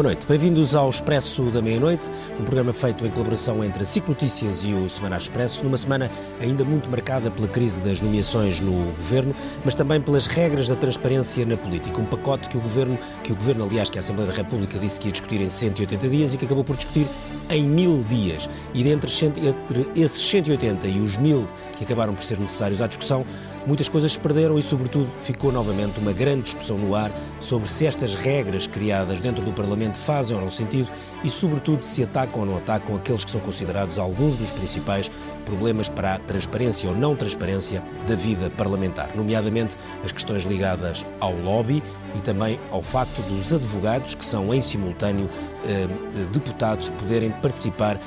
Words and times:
Boa 0.00 0.14
noite, 0.14 0.26
bem-vindos 0.26 0.74
ao 0.74 0.88
Expresso 0.88 1.50
da 1.50 1.60
Meia-Noite, 1.60 2.10
um 2.38 2.42
programa 2.42 2.72
feito 2.72 3.04
em 3.04 3.10
colaboração 3.10 3.62
entre 3.62 3.82
a 3.82 3.84
SIC 3.84 4.08
Notícias 4.08 4.64
e 4.64 4.72
o 4.72 4.88
Semana 4.88 5.18
Expresso, 5.18 5.62
numa 5.62 5.76
semana 5.76 6.10
ainda 6.40 6.64
muito 6.64 6.88
marcada 6.88 7.30
pela 7.30 7.46
crise 7.46 7.82
das 7.82 8.00
nomeações 8.00 8.60
no 8.60 8.92
governo, 8.94 9.36
mas 9.62 9.74
também 9.74 10.00
pelas 10.00 10.26
regras 10.26 10.68
da 10.68 10.74
transparência 10.74 11.44
na 11.44 11.58
política. 11.58 12.00
Um 12.00 12.06
pacote 12.06 12.48
que 12.48 12.56
o 12.56 12.62
governo, 12.62 12.98
que 13.22 13.30
o 13.30 13.36
governo, 13.36 13.66
aliás, 13.66 13.90
que 13.90 13.98
a 13.98 14.00
Assembleia 14.00 14.30
da 14.30 14.36
República 14.38 14.78
disse 14.78 14.98
que 14.98 15.08
ia 15.08 15.12
discutir 15.12 15.38
em 15.42 15.50
180 15.50 16.08
dias 16.08 16.32
e 16.32 16.38
que 16.38 16.46
acabou 16.46 16.64
por 16.64 16.76
discutir 16.76 17.06
em 17.50 17.62
mil 17.62 18.02
dias. 18.04 18.48
E 18.72 18.82
dentre 18.82 19.12
entre 19.26 19.90
esses 19.94 20.22
180 20.30 20.86
e 20.86 20.98
os 20.98 21.18
mil 21.18 21.46
que 21.76 21.84
acabaram 21.84 22.14
por 22.14 22.24
ser 22.24 22.38
necessários 22.38 22.80
à 22.80 22.86
discussão, 22.86 23.26
muitas 23.66 23.88
coisas 23.88 24.12
se 24.12 24.20
perderam 24.20 24.58
e, 24.58 24.62
sobretudo, 24.62 25.08
ficou 25.20 25.52
novamente 25.52 25.98
uma 26.00 26.12
grande 26.12 26.42
discussão 26.42 26.78
no 26.78 26.94
ar 26.94 27.12
sobre 27.38 27.68
se 27.68 27.86
estas 27.86 28.14
regras 28.14 28.66
criadas 28.66 29.20
dentro 29.20 29.44
do 29.44 29.52
Parlamento 29.52 29.98
fazem 29.98 30.36
ou 30.36 30.42
não 30.42 30.50
sentido 30.50 30.90
e, 31.22 31.30
sobretudo, 31.30 31.84
se 31.84 32.02
atacam 32.02 32.40
ou 32.40 32.46
não 32.46 32.56
atacam 32.56 32.96
aqueles 32.96 33.24
que 33.24 33.30
são 33.30 33.40
considerados 33.40 33.98
alguns 33.98 34.36
dos 34.36 34.52
principais 34.52 35.10
problemas 35.44 35.88
para 35.88 36.14
a 36.14 36.18
transparência 36.18 36.88
ou 36.88 36.94
não 36.94 37.16
transparência 37.16 37.82
da 38.06 38.14
vida 38.14 38.50
parlamentar, 38.50 39.10
nomeadamente 39.14 39.76
as 40.04 40.12
questões 40.12 40.44
ligadas 40.44 41.04
ao 41.18 41.34
lobby 41.34 41.82
e 42.14 42.20
também 42.20 42.58
ao 42.70 42.82
facto 42.82 43.20
dos 43.22 43.52
advogados, 43.52 44.14
que 44.14 44.24
são 44.24 44.52
em 44.52 44.60
simultâneo 44.60 45.28
eh, 45.64 45.86
deputados, 46.32 46.90
poderem 46.90 47.30
participar 47.30 47.96
eh, 47.96 48.00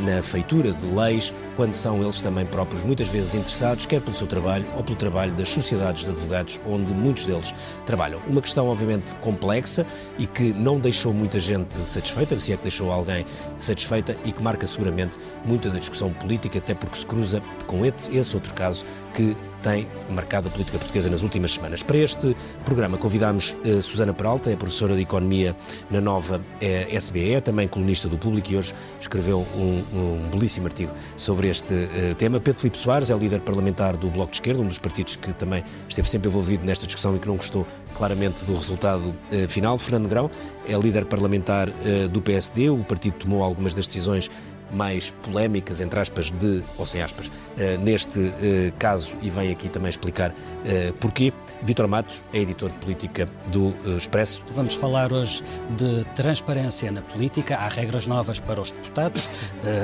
na 0.00 0.22
feitura 0.22 0.72
de 0.72 0.86
leis, 0.86 1.34
quando 1.56 1.74
são 1.74 2.02
eles 2.02 2.20
também 2.20 2.46
próprios 2.46 2.82
muitas 2.84 3.08
vezes 3.08 3.34
interessados, 3.34 3.86
quer 3.86 4.00
pelo 4.00 4.16
seu 4.16 4.26
trabalho 4.26 4.66
ou 4.76 4.82
pelo 4.82 4.96
trabalho 4.96 5.32
das 5.32 5.48
sociedades 5.48 6.04
de 6.04 6.10
advogados, 6.10 6.60
onde 6.66 6.94
muitos 6.94 7.26
deles 7.26 7.52
trabalham. 7.84 8.20
Uma 8.26 8.40
questão, 8.40 8.68
obviamente, 8.68 9.14
complexa 9.16 9.86
e 10.18 10.26
que 10.26 10.52
não 10.52 10.78
deixou 10.78 11.12
muita 11.12 11.38
gente 11.40 11.74
satisfeita, 11.74 12.38
se 12.38 12.52
é 12.52 12.56
que 12.56 12.62
deixou 12.62 12.90
alguém 12.92 13.26
satisfeita 13.58 14.16
e 14.24 14.32
que 14.32 14.42
marca 14.42 14.66
seguramente 14.66 15.18
muita 15.44 15.68
da 15.68 15.78
discussão 15.78 16.12
política, 16.12 16.58
até 16.58 16.74
porque 16.74 16.96
se 16.96 17.06
cruza 17.06 17.42
com 17.66 17.84
esse 17.84 18.34
outro 18.34 18.54
caso 18.54 18.84
que 19.12 19.36
tem 19.62 19.86
marcado 20.10 20.48
a 20.48 20.50
política 20.50 20.76
portuguesa 20.76 21.08
nas 21.08 21.22
últimas 21.22 21.52
semanas. 21.52 21.82
Para 21.82 21.96
este 21.96 22.36
programa 22.64 22.98
convidámos 22.98 23.56
uh, 23.64 23.80
Susana 23.80 24.12
Peralta, 24.12 24.50
é 24.50 24.56
professora 24.56 24.94
de 24.94 25.02
Economia 25.02 25.56
na 25.90 26.00
nova 26.00 26.40
eh, 26.60 26.88
SBE, 26.96 27.40
também 27.40 27.68
colunista 27.68 28.08
do 28.08 28.18
Público 28.18 28.50
e 28.50 28.56
hoje 28.56 28.74
escreveu 28.98 29.46
um, 29.54 29.84
um 29.92 30.30
belíssimo 30.30 30.66
artigo 30.66 30.92
sobre 31.16 31.48
este 31.48 31.74
uh, 31.74 32.14
tema. 32.16 32.40
Pedro 32.40 32.60
Filipe 32.60 32.78
Soares 32.78 33.10
é 33.10 33.14
líder 33.14 33.40
parlamentar 33.40 33.96
do 33.96 34.10
Bloco 34.10 34.32
de 34.32 34.38
Esquerda, 34.38 34.60
um 34.60 34.66
dos 34.66 34.78
partidos 34.78 35.16
que 35.16 35.32
também 35.32 35.62
esteve 35.88 36.08
sempre 36.08 36.28
envolvido 36.28 36.64
nesta 36.64 36.86
discussão 36.86 37.14
e 37.14 37.18
que 37.18 37.28
não 37.28 37.36
gostou 37.36 37.66
claramente 37.96 38.44
do 38.44 38.54
resultado 38.54 39.14
final. 39.48 39.78
Fernando 39.78 40.08
Grão 40.08 40.30
é 40.66 40.74
líder 40.74 41.04
parlamentar 41.04 41.68
do 42.10 42.22
PSD, 42.22 42.70
o 42.70 42.82
partido 42.82 43.14
tomou 43.18 43.42
algumas 43.42 43.74
das 43.74 43.86
decisões 43.86 44.30
mais 44.72 45.12
polémicas, 45.22 45.80
entre 45.80 46.00
aspas, 46.00 46.30
de, 46.30 46.62
ou 46.78 46.86
sem 46.86 47.02
aspas, 47.02 47.26
uh, 47.26 47.78
neste 47.82 48.18
uh, 48.18 48.32
caso, 48.78 49.16
e 49.20 49.28
vem 49.28 49.50
aqui 49.50 49.68
também 49.68 49.90
explicar 49.90 50.30
uh, 50.30 50.92
porquê. 50.94 51.32
Vítor 51.62 51.86
Matos 51.86 52.24
é 52.32 52.38
editor 52.38 52.70
de 52.70 52.78
política 52.78 53.28
do 53.52 53.72
Expresso. 53.96 54.42
Vamos 54.52 54.74
falar 54.74 55.12
hoje 55.12 55.44
de 55.76 56.04
transparência 56.16 56.90
na 56.90 57.02
política. 57.02 57.56
Há 57.56 57.68
regras 57.68 58.04
novas 58.04 58.40
para 58.40 58.60
os 58.60 58.72
deputados, 58.72 59.28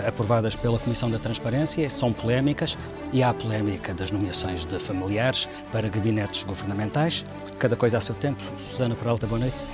aprovadas 0.05 0.57
pela 0.57 0.77
Comissão 0.81 1.09
da 1.09 1.21
Transparência, 1.21 1.89
são 1.89 2.13
polémicas, 2.13 2.77
e 3.13 3.23
há 3.23 3.31
a 3.31 3.35
polémica 3.35 3.95
das 3.95 4.11
nomeações 4.11 4.67
de 4.67 4.77
familiares 4.81 5.49
para 5.71 5.89
gabinetes 5.89 6.43
governamentais. 6.43 7.25
Cada 7.61 7.77
coisa 7.77 7.99
a 7.99 8.01
seu 8.01 8.17
tempo. 8.17 8.43
Susana 8.57 8.97
Peralta, 8.97 9.29
boa 9.29 9.39
noite. 9.39 9.65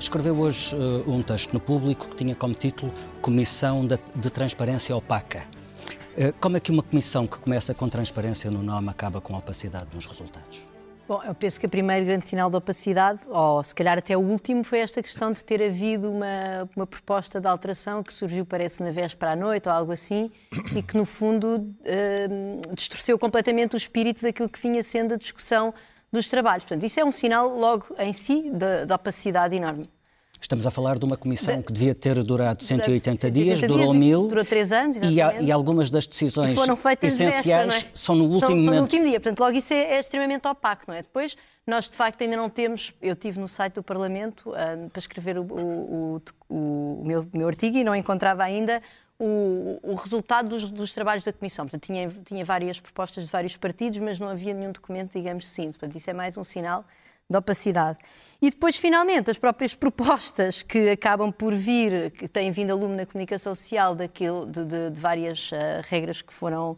Escreveu 0.00 0.36
hoje 0.36 0.74
um 1.06 1.22
texto 1.22 1.52
no 1.52 1.60
público 1.60 2.08
que 2.08 2.16
tinha 2.16 2.34
como 2.34 2.52
título 2.52 2.92
Comissão 3.24 3.86
de 3.86 3.96
Transparência 3.96 4.30
transparência 4.30 4.94
opaca. 4.94 5.44
Eh, 6.14 6.34
como 6.38 6.58
é 6.58 6.60
que 6.60 6.70
uma 6.70 6.82
comissão 6.82 7.26
que 7.26 7.38
começa 7.38 7.72
com 7.72 7.88
transparência 7.88 8.50
no 8.50 8.62
nome 8.62 8.90
acaba 8.90 9.18
com 9.18 9.32
opacidade 9.32 9.86
nos 9.94 10.04
resultados? 10.04 10.68
Bom, 11.08 11.22
eu 11.24 11.34
penso 11.34 11.58
que 11.58 11.64
o 11.64 11.68
primeiro 11.70 12.04
grande 12.04 12.26
sinal 12.26 12.50
de 12.50 12.56
opacidade, 12.58 13.20
ou 13.30 13.64
se 13.64 13.74
calhar 13.74 13.96
até 13.96 14.14
o 14.14 14.20
último, 14.20 14.62
foi 14.62 14.80
esta 14.80 15.02
questão 15.02 15.32
de 15.32 15.42
ter 15.42 15.62
havido 15.62 16.10
uma, 16.10 16.68
uma 16.76 16.86
proposta 16.86 17.40
de 17.40 17.48
alteração 17.48 18.02
que 18.02 18.12
surgiu, 18.12 18.44
parece, 18.44 18.82
na 18.82 18.90
véspera 18.90 19.32
à 19.32 19.36
noite 19.36 19.70
ou 19.70 19.74
algo 19.74 19.92
assim, 19.92 20.30
e 20.76 20.82
que, 20.82 20.94
no 20.94 21.06
fundo, 21.06 21.56
uh, 21.56 22.74
distorceu 22.74 23.18
completamente 23.18 23.74
o 23.74 23.78
espírito 23.78 24.20
daquilo 24.20 24.50
que 24.50 24.60
vinha 24.60 24.82
sendo 24.82 25.14
a 25.14 25.16
discussão 25.16 25.72
dos 26.12 26.28
trabalhos. 26.28 26.64
Portanto, 26.64 26.84
isso 26.84 27.00
é 27.00 27.04
um 27.06 27.12
sinal, 27.12 27.48
logo 27.56 27.86
em 27.98 28.12
si, 28.12 28.50
de, 28.50 28.84
de 28.84 28.92
opacidade 28.92 29.56
enorme. 29.56 29.88
Estamos 30.44 30.66
a 30.66 30.70
falar 30.70 30.98
de 30.98 31.06
uma 31.06 31.16
comissão 31.16 31.62
que 31.62 31.72
devia 31.72 31.94
ter 31.94 32.22
durado 32.22 32.62
180 32.62 33.30
dias, 33.30 33.62
durou 33.62 33.94
mil. 33.94 34.28
Durou 34.28 34.44
três 34.44 34.72
anos, 34.72 34.98
e, 35.00 35.14
e, 35.42 35.50
algumas 35.50 35.90
das 35.90 36.06
decisões 36.06 36.54
foram 36.54 36.76
feitas 36.76 37.14
essenciais 37.14 37.72
véspera, 37.72 37.90
é? 37.90 37.96
são 37.96 38.14
no 38.14 38.24
último 38.24 38.40
são, 38.40 38.50
momento. 38.50 38.66
São 38.66 38.74
no 38.74 38.82
último 38.82 39.04
dia. 39.06 39.20
Portanto, 39.20 39.40
logo 39.40 39.56
isso 39.56 39.72
é, 39.72 39.94
é, 39.94 39.98
extremamente 39.98 40.46
opaco, 40.46 40.84
não 40.86 40.94
é? 40.94 41.00
Depois, 41.00 41.34
nós 41.66 41.88
de 41.88 41.96
facto 41.96 42.20
ainda 42.20 42.36
não 42.36 42.50
temos. 42.50 42.92
Eu 43.00 43.16
tive 43.16 43.40
no 43.40 43.48
site 43.48 43.72
do 43.72 43.82
Parlamento 43.82 44.50
uh, 44.50 44.90
para 44.90 44.98
escrever 44.98 45.38
o, 45.38 45.44
o, 45.44 46.22
o, 46.50 46.54
o 47.00 47.02
meu, 47.06 47.26
meu 47.32 47.48
artigo 47.48 47.78
e 47.78 47.82
não 47.82 47.96
encontrava 47.96 48.44
ainda 48.44 48.82
o, 49.18 49.80
o, 49.82 49.94
resultado 49.94 50.50
dos, 50.50 50.68
dos, 50.68 50.92
trabalhos 50.92 51.24
da 51.24 51.32
Comissão. 51.32 51.64
Portanto, 51.64 51.86
tinha, 51.86 52.12
tinha 52.22 52.44
várias 52.44 52.78
propostas 52.78 53.24
de 53.24 53.30
vários 53.30 53.56
partidos, 53.56 53.98
mas 53.98 54.18
não 54.18 54.28
havia 54.28 54.52
nenhum 54.52 54.72
documento, 54.72 55.12
digamos 55.14 55.46
assim. 55.46 55.70
Portanto, 55.70 55.96
isso 55.96 56.10
é 56.10 56.12
mais 56.12 56.36
um 56.36 56.44
sinal 56.44 56.84
de 57.28 57.36
opacidade. 57.36 57.98
E 58.40 58.50
depois, 58.50 58.76
finalmente, 58.76 59.30
as 59.30 59.38
próprias 59.38 59.74
propostas 59.76 60.62
que 60.62 60.90
acabam 60.90 61.32
por 61.32 61.54
vir, 61.54 62.10
que 62.12 62.28
têm 62.28 62.50
vindo 62.50 62.72
a 62.72 62.74
lume 62.74 62.96
na 62.96 63.06
comunicação 63.06 63.54
social 63.54 63.94
daquilo, 63.94 64.46
de, 64.46 64.64
de, 64.64 64.90
de 64.90 65.00
várias 65.00 65.50
uh, 65.52 65.56
regras 65.88 66.20
que 66.20 66.32
foram, 66.32 66.76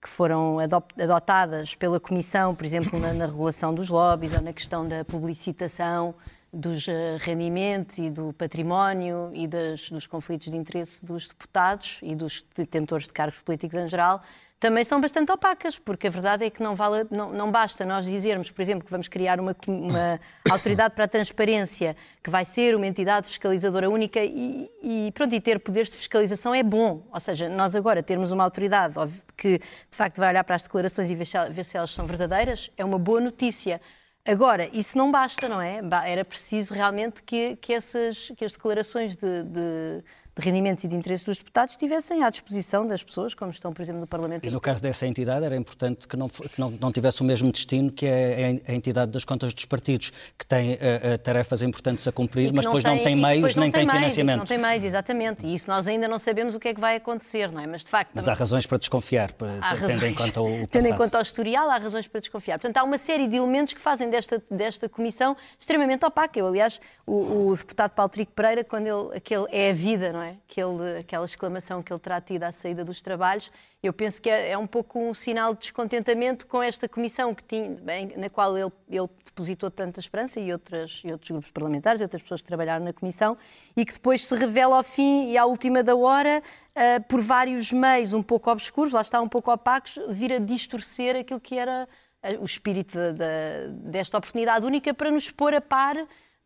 que 0.00 0.08
foram 0.08 0.58
adotadas 0.58 1.74
pela 1.74 1.98
Comissão, 1.98 2.54
por 2.54 2.66
exemplo, 2.66 2.98
na, 2.98 3.12
na, 3.14 3.26
regulação 3.26 3.74
dos 3.74 3.88
lobbies 3.88 4.34
ou 4.34 4.42
na 4.42 4.52
questão 4.52 4.86
da 4.86 5.04
publicitação 5.04 6.14
dos 6.52 6.86
uh, 6.86 7.16
rendimentos 7.20 7.98
e 7.98 8.10
do 8.10 8.32
património 8.32 9.30
e 9.32 9.46
das, 9.46 9.88
dos 9.90 10.06
conflitos 10.06 10.50
de 10.50 10.56
interesse 10.56 11.04
dos 11.04 11.28
deputados 11.28 11.98
e 12.02 12.14
dos 12.14 12.44
detentores 12.54 13.06
de 13.06 13.12
cargos 13.12 13.40
políticos 13.40 13.78
em 13.78 13.88
geral, 13.88 14.22
também 14.58 14.84
são 14.84 15.00
bastante 15.00 15.30
opacas, 15.30 15.78
porque 15.78 16.06
a 16.06 16.10
verdade 16.10 16.44
é 16.44 16.50
que 16.50 16.62
não, 16.62 16.74
vale, 16.74 17.06
não, 17.10 17.30
não 17.30 17.50
basta 17.50 17.84
nós 17.84 18.06
dizermos, 18.06 18.50
por 18.50 18.62
exemplo, 18.62 18.84
que 18.84 18.90
vamos 18.90 19.06
criar 19.06 19.38
uma, 19.38 19.54
uma 19.66 20.18
autoridade 20.50 20.94
para 20.94 21.04
a 21.04 21.08
transparência, 21.08 21.94
que 22.22 22.30
vai 22.30 22.44
ser 22.44 22.74
uma 22.74 22.86
entidade 22.86 23.26
fiscalizadora 23.26 23.90
única 23.90 24.20
e, 24.24 24.70
e, 24.82 25.12
pronto, 25.12 25.34
e 25.34 25.40
ter 25.40 25.60
poderes 25.60 25.90
de 25.90 25.96
fiscalização 25.96 26.54
é 26.54 26.62
bom. 26.62 27.06
Ou 27.12 27.20
seja, 27.20 27.48
nós 27.50 27.76
agora 27.76 28.02
termos 28.02 28.32
uma 28.32 28.44
autoridade 28.44 28.94
que 29.36 29.58
de 29.58 29.96
facto 29.96 30.18
vai 30.18 30.30
olhar 30.30 30.44
para 30.44 30.56
as 30.56 30.62
declarações 30.62 31.10
e 31.10 31.14
ver 31.14 31.26
se, 31.26 31.50
ver 31.50 31.64
se 31.64 31.76
elas 31.76 31.90
são 31.90 32.06
verdadeiras 32.06 32.70
é 32.76 32.84
uma 32.84 32.98
boa 32.98 33.20
notícia. 33.20 33.80
Agora, 34.26 34.68
isso 34.72 34.98
não 34.98 35.12
basta, 35.12 35.48
não 35.48 35.60
é? 35.60 35.80
Era 36.04 36.24
preciso 36.24 36.74
realmente 36.74 37.22
que, 37.22 37.56
que, 37.56 37.72
essas, 37.72 38.32
que 38.36 38.44
as 38.44 38.52
declarações 38.52 39.16
de, 39.16 39.44
de 39.44 40.04
de 40.38 40.44
rendimentos 40.44 40.84
e 40.84 40.88
de 40.88 40.94
interesses 40.94 41.24
dos 41.24 41.38
deputados 41.38 41.72
estivessem 41.72 42.22
à 42.22 42.28
disposição 42.28 42.86
das 42.86 43.02
pessoas, 43.02 43.32
como 43.32 43.50
estão, 43.50 43.72
por 43.72 43.80
exemplo, 43.80 44.02
no 44.02 44.06
Parlamento. 44.06 44.46
E 44.46 44.50
no 44.50 44.60
caso 44.60 44.82
dessa 44.82 45.06
entidade 45.06 45.46
era 45.46 45.56
importante 45.56 46.06
que 46.06 46.14
não, 46.14 46.28
que 46.28 46.60
não, 46.60 46.70
não 46.72 46.92
tivesse 46.92 47.22
o 47.22 47.24
mesmo 47.24 47.50
destino 47.50 47.90
que 47.90 48.04
é 48.04 48.60
a 48.68 48.74
entidade 48.74 49.10
das 49.10 49.24
contas 49.24 49.54
dos 49.54 49.64
partidos, 49.64 50.12
que 50.38 50.44
tem 50.44 50.74
uh, 50.74 50.76
uh, 51.14 51.18
tarefas 51.18 51.62
importantes 51.62 52.06
a 52.06 52.12
cumprir, 52.12 52.52
mas 52.52 52.66
depois 52.66 52.84
não 52.84 52.98
tem 52.98 53.16
meios 53.16 53.56
nem 53.56 53.70
tem, 53.70 53.86
tem 53.86 53.94
financiamento. 53.94 54.38
Não 54.38 54.44
tem 54.44 54.58
meios, 54.58 54.84
exatamente. 54.84 55.46
E 55.46 55.54
isso 55.54 55.70
nós 55.70 55.88
ainda 55.88 56.06
não 56.06 56.18
sabemos 56.18 56.54
o 56.54 56.60
que 56.60 56.68
é 56.68 56.74
que 56.74 56.80
vai 56.80 56.96
acontecer, 56.96 57.50
não 57.50 57.60
é? 57.60 57.66
Mas 57.66 57.82
de 57.82 57.88
facto. 57.88 58.10
Mas 58.12 58.28
há 58.28 58.34
razões 58.34 58.66
para 58.66 58.76
desconfiar, 58.76 59.30
tendo 59.32 60.04
em 60.04 60.14
conta 60.14 60.42
o 60.42 60.44
passado. 60.52 60.68
Tendo 60.68 60.86
em 60.88 60.96
conta 60.96 61.18
o 61.18 61.22
historial, 61.22 61.70
há 61.70 61.78
razões 61.78 62.06
para 62.06 62.20
desconfiar. 62.20 62.58
Portanto, 62.58 62.76
há 62.76 62.82
uma 62.82 62.98
série 62.98 63.26
de 63.26 63.36
elementos 63.36 63.72
que 63.72 63.80
fazem 63.80 64.10
desta, 64.10 64.42
desta 64.50 64.86
comissão 64.86 65.34
extremamente 65.58 66.04
opaca. 66.04 66.38
Eu, 66.38 66.46
aliás, 66.46 66.78
o, 67.06 67.48
o 67.48 67.56
deputado 67.56 67.92
Paulo 67.92 68.10
Trico 68.10 68.32
Pereira, 68.32 68.62
quando 68.62 68.86
ele, 68.86 69.16
aquele 69.16 69.46
é 69.50 69.70
a 69.70 69.72
vida, 69.72 70.12
não 70.12 70.20
é? 70.20 70.25
Que 70.46 70.60
ele 70.60 70.98
aquela 70.98 71.24
exclamação 71.24 71.82
que 71.82 71.92
ele 71.92 72.00
terá 72.00 72.20
tido 72.20 72.44
à 72.44 72.52
saída 72.52 72.84
dos 72.84 73.02
trabalhos, 73.02 73.50
eu 73.82 73.92
penso 73.92 74.20
que 74.20 74.28
é, 74.28 74.50
é 74.50 74.58
um 74.58 74.66
pouco 74.66 74.98
um 74.98 75.14
sinal 75.14 75.54
de 75.54 75.60
descontentamento 75.60 76.46
com 76.46 76.62
esta 76.62 76.88
comissão 76.88 77.34
que 77.34 77.44
tinha, 77.44 77.76
bem, 77.82 78.12
na 78.16 78.28
qual 78.28 78.56
ele, 78.56 78.72
ele 78.88 79.08
depositou 79.24 79.70
tanta 79.70 80.00
esperança 80.00 80.40
e, 80.40 80.52
outras, 80.52 81.02
e 81.04 81.12
outros 81.12 81.30
grupos 81.30 81.50
parlamentares 81.50 82.00
e 82.00 82.04
outras 82.04 82.22
pessoas 82.22 82.40
que 82.42 82.48
trabalharam 82.48 82.84
na 82.84 82.92
comissão 82.92 83.36
e 83.76 83.84
que 83.84 83.92
depois 83.92 84.26
se 84.26 84.34
revela 84.34 84.76
ao 84.76 84.82
fim 84.82 85.28
e 85.30 85.38
à 85.38 85.44
última 85.44 85.82
da 85.82 85.94
hora, 85.94 86.42
uh, 86.42 87.02
por 87.04 87.20
vários 87.20 87.70
meios 87.72 88.12
um 88.12 88.22
pouco 88.22 88.50
obscuros, 88.50 88.92
lá 88.92 89.02
está 89.02 89.20
um 89.20 89.28
pouco 89.28 89.52
opacos, 89.52 89.98
vir 90.08 90.32
a 90.32 90.38
distorcer 90.38 91.16
aquilo 91.16 91.38
que 91.38 91.56
era 91.58 91.88
uh, 92.24 92.42
o 92.42 92.44
espírito 92.44 92.98
de, 92.98 93.12
de, 93.12 93.72
desta 93.90 94.18
oportunidade 94.18 94.64
única 94.64 94.92
para 94.94 95.10
nos 95.10 95.30
pôr 95.30 95.54
a 95.54 95.60
par 95.60 95.96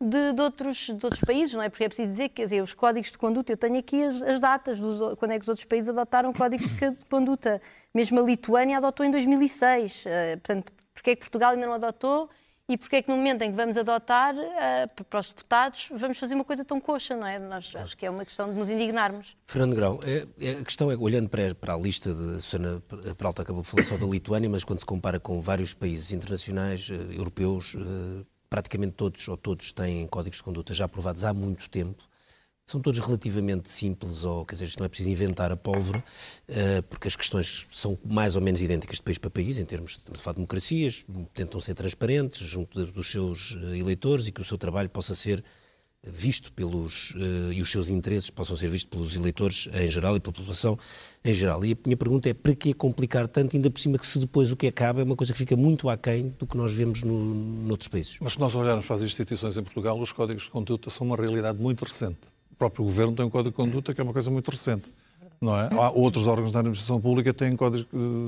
de, 0.01 0.33
de, 0.33 0.41
outros, 0.41 0.87
de 0.87 1.05
outros 1.05 1.21
países, 1.21 1.53
não 1.53 1.61
é? 1.61 1.69
Porque 1.69 1.83
é 1.83 1.87
preciso 1.87 2.09
dizer 2.09 2.29
que 2.29 2.43
dizer, 2.43 2.61
os 2.61 2.73
códigos 2.73 3.11
de 3.11 3.17
conduta, 3.17 3.53
eu 3.53 3.57
tenho 3.57 3.77
aqui 3.77 4.03
as, 4.03 4.21
as 4.21 4.39
datas 4.39 4.79
dos, 4.79 5.17
quando 5.17 5.31
é 5.31 5.37
que 5.37 5.43
os 5.43 5.49
outros 5.49 5.65
países 5.65 5.89
adotaram 5.89 6.33
códigos 6.33 6.75
de 6.75 6.95
conduta. 7.09 7.61
Mesmo 7.93 8.19
a 8.19 8.23
Lituânia 8.23 8.77
adotou 8.77 9.05
em 9.05 9.11
2006. 9.11 10.05
Uh, 10.05 10.09
eh, 10.09 10.35
portanto, 10.37 10.73
porque 10.93 11.11
é 11.11 11.15
que 11.15 11.21
Portugal 11.21 11.51
ainda 11.51 11.65
não 11.65 11.73
adotou? 11.73 12.29
e 12.71 12.77
porque 12.77 12.97
é 12.97 13.01
que 13.01 13.09
no 13.09 13.17
momento 13.17 13.41
em 13.41 13.51
que 13.51 13.57
vamos 13.57 13.75
adotar 13.75 14.33
uh, 14.33 15.03
para 15.09 15.19
os 15.19 15.29
deputados 15.29 15.89
vamos 15.91 16.17
fazer 16.17 16.35
uma 16.35 16.43
coisa 16.43 16.63
tão 16.63 16.79
coxa, 16.79 17.15
não 17.15 17.27
é? 17.27 17.37
Nós, 17.37 17.69
acho 17.75 17.97
que 17.97 18.05
é 18.05 18.09
uma 18.09 18.23
questão 18.23 18.49
de 18.49 18.57
nos 18.57 18.69
indignarmos. 18.69 19.35
Fernando 19.45 19.75
Grão, 19.75 19.99
é, 20.03 20.25
é, 20.39 20.51
a 20.51 20.63
questão 20.63 20.89
é, 20.89 20.95
olhando 20.95 21.27
para, 21.27 21.53
para 21.53 21.73
a 21.73 21.77
lista 21.77 22.13
de, 22.13 22.35
a 22.35 22.39
Susana 22.39 22.81
Peralta 23.17 23.41
acabou 23.41 23.61
de 23.61 23.67
falar 23.67 23.83
só 23.83 23.97
da 23.97 24.05
Lituânia, 24.05 24.49
mas 24.49 24.63
quando 24.63 24.79
se 24.79 24.85
compara 24.85 25.19
com 25.19 25.41
vários 25.41 25.73
países 25.73 26.11
internacionais, 26.11 26.89
uh, 26.89 26.93
europeus, 27.11 27.75
uh, 27.75 28.25
praticamente 28.51 28.95
todos 28.95 29.25
ou 29.29 29.37
todos 29.37 29.71
têm 29.71 30.05
códigos 30.07 30.39
de 30.39 30.43
conduta 30.43 30.73
já 30.73 30.83
aprovados 30.83 31.23
há 31.23 31.33
muito 31.33 31.69
tempo. 31.69 32.03
São 32.65 32.81
todos 32.81 32.99
relativamente 32.99 33.69
simples, 33.69 34.25
ou 34.25 34.45
quer 34.45 34.55
dizer, 34.55 34.73
não 34.77 34.85
é 34.85 34.89
preciso 34.89 35.09
inventar 35.09 35.51
a 35.51 35.57
pólvora, 35.57 36.03
eh, 36.47 36.81
porque 36.81 37.07
as 37.07 37.15
questões 37.15 37.65
são 37.71 37.97
mais 38.05 38.35
ou 38.35 38.41
menos 38.41 38.61
idênticas 38.61 38.97
de 38.97 39.03
país 39.03 39.17
para 39.17 39.29
país, 39.29 39.57
em 39.57 39.65
termos 39.65 39.97
de, 39.97 40.11
de 40.11 40.33
democracias, 40.33 41.05
tentam 41.33 41.59
ser 41.61 41.73
transparentes 41.75 42.39
junto 42.45 42.85
dos 42.85 43.09
seus 43.09 43.57
eh, 43.57 43.77
eleitores 43.77 44.27
e 44.27 44.31
que 44.33 44.41
o 44.41 44.45
seu 44.45 44.57
trabalho 44.57 44.89
possa 44.89 45.15
ser 45.15 45.43
visto 46.03 46.51
pelos 46.53 47.11
uh, 47.11 47.53
e 47.53 47.61
os 47.61 47.71
seus 47.71 47.89
interesses 47.89 48.29
possam 48.29 48.55
ser 48.55 48.69
vistos 48.69 48.89
pelos 48.89 49.15
eleitores 49.15 49.69
em 49.73 49.89
geral 49.89 50.15
e 50.15 50.19
pela 50.19 50.33
população 50.33 50.77
em 51.23 51.33
geral. 51.33 51.63
E 51.63 51.73
a 51.73 51.77
minha 51.85 51.97
pergunta 51.97 52.29
é 52.29 52.33
para 52.33 52.55
que 52.55 52.73
complicar 52.73 53.27
tanto, 53.27 53.55
ainda 53.55 53.69
por 53.69 53.79
cima 53.79 53.97
que 53.97 54.05
se 54.05 54.17
depois 54.17 54.51
o 54.51 54.55
que 54.55 54.67
acaba 54.67 55.01
é 55.01 55.03
uma 55.03 55.15
coisa 55.15 55.31
que 55.31 55.39
fica 55.39 55.55
muito 55.55 55.89
aquém 55.89 56.33
do 56.39 56.47
que 56.47 56.57
nós 56.57 56.73
vemos 56.73 57.03
no, 57.03 57.13
noutros 57.13 57.87
países. 57.87 58.17
Mas 58.21 58.33
se 58.33 58.39
nós 58.39 58.55
olharmos 58.55 58.85
para 58.85 58.95
as 58.95 59.01
instituições 59.01 59.57
em 59.57 59.63
Portugal, 59.63 59.99
os 59.99 60.11
códigos 60.11 60.43
de 60.43 60.49
conduta 60.49 60.89
são 60.89 61.05
uma 61.07 61.15
realidade 61.15 61.59
muito 61.59 61.85
recente 61.85 62.31
próprio 62.61 62.85
governo 62.85 63.15
tem 63.15 63.25
um 63.25 63.29
código 63.29 63.49
de 63.49 63.55
conduta 63.55 63.91
que 63.91 63.99
é 63.99 64.03
uma 64.03 64.13
coisa 64.13 64.29
muito 64.29 64.51
recente. 64.51 64.93
Não 65.43 65.59
é? 65.59 65.69
Há 65.71 65.89
outros 65.89 66.27
órgãos 66.27 66.51
da 66.51 66.59
administração 66.59 67.01
pública 67.01 67.33
têm 67.33 67.55
códigos 67.55 67.87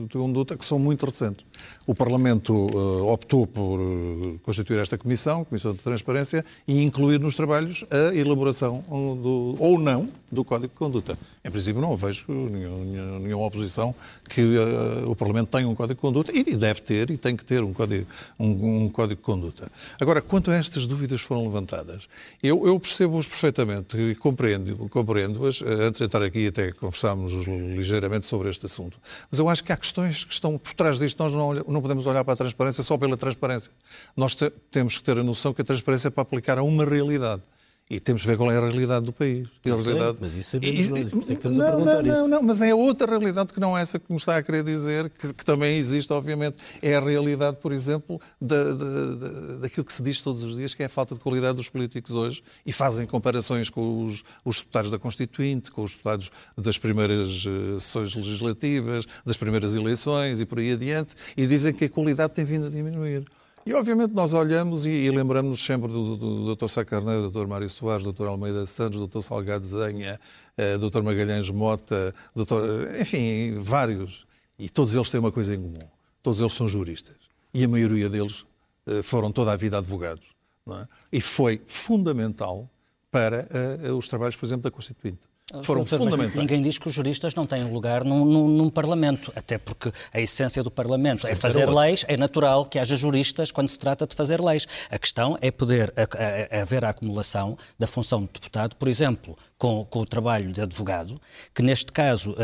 de 0.09 0.17
conduta 0.17 0.57
que 0.57 0.65
são 0.65 0.79
muito 0.79 1.05
recentes. 1.05 1.45
O 1.85 1.93
Parlamento 1.93 2.51
uh, 2.51 3.07
optou 3.07 3.45
por 3.45 3.79
uh, 3.79 4.39
constituir 4.41 4.79
esta 4.79 4.97
comissão, 4.97 5.45
Comissão 5.45 5.73
de 5.73 5.77
Transparência, 5.77 6.43
e 6.67 6.81
incluir 6.81 7.19
nos 7.19 7.35
trabalhos 7.35 7.85
a 7.91 8.15
elaboração 8.15 8.83
do, 8.89 9.55
ou 9.59 9.77
não 9.77 10.09
do 10.31 10.43
Código 10.43 10.73
de 10.73 10.79
Conduta. 10.79 11.15
Em 11.45 11.51
princípio, 11.51 11.81
não 11.81 11.97
vejo 11.97 12.23
nenhuma, 12.29 13.19
nenhuma 13.19 13.45
oposição 13.45 13.93
que 14.29 14.41
uh, 14.41 15.11
o 15.11 15.13
Parlamento 15.13 15.49
tenha 15.49 15.67
um 15.67 15.75
Código 15.75 15.95
de 15.95 15.99
Conduta 15.99 16.31
e 16.31 16.55
deve 16.55 16.81
ter 16.81 17.09
e 17.11 17.17
tem 17.17 17.35
que 17.35 17.43
ter 17.43 17.61
um 17.61 17.73
Código, 17.73 18.07
um, 18.39 18.83
um 18.85 18.89
código 18.89 19.19
de 19.19 19.25
Conduta. 19.25 19.69
Agora, 19.99 20.21
quanto 20.21 20.51
a 20.51 20.55
estas 20.55 20.87
dúvidas 20.87 21.19
foram 21.19 21.43
levantadas, 21.43 22.07
eu, 22.41 22.65
eu 22.65 22.79
percebo-as 22.79 23.27
perfeitamente 23.27 23.97
e 23.97 24.15
compreendo-as. 24.15 24.89
Compreendo 24.89 25.43
antes 25.45 25.99
de 25.99 26.05
entrar 26.05 26.23
aqui, 26.23 26.47
até 26.47 26.71
conversámos 26.71 27.33
ligeiramente 27.33 28.25
sobre 28.25 28.49
este 28.49 28.65
assunto. 28.65 28.97
Mas 29.29 29.37
eu 29.37 29.49
acho 29.49 29.65
que 29.65 29.73
há 29.73 29.77
questões 29.77 30.23
que 30.23 30.31
estão 30.31 30.57
por 30.57 30.73
trás 30.73 30.97
disto. 30.97 31.21
Nós 31.21 31.33
não, 31.33 31.53
não 31.53 31.81
podemos 31.81 32.05
olhar 32.05 32.23
para 32.23 32.35
a 32.35 32.37
transparência 32.37 32.83
só 32.83 32.97
pela 32.97 33.17
transparência. 33.17 33.69
Nós 34.15 34.33
te, 34.33 34.49
temos 34.71 34.97
que 34.97 35.03
ter 35.03 35.19
a 35.19 35.23
noção 35.23 35.53
que 35.53 35.61
a 35.61 35.65
transparência 35.65 36.07
é 36.07 36.11
para 36.11 36.21
aplicar 36.21 36.57
a 36.57 36.63
uma 36.63 36.85
realidade. 36.85 37.41
E 37.89 37.99
temos 37.99 38.21
de 38.21 38.27
ver 38.27 38.37
qual 38.37 38.51
é 38.51 38.57
a 38.57 38.61
realidade 38.61 39.05
do 39.05 39.11
país. 39.11 39.47
A 39.65 39.69
realidade... 39.69 40.17
mas 40.19 40.35
isso 40.35 40.51
sabemos, 40.51 40.79
e, 40.79 40.89
por 40.89 40.97
isso 40.97 41.15
é 41.15 41.19
que 41.19 41.33
estamos 41.33 41.57
não, 41.57 41.67
a 41.67 41.69
perguntar 41.69 42.01
não, 42.01 42.11
isso. 42.11 42.21
Não, 42.21 42.27
não, 42.27 42.43
mas 42.43 42.61
é 42.61 42.73
outra 42.73 43.07
realidade 43.07 43.53
que 43.53 43.59
não 43.59 43.77
é 43.77 43.81
essa 43.81 43.99
que 43.99 44.09
me 44.09 44.17
está 44.17 44.37
a 44.37 44.41
querer 44.41 44.63
dizer, 44.63 45.09
que, 45.09 45.33
que 45.33 45.45
também 45.45 45.77
existe, 45.77 46.11
obviamente. 46.13 46.55
É 46.81 46.95
a 46.95 46.99
realidade, 47.01 47.57
por 47.57 47.73
exemplo, 47.73 48.21
da, 48.39 48.73
da, 48.73 49.15
da, 49.15 49.57
daquilo 49.59 49.85
que 49.85 49.91
se 49.91 50.01
diz 50.01 50.21
todos 50.21 50.43
os 50.43 50.55
dias, 50.55 50.73
que 50.73 50.81
é 50.81 50.85
a 50.85 50.89
falta 50.89 51.13
de 51.13 51.19
qualidade 51.19 51.57
dos 51.57 51.67
políticos 51.67 52.15
hoje, 52.15 52.41
e 52.65 52.71
fazem 52.71 53.05
comparações 53.05 53.69
com 53.69 54.05
os, 54.05 54.23
os 54.45 54.59
deputados 54.59 54.89
da 54.89 54.97
Constituinte, 54.97 55.69
com 55.69 55.83
os 55.83 55.91
deputados 55.91 56.31
das 56.57 56.77
primeiras 56.77 57.45
uh, 57.45 57.79
sessões 57.79 58.15
legislativas, 58.15 59.05
das 59.25 59.35
primeiras 59.35 59.75
eleições 59.75 60.39
e 60.39 60.45
por 60.45 60.57
aí 60.57 60.71
adiante, 60.71 61.15
e 61.35 61.45
dizem 61.45 61.73
que 61.73 61.85
a 61.85 61.89
qualidade 61.89 62.33
tem 62.33 62.45
vindo 62.45 62.67
a 62.67 62.69
diminuir. 62.69 63.25
E, 63.65 63.73
obviamente, 63.73 64.13
nós 64.13 64.33
olhamos 64.33 64.85
e, 64.85 64.89
e 64.89 65.09
lembramos 65.09 65.63
sempre 65.63 65.87
do, 65.87 66.17
do, 66.17 66.45
do 66.45 66.55
Dr. 66.55 66.67
Sá 66.67 66.83
Carneiro, 66.83 67.29
do 67.29 67.31
Dr. 67.31 67.47
Mário 67.47 67.69
Soares, 67.69 68.03
do 68.03 68.11
Dr. 68.11 68.27
Almeida 68.27 68.65
Santos, 68.65 68.99
do 68.99 69.07
Dr. 69.07 69.21
Salgado 69.21 69.65
Zenha, 69.65 70.19
eh, 70.57 70.77
Dr. 70.77 71.01
Magalhães 71.01 71.49
Mota, 71.49 72.13
Dr. 72.35 72.99
enfim, 72.99 73.55
vários. 73.59 74.27
E 74.59 74.69
todos 74.69 74.93
eles 74.93 75.09
têm 75.09 75.19
uma 75.19 75.31
coisa 75.31 75.55
em 75.55 75.61
comum. 75.61 75.87
Todos 76.21 76.41
eles 76.41 76.53
são 76.53 76.67
juristas. 76.67 77.15
E 77.53 77.63
a 77.63 77.67
maioria 77.67 78.09
deles 78.09 78.45
eh, 78.85 79.01
foram 79.01 79.31
toda 79.31 79.53
a 79.53 79.55
vida 79.55 79.77
advogados. 79.77 80.27
É? 80.69 80.87
E 81.11 81.21
foi 81.21 81.61
fundamental 81.65 82.69
para 83.11 83.47
os 83.95 84.07
trabalhos, 84.07 84.35
por 84.35 84.45
exemplo, 84.45 84.63
da 84.63 84.71
Constituinte 84.71 85.32
foram 85.61 85.85
fundamentais. 85.85 86.35
Ninguém 86.35 86.61
diz 86.61 86.77
que 86.77 86.87
os 86.87 86.93
juristas 86.93 87.35
não 87.35 87.45
têm 87.45 87.63
lugar 87.65 88.03
num, 88.03 88.25
num, 88.25 88.47
num, 88.47 88.69
Parlamento, 88.69 89.31
até 89.35 89.57
porque 89.57 89.91
a 90.11 90.19
essência 90.19 90.63
do 90.63 90.71
Parlamento 90.71 91.27
é 91.27 91.35
fazer 91.35 91.69
leis, 91.69 92.03
é 92.07 92.17
natural 92.17 92.65
que 92.65 92.79
haja 92.79 92.95
juristas 92.95 93.51
quando 93.51 93.69
se 93.69 93.77
trata 93.77 94.07
de 94.07 94.15
fazer 94.15 94.41
leis. 94.41 94.67
A 94.89 94.97
questão 94.97 95.37
é 95.41 95.51
poder 95.51 95.93
a, 95.95 96.01
a, 96.01 96.59
a 96.59 96.61
haver 96.61 96.83
a 96.83 96.89
acumulação 96.89 97.57
da 97.77 97.85
função 97.85 98.21
de 98.21 98.29
deputado, 98.33 98.75
por 98.75 98.87
exemplo, 98.87 99.37
com, 99.63 99.85
com 99.85 99.99
o 99.99 100.05
trabalho 100.05 100.51
de 100.51 100.59
advogado, 100.59 101.21
que 101.55 101.61
neste 101.61 101.89
caso 101.89 102.35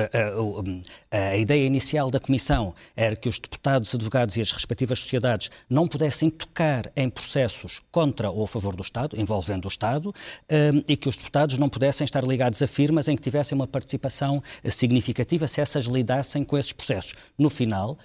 a, 1.11 1.17
a, 1.17 1.31
a, 1.31 1.35
ideia 1.35 1.65
inicial 1.65 2.09
da 2.09 2.17
Comissão 2.17 2.73
era 2.95 3.13
que 3.13 3.27
os 3.27 3.37
deputados, 3.37 3.93
advogados 3.93 4.37
e 4.37 4.41
as 4.41 4.53
respectivas 4.53 4.99
sociedades 4.99 5.51
não 5.69 5.85
pudessem 5.85 6.29
tocar 6.29 6.89
em 6.95 7.09
processos 7.09 7.81
contra 7.91 8.31
ou 8.31 8.45
a 8.45 8.47
favor 8.47 8.73
do 8.73 8.81
Estado, 8.81 9.19
envolvendo 9.19 9.65
o 9.65 9.67
Estado, 9.67 10.15
um, 10.49 10.81
e 10.87 10.95
que 10.95 11.09
os 11.09 11.17
deputados 11.17 11.57
não 11.57 11.67
pudessem 11.67 12.05
estar 12.05 12.23
ligados 12.23 12.61
a 12.61 12.67
firmas 12.67 13.09
em 13.09 13.17
que 13.17 13.21
tivessem 13.21 13.53
uma 13.53 13.67
participação 13.67 14.41
significativa 14.63 15.45
se 15.45 15.59
essas 15.59 15.87
lidassem 15.87 16.45
com 16.45 16.57
esses 16.57 16.71
processos. 16.71 17.15
No 17.37 17.49
final, 17.49 17.97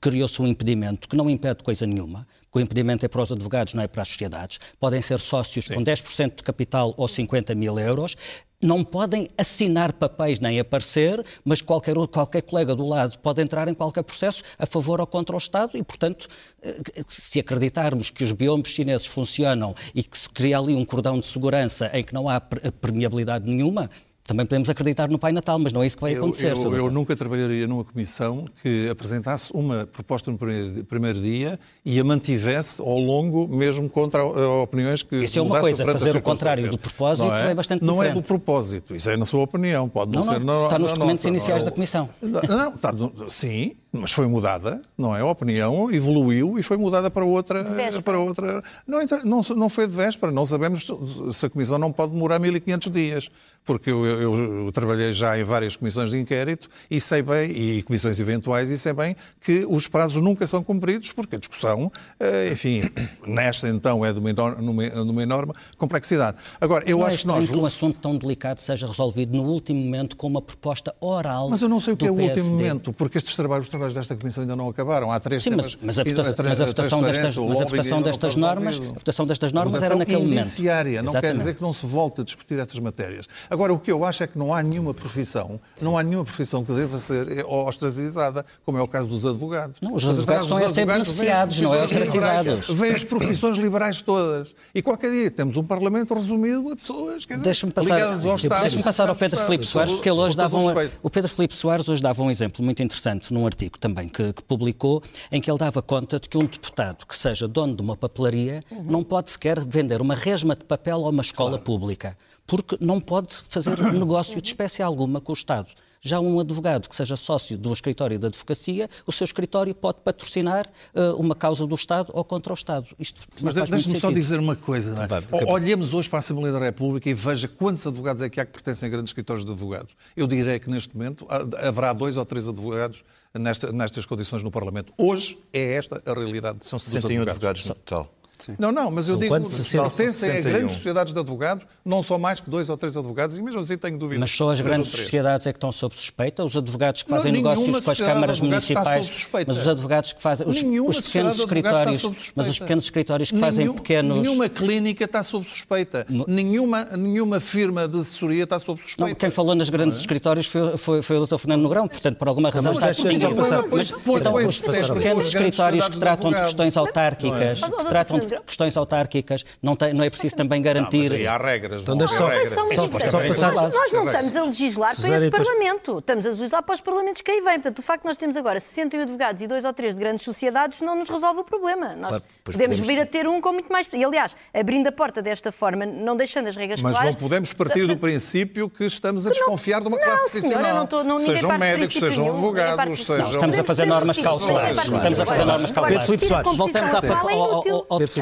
criou-se 0.00 0.40
um 0.40 0.46
impedimento 0.46 1.06
que 1.06 1.16
não 1.16 1.28
impede 1.28 1.62
coisa 1.62 1.86
nenhuma, 1.86 2.26
que 2.52 2.58
o 2.58 2.60
impedimento 2.60 3.04
é 3.06 3.08
para 3.08 3.22
os 3.22 3.32
advogados, 3.32 3.72
não 3.72 3.82
é 3.82 3.88
para 3.88 4.02
as 4.02 4.08
sociedades. 4.08 4.60
Podem 4.78 5.00
ser 5.00 5.18
sócios 5.18 5.64
Sim. 5.64 5.74
com 5.74 5.82
10% 5.82 6.36
de 6.36 6.42
capital 6.42 6.92
ou 6.98 7.08
50 7.08 7.54
mil 7.54 7.78
euros. 7.78 8.14
Não 8.62 8.84
podem 8.84 9.28
assinar 9.36 9.92
papéis 9.92 10.38
nem 10.38 10.60
aparecer, 10.60 11.24
mas 11.44 11.60
qualquer, 11.60 11.96
qualquer 12.06 12.42
colega 12.42 12.76
do 12.76 12.86
lado 12.86 13.18
pode 13.18 13.42
entrar 13.42 13.66
em 13.66 13.74
qualquer 13.74 14.04
processo 14.04 14.44
a 14.56 14.64
favor 14.64 15.00
ou 15.00 15.06
contra 15.06 15.34
o 15.34 15.38
Estado 15.38 15.76
e, 15.76 15.82
portanto, 15.82 16.28
eh, 16.62 16.80
se 17.08 17.40
acreditarmos 17.40 18.08
que 18.08 18.22
os 18.22 18.30
biombos 18.30 18.70
chineses 18.70 19.06
funcionam 19.06 19.74
e 19.92 20.04
que 20.04 20.16
se 20.16 20.30
cria 20.30 20.58
ali 20.58 20.74
um 20.74 20.84
cordão 20.84 21.18
de 21.18 21.26
segurança 21.26 21.90
em 21.92 22.04
que 22.04 22.14
não 22.14 22.28
há 22.28 22.40
permeabilidade 22.40 23.50
nenhuma, 23.50 23.90
também 24.24 24.46
podemos 24.46 24.70
acreditar 24.70 25.10
no 25.10 25.18
Pai 25.18 25.32
Natal, 25.32 25.58
mas 25.58 25.72
não 25.72 25.82
é 25.82 25.86
isso 25.86 25.96
que 25.96 26.02
vai 26.02 26.14
acontecer. 26.14 26.52
Eu, 26.56 26.76
eu, 26.76 26.90
nunca 26.90 27.16
trabalharia 27.16 27.66
numa 27.66 27.84
comissão 27.84 28.46
que 28.62 28.88
apresentasse 28.88 29.52
uma 29.52 29.86
proposta 29.86 30.30
no 30.30 30.38
primeiro 30.84 31.20
dia 31.20 31.58
e 31.84 31.98
a 31.98 32.04
mantivesse 32.04 32.80
ao 32.80 32.98
longo, 32.98 33.48
mesmo 33.48 33.90
contra 33.90 34.24
opiniões 34.24 35.02
que. 35.02 35.16
Isso 35.24 35.38
é 35.38 35.42
uma 35.42 35.60
coisa, 35.60 35.84
fazer 35.84 36.16
o 36.16 36.22
contrário 36.22 36.70
do 36.70 36.78
propósito 36.78 37.32
é? 37.32 37.50
é? 37.50 37.54
bastante 37.54 37.82
não 37.82 37.94
diferente. 37.94 38.14
Não 38.14 38.20
é 38.20 38.22
do 38.22 38.26
propósito, 38.26 38.94
isso 38.94 39.10
é 39.10 39.16
na 39.16 39.24
sua 39.24 39.42
opinião, 39.42 39.88
pode 39.88 40.12
não, 40.12 40.24
não 40.24 40.32
ser. 40.32 40.40
Não, 40.40 40.64
está 40.64 40.78
nos 40.78 40.92
documentos 40.92 41.24
iniciais 41.24 41.64
da 41.64 41.70
Comissão. 41.70 42.08
Não, 42.20 42.74
está, 42.74 42.92
sim, 43.28 43.74
mas 43.92 44.10
foi 44.10 44.26
mudada, 44.26 44.80
não 44.96 45.14
é? 45.14 45.20
A 45.20 45.26
opinião 45.26 45.92
evoluiu 45.92 46.58
e 46.58 46.62
foi 46.62 46.78
mudada 46.78 47.10
para 47.10 47.24
outra. 47.24 47.62
Para 48.02 48.18
outra 48.18 48.64
não, 48.86 49.00
não, 49.22 49.42
não 49.54 49.68
foi 49.68 49.86
de 49.86 49.92
véspera, 49.92 50.32
não 50.32 50.46
sabemos 50.46 50.90
se 51.30 51.46
a 51.46 51.50
Comissão 51.50 51.78
não 51.78 51.92
pode 51.92 52.12
demorar 52.12 52.38
1500 52.38 52.90
dias, 52.90 53.30
porque 53.64 53.90
eu, 53.90 54.04
eu, 54.04 54.64
eu, 54.64 54.72
trabalhei 54.72 55.12
já 55.12 55.38
em 55.38 55.44
várias 55.44 55.76
comissões 55.76 56.10
de 56.10 56.18
inquérito 56.18 56.68
e 56.90 57.00
sei 57.00 57.22
bem, 57.22 57.50
e 57.50 57.82
comissões 57.82 58.18
eventuais, 58.18 58.70
e 58.70 58.78
sei 58.78 58.92
bem 58.92 59.14
que 59.40 59.64
os 59.68 59.86
prazos 59.86 60.20
nunca 60.20 60.46
são 60.46 60.62
cumpridos, 60.64 61.12
porque 61.12 61.36
a 61.36 61.38
discussão, 61.38 61.90
eh, 62.18 62.50
enfim, 62.50 62.82
nesta 63.26 63.68
então 63.68 64.04
é 64.04 64.12
de 64.12 64.18
uma 64.18 64.30
enorme, 64.30 64.90
uma 64.90 65.22
enorme 65.22 65.52
complexidade. 65.78 66.38
Agora, 66.60 66.84
eu 66.88 66.98
não 66.98 67.06
acho 67.06 67.16
é 67.16 67.20
que 67.20 67.26
nós. 67.26 67.50
que 67.50 67.58
um 67.58 67.66
assunto 67.66 67.98
tão 67.98 68.16
delicado 68.16 68.60
seja 68.60 68.86
resolvido 68.86 69.36
no 69.36 69.44
último 69.44 69.80
momento 69.80 70.16
com 70.16 70.26
uma 70.26 70.42
proposta 70.42 70.94
oral. 71.00 71.48
Mas 71.48 71.62
eu 71.62 71.68
não 71.68 71.78
sei 71.78 71.94
o 71.94 71.96
que 71.96 72.06
é 72.06 72.10
o 72.10 72.16
PSD. 72.16 72.40
último 72.40 72.56
momento, 72.56 72.92
porque 72.92 73.18
estes 73.18 73.36
trabalhos 73.36 73.68
trabalhos 73.82 73.94
desta 73.94 74.16
Comissão 74.16 74.42
ainda 74.42 74.54
não 74.54 74.68
acabaram. 74.68 75.10
Há 75.10 75.18
três 75.18 75.42
Sim, 75.42 75.50
temas. 75.50 75.76
Mas, 75.80 75.96
mas 75.96 75.98
a 75.98 76.04
votação, 76.04 76.44
mas 76.44 76.60
a 76.60 76.64
votação 76.64 77.02
destas, 77.02 77.36
mas 77.36 77.60
a 77.60 77.64
votação 77.64 78.02
destas 78.02 78.36
normas, 78.36 78.80
a 78.80 78.84
votação 78.84 79.26
destas 79.26 79.52
normas 79.52 79.82
era 79.82 79.96
naquele 79.96 80.18
momento. 80.18 80.36
Não 80.36 80.42
Exatamente. 80.42 81.20
quer 81.20 81.34
dizer 81.34 81.54
que 81.54 81.62
não 81.62 81.72
se 81.72 81.86
volte 81.86 82.20
a 82.20 82.24
discutir 82.24 82.58
estas 82.58 82.78
matérias. 82.78 83.26
Agora, 83.50 83.72
o 83.72 83.78
que 83.78 83.90
eu 83.90 84.04
acho 84.04 84.22
é 84.22 84.26
que 84.26 84.38
não 84.38 84.54
há 84.54 84.62
nenhuma 84.62 84.94
profissão, 84.94 85.60
Sim. 85.74 85.84
não 85.84 85.98
há 85.98 86.02
nenhuma 86.02 86.24
profissão 86.24 86.64
que 86.64 86.72
deva 86.72 86.98
ser 86.98 87.44
ostracizada, 87.46 88.44
como 88.64 88.78
é 88.78 88.82
o 88.82 88.88
caso 88.88 89.08
dos 89.08 89.26
advogados. 89.26 89.80
Não, 89.80 89.94
os 89.94 90.06
advogados 90.06 90.48
são 90.48 90.58
sempre 90.68 90.92
beneficiados, 90.92 91.60
não 91.60 91.74
é 91.74 91.82
ostracizados. 91.82 92.68
Vêm 92.68 92.92
as 92.92 93.04
profissões 93.04 93.58
liberais 93.58 94.00
todas. 94.02 94.54
E 94.74 94.82
qualquer 94.82 95.10
dia 95.10 95.30
temos 95.30 95.56
um 95.56 95.64
Parlamento 95.64 96.14
resumido 96.14 96.70
a 96.70 96.76
pessoas 96.76 97.26
deixa-me 97.42 97.72
passar. 97.72 98.16
Deixa-me 98.60 98.82
passar 98.82 99.08
ao 99.08 99.16
Pedro 99.16 99.40
Filipe 99.44 99.66
Soares, 99.66 99.92
porque 99.94 100.08
ele 100.08 100.18
hoje 100.18 100.36
dava 100.36 100.56
um, 100.56 100.66
o 101.02 101.10
Pedro 101.10 101.30
Filipe 101.30 101.54
Soares 101.54 101.88
hoje 101.88 102.02
dava 102.02 102.22
um 102.22 102.30
exemplo 102.30 102.64
muito 102.64 102.82
interessante 102.82 103.32
num 103.32 103.46
artigo 103.46 103.71
também 103.78 104.08
que, 104.08 104.32
que 104.32 104.42
publicou, 104.42 105.02
em 105.30 105.40
que 105.40 105.50
ele 105.50 105.58
dava 105.58 105.82
conta 105.82 106.18
de 106.18 106.28
que 106.28 106.38
um 106.38 106.44
deputado 106.44 107.06
que 107.06 107.16
seja 107.16 107.46
dono 107.48 107.74
de 107.74 107.82
uma 107.82 107.96
papelaria 107.96 108.62
uhum. 108.70 108.82
não 108.84 109.04
pode 109.04 109.30
sequer 109.30 109.64
vender 109.64 110.00
uma 110.00 110.14
resma 110.14 110.54
de 110.54 110.64
papel 110.64 111.04
a 111.04 111.08
uma 111.08 111.22
escola 111.22 111.50
claro. 111.50 111.64
pública, 111.64 112.16
porque 112.46 112.76
não 112.80 113.00
pode 113.00 113.36
fazer 113.48 113.78
negócio 113.92 114.40
de 114.40 114.48
espécie 114.48 114.82
alguma 114.82 115.20
com 115.20 115.32
o 115.32 115.34
Estado 115.34 115.70
já 116.02 116.18
um 116.18 116.40
advogado 116.40 116.88
que 116.88 116.96
seja 116.96 117.16
sócio 117.16 117.56
do 117.56 117.72
escritório 117.72 118.18
de 118.18 118.26
advocacia, 118.26 118.90
o 119.06 119.12
seu 119.12 119.24
escritório 119.24 119.72
pode 119.72 120.00
patrocinar 120.00 120.66
uh, 120.94 121.14
uma 121.16 121.34
causa 121.34 121.64
do 121.64 121.74
Estado 121.74 122.10
ou 122.12 122.24
contra 122.24 122.52
o 122.52 122.54
Estado. 122.54 122.88
Isto 122.98 123.22
Mas 123.40 123.54
deixe-me 123.54 124.00
só 124.00 124.10
dizer 124.10 124.40
uma 124.40 124.56
coisa. 124.56 124.94
É? 125.32 125.50
Olhemos 125.50 125.94
hoje 125.94 126.08
para 126.08 126.18
a 126.18 126.20
Assembleia 126.20 126.52
da 126.52 126.58
República 126.58 127.08
e 127.08 127.14
veja 127.14 127.46
quantos 127.46 127.86
advogados 127.86 128.20
é 128.20 128.28
que 128.28 128.40
há 128.40 128.44
que 128.44 128.52
pertencem 128.52 128.88
a 128.88 128.90
grandes 128.90 129.10
escritórios 129.10 129.44
de 129.44 129.52
advogados. 129.52 129.94
Eu 130.16 130.26
direi 130.26 130.58
que 130.58 130.68
neste 130.68 130.94
momento 130.96 131.26
haverá 131.30 131.92
dois 131.92 132.16
ou 132.16 132.24
três 132.24 132.48
advogados 132.48 133.04
nesta, 133.32 133.70
nestas 133.70 134.04
condições 134.04 134.42
no 134.42 134.50
Parlamento. 134.50 134.92
Hoje 134.98 135.38
é 135.52 135.74
esta 135.74 136.02
a 136.04 136.12
realidade. 136.12 136.58
São 136.62 136.78
61 136.80 137.22
advogados. 137.22 137.62
advogados 137.62 137.64
no 137.66 137.74
total. 137.76 138.21
Sim. 138.42 138.56
Não, 138.58 138.72
não, 138.72 138.90
mas 138.90 139.08
eu 139.08 139.16
digo, 139.16 139.32
pertencem 139.38 140.30
a 140.30 140.40
grandes 140.40 140.74
sociedades 140.74 141.12
de 141.12 141.20
advogados, 141.20 141.64
não 141.84 142.02
são 142.02 142.18
mais 142.18 142.40
que 142.40 142.50
dois 142.50 142.68
ou 142.68 142.76
três 142.76 142.96
advogados, 142.96 143.38
e 143.38 143.42
mesmo 143.42 143.60
assim 143.60 143.78
tenho 143.78 143.96
dúvidas. 143.96 144.18
Mas 144.18 144.30
só 144.32 144.50
as 144.50 144.60
grandes 144.60 144.90
sociedades 144.90 145.46
é 145.46 145.52
que 145.52 145.58
estão 145.58 145.70
sob 145.70 145.94
suspeita? 145.94 146.44
Os 146.44 146.56
advogados 146.56 147.04
que 147.04 147.10
fazem 147.10 147.30
não, 147.30 147.38
negócios 147.38 147.84
com 147.84 147.90
as 147.92 148.00
câmaras 148.00 148.40
municipais, 148.40 149.28
mas 149.46 149.58
os 149.58 149.68
advogados 149.68 150.12
que 150.12 150.20
fazem, 150.20 150.48
os, 150.48 150.56
os 150.56 151.00
pequenos 151.00 151.38
escritórios, 151.38 152.32
mas 152.34 152.48
os 152.48 152.58
pequenos 152.58 152.84
escritórios 152.84 153.30
que 153.30 153.38
fazem 153.38 153.66
Nenhum, 153.66 153.76
pequenos... 153.76 154.18
Nenhuma 154.18 154.48
clínica 154.48 155.04
está 155.04 155.22
sob 155.22 155.46
suspeita, 155.46 156.04
nenhuma, 156.26 156.84
nenhuma 156.96 157.38
firma 157.38 157.86
de 157.86 157.98
assessoria 157.98 158.42
está 158.42 158.58
sob 158.58 158.82
suspeita. 158.82 159.08
Não, 159.08 159.14
quem 159.14 159.30
falou 159.30 159.54
nas 159.54 159.70
grandes 159.70 159.98
é? 159.98 160.00
escritórios 160.00 160.46
foi, 160.46 160.76
foi, 160.76 161.00
foi 161.00 161.16
o 161.16 161.26
Dr. 161.26 161.38
Fernando 161.38 161.62
Negrão, 161.62 161.86
portanto, 161.86 162.16
por 162.16 162.26
alguma 162.26 162.50
razão 162.50 162.72
está 162.72 162.90
distinguido. 162.90 163.36
Mas, 163.70 163.90
então, 163.92 164.34
os 164.34 164.60
pequenos 164.90 165.26
escritórios 165.26 165.88
que 165.88 165.98
tratam 165.98 166.32
de 166.32 166.40
questões 166.40 166.76
autárquicas, 166.76 167.60
que 167.62 167.84
tratam 167.86 168.18
de 168.18 168.31
questões 168.40 168.76
autárquicas 168.76 169.44
não, 169.62 169.76
tem, 169.76 169.92
não 169.92 170.04
é 170.04 170.10
preciso 170.10 170.34
também 170.34 170.62
garantir. 170.62 171.10
Não, 171.10 171.18
mas 171.18 171.26
há 171.26 171.36
regras. 171.36 171.82
Então, 171.82 171.96
deixa 171.96 172.16
só, 172.16 172.28
só, 172.28 173.10
só 173.10 173.20
passar. 173.26 173.52
Nós 173.52 173.92
não 173.92 174.04
estamos 174.04 174.36
a 174.36 174.44
legislar 174.44 174.96
para 175.00 175.14
este 175.16 175.30
Parlamento, 175.30 175.98
estamos 175.98 176.26
a 176.26 176.28
legislar 176.30 176.62
para 176.62 176.74
os 176.74 176.80
Parlamentos 176.80 177.22
que 177.22 177.30
aí 177.30 177.40
vêm. 177.40 177.54
Portanto, 177.54 177.78
o 177.78 177.82
facto 177.82 178.02
de 178.02 178.08
nós 178.08 178.16
termos 178.16 178.36
agora 178.36 178.60
61 178.60 179.02
advogados 179.02 179.42
e 179.42 179.46
dois 179.46 179.64
ou 179.64 179.72
três 179.72 179.94
de 179.94 180.00
grandes 180.00 180.24
sociedades 180.24 180.80
não 180.80 180.96
nos 180.96 181.08
resolve 181.08 181.40
o 181.40 181.44
problema. 181.44 181.94
Nós 181.94 182.08
claro, 182.08 182.24
podemos, 182.44 182.78
vir 182.78 183.00
a 183.00 183.06
ter 183.06 183.26
um 183.26 183.40
com 183.40 183.52
muito 183.52 183.72
mais. 183.72 183.88
E, 183.92 184.04
aliás, 184.04 184.34
abrindo 184.52 184.88
a 184.88 184.92
porta 184.92 185.22
desta 185.22 185.52
forma, 185.52 185.84
não 185.86 186.16
deixando 186.16 186.48
as 186.48 186.56
regras 186.56 186.80
mas 186.80 186.92
claras. 186.92 187.14
Mas 187.14 187.14
não 187.14 187.28
podemos 187.28 187.52
partir 187.52 187.86
do 187.86 187.96
princípio 187.96 188.68
que 188.68 188.84
estamos 188.84 189.26
a 189.26 189.30
desconfiar 189.30 189.80
de 189.80 189.88
uma 189.88 189.98
classe 189.98 190.30
profissional. 190.30 190.62
Não, 190.62 190.74
não 190.76 190.84
estou, 190.84 191.04
não, 191.04 191.18
sejam 191.18 191.58
médicos, 191.58 191.94
sejam 191.94 192.30
advogados, 192.30 193.04
sejam. 193.04 193.30
Estamos 193.30 193.58
a 193.58 193.64
fazer 193.64 193.86
normas 193.86 194.18
cautelares. 194.18 194.78
Estamos 194.78 195.20
a 195.20 195.26
fazer 195.26 195.44
normas 195.44 195.70
cautelares. 195.70 196.56
Voltamos 196.56 196.94
ao 196.94 197.02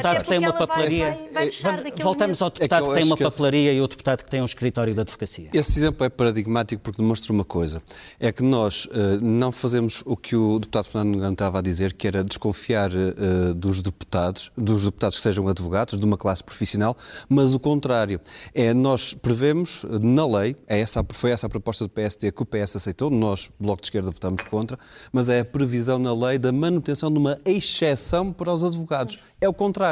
deputado 0.01 0.23
que 0.23 0.29
tem 0.29 0.39
uma 0.39 0.53
papelaria 0.53 1.19
vai 1.31 1.47
a 1.47 2.03
Voltamos 2.03 2.41
ao 2.41 2.49
deputado 2.49 2.83
é 2.83 2.87
que, 2.87 2.89
que 2.89 2.95
tem 2.95 3.03
uma 3.05 3.17
papelaria 3.17 3.73
e 3.73 3.81
o 3.81 3.87
deputado 3.87 4.23
que 4.23 4.31
tem 4.31 4.41
um 4.41 4.45
escritório 4.45 4.93
de 4.93 4.99
advocacia. 4.99 5.49
Esse 5.53 5.79
exemplo 5.79 6.05
é 6.05 6.09
paradigmático 6.09 6.81
porque 6.81 7.01
demonstra 7.01 7.31
uma 7.31 7.43
coisa. 7.43 7.81
É 8.19 8.31
que 8.31 8.43
nós 8.43 8.85
uh, 8.85 8.89
não 9.21 9.51
fazemos 9.51 10.03
o 10.05 10.15
que 10.15 10.35
o 10.35 10.59
deputado 10.59 10.85
Fernando 10.85 11.15
Negão 11.15 11.31
estava 11.31 11.59
a 11.59 11.61
dizer, 11.61 11.93
que 11.93 12.07
era 12.07 12.23
desconfiar 12.23 12.91
uh, 12.91 13.53
dos 13.53 13.81
deputados, 13.81 14.51
dos 14.57 14.83
deputados 14.85 15.17
que 15.17 15.23
sejam 15.23 15.47
advogados, 15.47 15.99
de 15.99 16.05
uma 16.05 16.17
classe 16.17 16.43
profissional, 16.43 16.95
mas 17.29 17.53
o 17.53 17.59
contrário. 17.59 18.19
É 18.53 18.73
nós 18.73 19.13
prevemos 19.13 19.85
na 20.01 20.25
lei, 20.25 20.55
é 20.67 20.79
essa, 20.79 21.05
foi 21.11 21.31
essa 21.31 21.47
a 21.47 21.49
proposta 21.49 21.85
do 21.85 21.89
PSD 21.89 22.31
que 22.31 22.41
o 22.41 22.45
PS 22.45 22.77
aceitou, 22.77 23.09
nós, 23.09 23.51
Bloco 23.59 23.81
de 23.81 23.87
Esquerda, 23.87 24.11
votamos 24.11 24.43
contra, 24.43 24.77
mas 25.11 25.29
é 25.29 25.41
a 25.41 25.45
previsão 25.45 25.99
na 25.99 26.13
lei 26.13 26.37
da 26.37 26.51
manutenção 26.51 27.11
de 27.11 27.17
uma 27.17 27.39
exceção 27.45 28.31
para 28.31 28.51
os 28.51 28.63
advogados. 28.63 29.19
É 29.39 29.47
o 29.47 29.53
contrário 29.53 29.90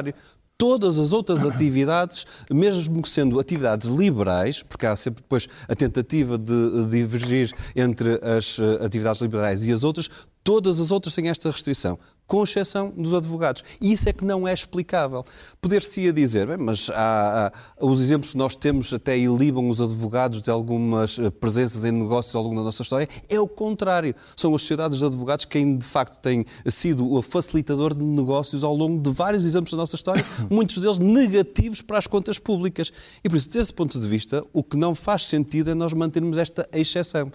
todas 0.60 1.00
as 1.00 1.14
outras 1.14 1.46
atividades, 1.46 2.28
mesmo 2.52 3.06
sendo 3.08 3.40
atividades 3.40 3.88
liberais, 3.88 4.62
porque 4.62 4.86
há 4.86 4.94
sempre 4.94 5.24
depois 5.24 5.48
a 5.70 5.74
tentativa 5.74 6.38
de 6.38 6.86
divergir 6.90 7.54
entre 7.74 8.20
as 8.22 8.60
eh, 8.60 8.86
atividades 8.86 9.22
liberais 9.22 9.64
e 9.64 9.72
as 9.72 9.86
outras, 9.86 10.10
todas 10.44 10.80
as 10.80 10.92
outras 10.92 11.16
têm 11.16 11.30
esta 11.30 11.50
restrição 11.50 11.98
com 12.30 12.44
exceção 12.44 12.94
dos 12.96 13.12
advogados. 13.12 13.64
E 13.82 13.92
isso 13.92 14.08
é 14.08 14.14
que 14.14 14.24
não 14.24 14.48
é 14.48 14.54
explicável. 14.54 15.26
Poder-se-ia 15.60 16.14
dizer, 16.14 16.46
bem, 16.46 16.58
mas 16.58 16.88
há, 16.92 17.52
há, 17.52 17.84
os 17.84 18.00
exemplos 18.00 18.34
que 18.34 18.38
nós 18.38 18.56
temos 18.56 18.94
até 18.94 19.18
ilibam 19.18 19.68
os 19.68 19.82
advogados 19.82 20.44
de 20.44 20.52
algumas 20.52 21.18
eh, 21.18 21.32
presenças 21.32 21.84
em 21.86 21.92
negócios 21.92 22.36
ao 22.36 22.44
longo 22.44 22.56
da 22.56 22.62
nossa 22.62 22.84
história. 22.84 23.10
É 23.28 23.40
o 23.40 23.48
contrário. 23.48 24.14
São 24.38 24.54
as 24.54 24.62
sociedades 24.62 25.00
de 25.00 25.06
advogados 25.06 25.46
quem, 25.46 25.76
de 25.76 25.84
facto, 25.84 26.22
têm 26.22 26.46
sido 26.68 27.12
o 27.12 27.20
facilitador 27.24 27.96
de 27.96 28.04
negócios 28.04 28.64
ao 28.64 28.76
longo 28.76 29.02
de 29.02 29.10
vários 29.10 29.44
exemplos 29.44 29.72
da 29.72 29.78
nossa 29.78 29.96
história, 29.96 30.24
muitos 30.52 30.78
deles 30.78 31.00
negativos 31.00 31.82
para 31.82 31.98
as 31.98 32.06
contas 32.06 32.38
públicas. 32.38 32.94
E 33.24 33.28
por 33.28 33.38
isso, 33.38 33.50
desse 33.50 33.74
ponto 33.74 34.00
de 34.00 34.08
vista, 34.08 34.46
o 34.54 34.64
que 34.64 34.78
não 34.78 34.94
faz 34.94 35.26
sentido 35.26 35.72
é 35.72 35.74
nós 35.74 35.94
mantermos 35.94 36.38
esta 36.38 36.70
exceção. 36.72 37.32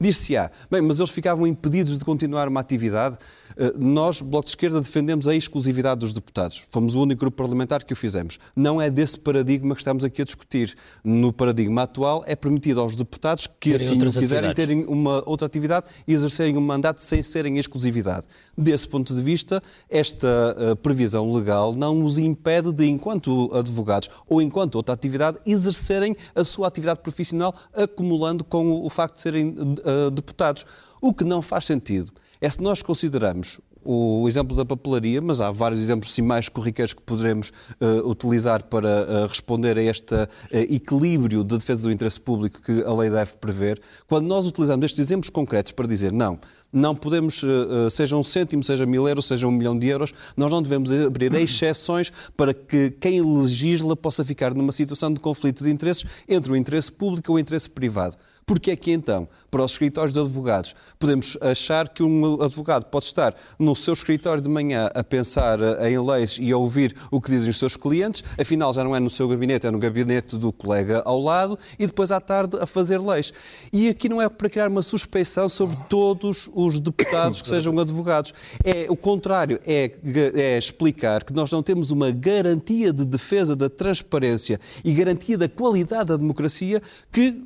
Dir-se-á, 0.00 0.50
bem, 0.68 0.82
mas 0.82 0.98
eles 0.98 1.10
ficavam 1.10 1.46
impedidos 1.46 1.96
de 1.96 2.04
continuar 2.04 2.48
uma 2.48 2.58
atividade. 2.58 3.16
Eh, 3.56 3.72
nós, 3.78 4.20
Bloco 4.20 4.44
de 4.44 4.50
Esquerda, 4.50 4.80
defendemos 4.80 5.28
a 5.28 5.36
exclusividade 5.36 6.00
dos 6.00 6.12
deputados. 6.12 6.64
Fomos 6.72 6.96
o 6.96 7.02
único 7.02 7.20
grupo 7.20 7.36
parlamentar 7.36 7.84
que 7.84 7.92
o 7.92 7.96
fizemos. 7.96 8.40
Não 8.56 8.82
é 8.82 8.90
desse 8.90 9.16
paradigma 9.16 9.72
que 9.72 9.80
estamos 9.80 10.04
aqui 10.04 10.22
a 10.22 10.24
discutir. 10.24 10.74
No 11.04 11.32
paradigma 11.32 11.82
atual, 11.82 12.24
é 12.26 12.34
permitido 12.34 12.80
aos 12.80 12.96
deputados 12.96 13.46
que 13.46 13.70
terem 13.70 13.86
assim 13.86 13.96
o 13.96 14.00
quiserem 14.00 14.50
atividades. 14.50 14.54
terem 14.54 14.84
uma 14.86 15.22
outra 15.28 15.46
atividade 15.46 15.86
e 16.08 16.12
exercerem 16.12 16.56
um 16.56 16.60
mandato 16.60 17.00
sem 17.00 17.22
serem 17.22 17.56
exclusividade. 17.58 18.26
Desse 18.58 18.88
ponto 18.88 19.14
de 19.14 19.22
vista, 19.22 19.62
esta 19.88 20.56
uh, 20.58 20.76
previsão 20.76 21.32
legal 21.32 21.72
não 21.72 22.02
os 22.02 22.18
impede 22.18 22.72
de, 22.72 22.86
enquanto 22.86 23.48
advogados 23.54 24.10
ou 24.28 24.42
enquanto 24.42 24.74
outra 24.74 24.92
atividade, 24.92 25.38
exercerem 25.46 26.16
a 26.34 26.42
sua 26.42 26.66
atividade 26.66 26.98
profissional 26.98 27.54
acumulando 27.72 28.42
com 28.42 28.84
o 28.84 28.90
facto 28.90 29.14
de 29.14 29.20
serem 29.20 29.54
uh, 29.84 30.10
deputados. 30.10 30.66
O 31.00 31.12
que 31.12 31.24
não 31.24 31.42
faz 31.42 31.64
sentido 31.64 32.12
é 32.40 32.48
se 32.48 32.60
nós 32.60 32.82
consideramos 32.82 33.60
o 33.84 34.26
exemplo 34.26 34.56
da 34.56 34.64
papelaria, 34.64 35.20
mas 35.20 35.40
há 35.40 35.50
vários 35.50 35.80
exemplos 35.80 36.10
assim, 36.10 36.22
mais 36.22 36.48
corriqueiros 36.48 36.94
que 36.94 37.02
poderemos 37.02 37.52
uh, 37.80 38.08
utilizar 38.08 38.64
para 38.64 38.88
uh, 38.88 39.26
responder 39.26 39.76
a 39.76 39.82
este 39.82 40.14
uh, 40.14 40.28
equilíbrio 40.52 41.44
de 41.44 41.58
defesa 41.58 41.82
do 41.82 41.92
interesse 41.92 42.18
público 42.18 42.62
que 42.62 42.82
a 42.82 42.94
lei 42.94 43.10
deve 43.10 43.36
prever. 43.36 43.80
Quando 44.08 44.26
nós 44.26 44.46
utilizamos 44.46 44.86
estes 44.86 45.00
exemplos 45.00 45.28
concretos 45.28 45.72
para 45.72 45.86
dizer 45.86 46.12
não, 46.12 46.38
não 46.72 46.94
podemos, 46.94 47.44
seja 47.90 48.16
um 48.16 48.22
cêntimo, 48.22 48.64
seja 48.64 48.84
mil 48.84 49.06
euros, 49.06 49.26
seja 49.26 49.46
um 49.46 49.50
milhão 49.52 49.78
de 49.78 49.86
euros, 49.86 50.12
nós 50.36 50.50
não 50.50 50.60
devemos 50.60 50.90
abrir 50.90 51.32
exceções 51.36 52.12
para 52.36 52.52
que 52.52 52.90
quem 52.90 53.20
legisla 53.20 53.94
possa 53.94 54.24
ficar 54.24 54.54
numa 54.54 54.72
situação 54.72 55.12
de 55.12 55.20
conflito 55.20 55.62
de 55.62 55.70
interesses 55.70 56.04
entre 56.28 56.50
o 56.50 56.56
interesse 56.56 56.90
público 56.90 57.30
e 57.30 57.34
o 57.34 57.38
interesse 57.38 57.70
privado. 57.70 58.16
Porque 58.46 58.70
é 58.70 58.76
que 58.76 58.92
então, 58.92 59.28
para 59.50 59.62
os 59.62 59.72
escritórios 59.72 60.12
de 60.12 60.20
advogados, 60.20 60.74
podemos 60.98 61.36
achar 61.40 61.88
que 61.88 62.02
um 62.02 62.42
advogado 62.42 62.84
pode 62.86 63.06
estar 63.06 63.34
no 63.58 63.74
seu 63.74 63.94
escritório 63.94 64.42
de 64.42 64.48
manhã 64.48 64.90
a 64.94 65.02
pensar 65.02 65.60
eh, 65.60 65.90
em 65.90 65.98
leis 65.98 66.38
e 66.40 66.52
a 66.52 66.56
ouvir 66.56 66.94
o 67.10 67.20
que 67.20 67.30
dizem 67.30 67.50
os 67.50 67.58
seus 67.58 67.76
clientes, 67.76 68.22
afinal 68.38 68.72
já 68.72 68.84
não 68.84 68.94
é 68.94 69.00
no 69.00 69.08
seu 69.08 69.28
gabinete, 69.28 69.66
é 69.66 69.70
no 69.70 69.78
gabinete 69.78 70.36
do 70.36 70.52
colega 70.52 71.02
ao 71.04 71.20
lado, 71.20 71.58
e 71.78 71.86
depois 71.86 72.10
à 72.10 72.20
tarde 72.20 72.58
a 72.60 72.66
fazer 72.66 72.98
leis. 72.98 73.32
E 73.72 73.88
aqui 73.88 74.08
não 74.08 74.20
é 74.20 74.28
para 74.28 74.48
criar 74.50 74.68
uma 74.68 74.82
suspeição 74.82 75.48
sobre 75.48 75.76
todos 75.88 76.50
os 76.54 76.78
deputados 76.80 77.40
que 77.40 77.48
sejam 77.48 77.78
advogados. 77.78 78.34
É 78.64 78.86
o 78.88 78.96
contrário, 78.96 79.58
é, 79.66 79.90
é 80.34 80.58
explicar 80.58 81.24
que 81.24 81.32
nós 81.32 81.50
não 81.50 81.62
temos 81.62 81.90
uma 81.90 82.10
garantia 82.10 82.92
de 82.92 83.04
defesa 83.04 83.56
da 83.56 83.68
transparência 83.68 84.60
e 84.84 84.92
garantia 84.92 85.38
da 85.38 85.48
qualidade 85.48 86.06
da 86.06 86.16
democracia 86.16 86.82
que, 87.10 87.42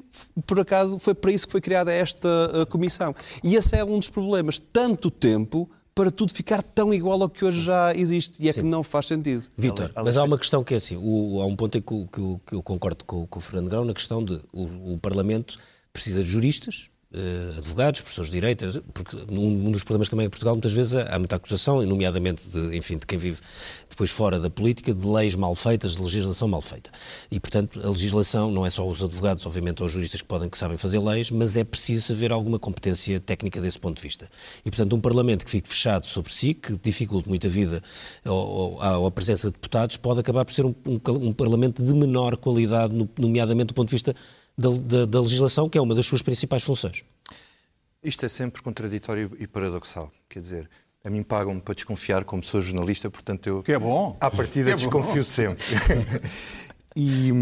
por 0.47 0.59
acaso, 0.61 0.79
caso, 0.79 0.99
foi 0.99 1.15
para 1.15 1.33
isso 1.33 1.47
que 1.47 1.53
foi 1.53 1.61
criada 1.61 1.93
esta 1.93 2.29
uh, 2.29 2.67
comissão. 2.67 3.15
E 3.43 3.57
esse 3.57 3.77
é 3.77 3.85
um 3.85 3.99
dos 3.99 4.11
problemas. 4.11 4.59
Tanto 4.59 5.11
tempo 5.11 5.69
para 5.95 6.11
tudo 6.11 6.33
ficar 6.33 6.63
tão 6.63 6.95
igual 6.95 7.21
ao 7.21 7.29
que 7.29 7.45
hoje 7.45 7.63
já 7.63 7.95
existe. 7.95 8.43
E 8.43 8.49
é 8.49 8.53
Sim. 8.53 8.61
que 8.61 8.67
não 8.67 8.83
faz 8.83 9.07
sentido. 9.07 9.45
Vitor, 9.57 9.91
mas 9.97 10.17
há 10.17 10.23
uma 10.23 10.39
questão 10.39 10.63
que 10.63 10.75
é 10.75 10.77
assim: 10.77 10.97
o, 10.97 11.41
há 11.43 11.47
um 11.47 11.57
ponto 11.57 11.77
em 11.77 11.83
que, 11.83 12.07
que, 12.07 12.41
que 12.47 12.55
eu 12.55 12.63
concordo 12.63 13.05
com, 13.05 13.27
com, 13.27 13.39
o 13.39 13.43
Fernando 13.43 13.69
Grão, 13.69 13.85
na 13.85 13.95
questão 13.95 14.25
de 14.25 14.41
o, 14.53 14.95
o 14.95 14.99
Parlamento 14.99 15.59
precisa 15.93 16.23
de 16.23 16.29
juristas, 16.29 16.91
advogados, 17.57 18.03
professores 18.03 18.31
de 18.31 18.37
direito, 18.37 18.83
porque 18.93 19.17
um, 19.31 19.71
dos 19.73 19.83
problemas 19.83 20.11
também 20.11 20.27
em 20.27 20.29
Portugal 20.29 20.55
muitas 20.55 20.73
vezes 20.73 20.95
há 20.95 21.19
muita 21.19 21.37
acusação, 21.37 21.81
nomeadamente 21.83 22.47
de, 22.47 22.77
enfim, 22.77 22.99
de 22.99 23.07
quem 23.07 23.17
vive 23.17 23.41
depois 23.89 24.11
fora 24.11 24.39
da 24.39 24.51
política, 24.51 24.93
de 24.93 25.07
leis 25.07 25.35
mal 25.35 25.55
feitas, 25.55 25.97
de 25.97 26.03
legislação 26.03 26.47
mal 26.47 26.61
feita. 26.61 26.91
E, 27.31 27.41
portanto, 27.41 27.81
a 27.83 27.89
legislação 27.89 28.51
não 28.51 28.67
é 28.67 28.71
só 28.71 28.87
os 28.87 29.03
advogados, 29.03 29.45
obviamente, 29.47 29.83
ou 29.83 29.87
os 29.87 29.93
juristas 29.93 30.21
que 30.21 30.29
podem, 30.29 30.51
que 30.51 30.59
sabem 30.59 30.77
fazer 30.77 30.99
leis, 30.99 31.31
mas 31.31 31.57
é 31.57 31.65
preciso 31.65 32.13
haver 32.13 32.31
alguma 32.31 32.59
competência 32.59 33.19
técnica 33.19 33.59
desse 33.59 33.79
ponto 33.79 33.97
de 33.97 34.03
vista. 34.03 34.29
E, 34.65 34.71
portanto, 34.71 34.95
um 34.95 35.01
Parlamento 35.01 35.47
que 35.47 35.51
fique 35.51 35.69
fechado 35.69 36.07
sobre 36.07 36.31
si, 36.33 36.53
que 36.53 36.77
dificulte 36.77 37.29
muito 37.29 37.47
a 37.47 37.51
vida 37.51 37.83
ou, 38.25 38.79
ou 38.81 39.07
a 39.07 39.11
presença 39.11 39.49
de 39.49 39.55
deputados, 39.55 39.97
pode 39.97 40.21
acabar 40.21 40.45
por 40.45 40.53
ser 40.53 40.67
um, 40.67 40.75
um, 40.87 41.29
um 41.29 41.33
Parlamento 41.33 41.83
de 41.83 41.95
menor 41.95 42.37
qualidade, 42.37 42.95
nomeadamente 43.19 43.69
do 43.69 43.75
ponto 43.75 43.89
de 43.89 43.95
vista 43.95 44.15
da, 44.59 44.71
da, 44.71 45.07
da 45.07 45.21
legislação, 45.21 45.69
que 45.69 45.79
é 45.79 45.81
uma 45.81 45.95
das 45.95 46.05
suas 46.05 46.21
principais 46.21 46.65
funções. 46.65 47.05
Isto 48.03 48.27
é 48.27 48.29
sempre 48.29 48.61
contraditório 48.61 49.37
e 49.39 49.47
paradoxal. 49.47 50.11
Quer 50.29 50.41
dizer, 50.41 50.71
a 51.05 51.09
mim 51.09 51.23
pagam-me 51.23 51.61
para 51.61 51.75
desconfiar 51.75 52.25
como 52.25 52.43
sou 52.43 52.61
jornalista, 52.61 53.09
portanto 53.09 53.47
eu... 53.47 53.63
Que 53.63 53.73
é 53.73 53.79
bom. 53.79 54.17
À 54.21 54.31
partida 54.31 54.73
é 54.73 54.75
desconfio 54.75 55.23
bom. 55.23 55.25
sempre. 55.25 55.65
e, 56.95 57.33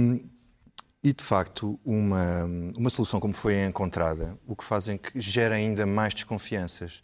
E, 1.06 1.12
de 1.12 1.22
facto, 1.22 1.78
uma, 1.84 2.44
uma 2.76 2.90
solução 2.90 3.20
como 3.20 3.32
foi 3.32 3.64
encontrada, 3.64 4.36
o 4.44 4.56
que 4.56 4.64
faz 4.64 4.88
é 4.88 4.98
que 4.98 5.20
gera 5.20 5.54
ainda 5.54 5.86
mais 5.86 6.12
desconfianças. 6.12 7.00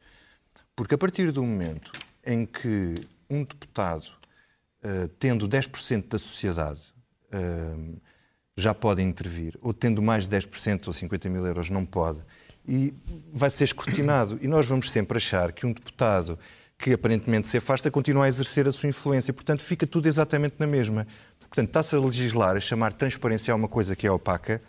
Porque 0.75 0.97
a 0.97 0.99
partir 0.99 1.31
do 1.31 1.45
momento 1.45 1.93
em 2.27 2.45
que 2.45 2.95
um 3.31 3.45
deputado, 3.45 4.09
uh, 4.85 5.07
tendo 5.21 5.49
10% 5.49 6.09
da 6.09 6.19
sociedade, 6.19 6.81
uh, 7.29 8.01
já 8.57 8.75
pode 8.75 9.03
intervir, 9.03 9.59
ou 9.61 9.73
tendo 9.73 10.03
mais 10.03 10.29
de 10.29 10.37
10% 10.37 10.87
ou 10.89 10.93
50 10.93 11.29
mil 11.29 11.47
euros, 11.47 11.71
não 11.71 11.85
pode, 11.85 12.23
e 12.67 12.95
vai 13.33 13.51
ser 13.51 13.65
escrutinado. 13.65 14.39
E 14.41 14.47
nós 14.47 14.67
vamos 14.67 14.91
sempre 14.91 15.17
achar 15.17 15.53
que 15.53 15.67
um 15.67 15.73
deputado 15.73 16.39
que 16.79 16.93
aparentemente 16.93 17.47
se 17.49 17.57
afasta 17.57 17.91
continua 17.91 18.25
a 18.25 18.29
exercer 18.29 18.67
a 18.67 18.73
sua 18.73 18.89
influência. 18.89 19.33
Portanto, 19.33 19.63
fica 19.63 19.87
tudo 19.87 20.07
exatamente 20.07 20.57
na 20.59 20.67
mesma. 20.67 21.07
Portanto, 21.41 21.69
está-se 21.69 21.95
a 21.95 21.99
legislar, 21.99 22.57
a 22.57 22.61
chamar 22.61 22.93
transparência 22.93 23.53
a 23.53 23.57
uma 23.57 23.69
coisa 23.69 23.95
que 23.95 24.07
é 24.07 24.11
opaca 24.11 24.61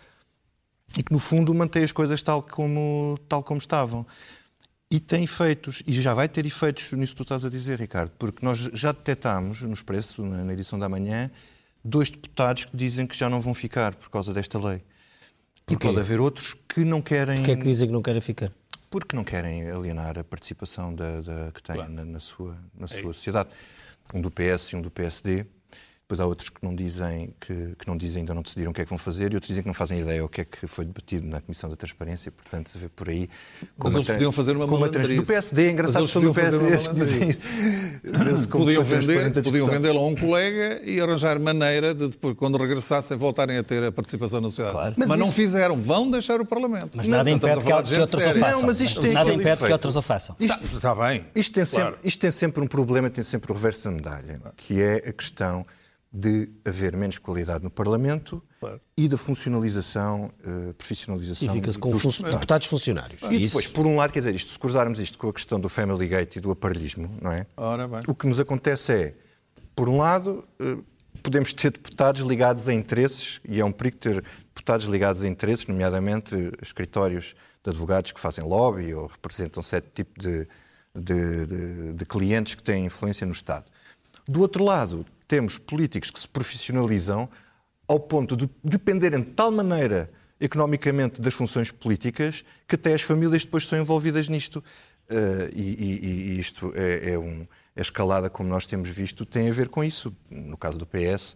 e 0.95 1.01
que, 1.01 1.11
no 1.11 1.17
fundo, 1.17 1.53
mantém 1.53 1.83
as 1.83 1.91
coisas 1.91 2.21
tal 2.21 2.43
como, 2.43 3.17
tal 3.27 3.41
como 3.41 3.57
estavam. 3.57 4.05
E 4.91 4.99
tem 4.99 5.23
efeitos, 5.23 5.81
e 5.87 5.93
já 5.93 6.13
vai 6.13 6.29
ter 6.29 6.45
efeitos 6.45 6.91
nisso 6.91 7.13
que 7.13 7.17
tu 7.17 7.23
estás 7.23 7.43
a 7.43 7.49
dizer, 7.49 7.79
Ricardo, 7.79 8.11
porque 8.19 8.45
nós 8.45 8.59
já 8.73 8.91
detectámos 8.91 9.63
no 9.63 9.73
Expresso, 9.73 10.23
na 10.23 10.53
edição 10.53 10.77
da 10.77 10.87
manhã, 10.87 11.31
dois 11.83 12.09
deputados 12.09 12.65
que 12.65 12.75
dizem 12.75 13.05
que 13.05 13.17
já 13.17 13.29
não 13.29 13.41
vão 13.41 13.53
ficar 13.53 13.95
por 13.95 14.09
causa 14.09 14.33
desta 14.33 14.57
lei. 14.59 14.81
E 15.69 15.77
pode 15.77 15.99
haver 15.99 16.19
outros 16.19 16.55
que 16.67 16.83
não 16.83 17.01
querem. 17.01 17.37
Porquê 17.37 17.51
é 17.51 17.55
que 17.55 17.63
dizem 17.63 17.87
que 17.87 17.93
não 17.93 18.01
querem 18.01 18.21
ficar? 18.21 18.51
Porque 18.89 19.15
não 19.15 19.23
querem 19.23 19.69
alienar 19.69 20.19
a 20.19 20.23
participação 20.23 20.93
da, 20.93 21.21
da 21.21 21.51
que 21.51 21.63
têm 21.63 21.75
claro. 21.75 21.91
na, 21.91 22.05
na, 22.05 22.19
sua, 22.19 22.57
na 22.77 22.87
sua 22.87 22.99
é 22.99 23.03
sociedade. 23.03 23.49
Um 24.13 24.21
do 24.21 24.29
PS 24.29 24.73
e 24.73 24.75
um 24.75 24.81
do 24.81 24.91
PSD. 24.91 25.45
Depois 26.05 26.19
há 26.19 26.25
outros 26.25 26.49
que 26.49 26.57
não 26.61 26.75
dizem 26.75 27.33
que, 27.39 27.75
que 27.79 27.87
não 27.87 27.95
dizem 27.95 28.21
ainda 28.21 28.33
não 28.33 28.41
decidiram 28.41 28.71
o 28.71 28.73
que 28.73 28.81
é 28.81 28.83
que 28.83 28.89
vão 28.89 28.97
fazer 28.97 29.31
e 29.31 29.35
outros 29.35 29.47
dizem 29.47 29.63
que 29.63 29.67
não 29.67 29.73
fazem 29.73 30.01
ideia 30.01 30.23
o 30.23 30.27
que 30.27 30.41
é 30.41 30.45
que 30.45 30.67
foi 30.67 30.83
debatido 30.83 31.25
na 31.25 31.39
Comissão 31.39 31.69
da 31.69 31.77
Transparência. 31.77 32.29
Portanto, 32.29 32.69
se 32.69 32.77
vê 32.77 32.89
por 32.89 33.07
aí. 33.07 33.29
Mas 33.77 33.95
eles 33.95 34.07
podiam 34.07 34.31
fazer 34.33 34.53
uma 34.57 34.67
malandrice. 34.67 35.15
Do 35.15 35.25
PSD, 35.25 35.67
é 35.67 35.71
engraçado 35.71 36.05
que 36.05 36.19
do 36.19 36.33
PSD 36.33 36.77
que 36.77 36.93
dizem 36.93 37.29
isso. 37.29 37.39
Podiam 38.49 38.83
vender, 38.83 39.31
podiam 39.41 39.67
vendê-lo 39.67 39.99
a 39.99 40.07
um 40.07 40.13
colega 40.13 40.81
e 40.83 40.99
arranjar 40.99 41.39
maneira 41.39 41.95
de 41.95 42.09
depois, 42.09 42.35
quando 42.35 42.57
regressassem, 42.57 43.15
voltarem 43.15 43.57
a 43.57 43.63
ter 43.63 43.81
a 43.81 43.91
participação 43.91 44.41
na 44.41 44.49
sociedade. 44.49 44.75
Claro. 44.75 44.95
Mas, 44.97 45.07
mas 45.07 45.17
isso... 45.17 45.25
não 45.25 45.33
fizeram, 45.33 45.79
vão 45.79 46.11
deixar 46.11 46.41
o 46.41 46.45
Parlamento. 46.45 46.97
Mas 46.97 47.07
nada 47.07 47.23
não, 47.23 47.37
impede 47.37 47.59
que, 47.59 47.63
que 47.63 47.73
outros 47.73 48.13
o 48.13 48.19
façam. 48.19 48.51
Não, 48.51 48.61
mas 48.63 48.81
isto 48.81 49.01
nada 49.07 49.31
impede 49.31 49.49
efeito. 49.49 49.65
que 49.67 49.71
outros 49.71 49.95
o 49.95 50.01
façam. 50.01 50.35
Isto, 50.37 50.65
está 50.75 50.93
bem. 50.93 51.25
Isto 51.33 51.53
tem, 51.53 51.65
claro. 51.65 51.85
sempre, 51.85 52.07
isto 52.07 52.19
tem 52.19 52.31
sempre 52.31 52.61
um 52.61 52.67
problema, 52.67 53.09
tem 53.09 53.23
sempre 53.23 53.53
o 53.53 53.55
reverso 53.55 53.85
da 53.85 53.91
medalha, 53.91 54.41
que 54.57 54.81
é 54.81 54.97
a 54.97 55.13
questão 55.13 55.65
de 56.13 56.47
haver 56.63 56.95
menos 56.95 57.17
qualidade 57.17 57.63
no 57.63 57.71
Parlamento 57.71 58.43
claro. 58.59 58.79
e 58.95 59.07
da 59.07 59.17
funcionalização, 59.17 60.31
uh, 60.45 60.73
profissionalização. 60.75 61.49
E 61.49 61.51
fica-se 61.51 61.79
com 61.79 61.89
dos 61.89 62.19
deputados 62.19 62.67
funcionários. 62.67 63.23
E 63.23 63.39
depois, 63.39 63.65
por 63.65 63.87
um 63.87 63.95
lado, 63.95 64.13
quer 64.13 64.19
dizer, 64.19 64.35
isto, 64.35 64.51
se 64.51 64.59
cruzarmos 64.59 64.99
isto 64.99 65.17
com 65.17 65.29
a 65.29 65.33
questão 65.33 65.59
do 65.59 65.67
Family 65.67 66.07
Gate 66.07 66.35
e 66.35 66.39
do 66.39 66.51
aparelhismo, 66.51 67.09
não 67.19 67.31
é? 67.31 67.47
O 68.07 68.13
que 68.13 68.27
nos 68.27 68.39
acontece 68.39 68.93
é, 68.93 69.15
por 69.75 69.89
um 69.89 69.97
lado, 69.97 70.47
uh, 70.61 70.83
podemos 71.23 71.51
ter 71.51 71.71
deputados 71.71 72.21
ligados 72.21 72.67
a 72.67 72.73
interesses, 72.73 73.41
e 73.43 73.59
é 73.59 73.65
um 73.65 73.71
perigo 73.71 73.97
ter 73.97 74.23
deputados 74.53 74.85
ligados 74.85 75.23
a 75.23 75.27
interesses, 75.27 75.65
nomeadamente 75.65 76.35
escritórios 76.61 77.33
de 77.63 77.71
advogados 77.71 78.11
que 78.11 78.19
fazem 78.19 78.43
lobby 78.43 78.93
ou 78.93 79.07
representam 79.07 79.63
certo 79.63 79.89
tipo 79.95 80.19
de, 80.19 80.47
de, 80.93 81.45
de, 81.47 81.93
de 81.93 82.05
clientes 82.05 82.53
que 82.53 82.61
têm 82.61 82.85
influência 82.85 83.25
no 83.25 83.33
Estado. 83.33 83.65
Do 84.27 84.41
outro 84.41 84.63
lado, 84.63 85.05
temos 85.33 85.57
políticos 85.57 86.11
que 86.11 86.19
se 86.19 86.27
profissionalizam 86.27 87.27
ao 87.87 87.99
ponto 87.99 88.37
de 88.37 88.47
dependerem 88.63 89.19
de 89.19 89.31
tal 89.31 89.51
maneira 89.51 90.11
economicamente 90.39 91.19
das 91.19 91.33
funções 91.33 91.71
políticas 91.71 92.45
que 92.67 92.75
até 92.75 92.93
as 92.93 93.01
famílias 93.01 93.43
depois 93.43 93.65
são 93.65 93.79
envolvidas 93.79 94.29
nisto. 94.29 94.63
Uh, 95.09 95.49
e, 95.55 95.63
e, 95.63 96.35
e, 96.35 96.39
isto 96.39 96.71
é, 96.75 97.13
é, 97.13 97.17
um, 97.17 97.47
é 97.75 97.81
escalada, 97.81 98.29
como 98.29 98.47
nós 98.47 98.67
temos 98.67 98.89
visto, 98.89 99.25
tem 99.25 99.49
a 99.49 99.51
ver 99.51 99.69
com 99.69 99.83
isso. 99.83 100.15
No 100.29 100.55
caso 100.55 100.77
do 100.77 100.85
PS, 100.85 101.35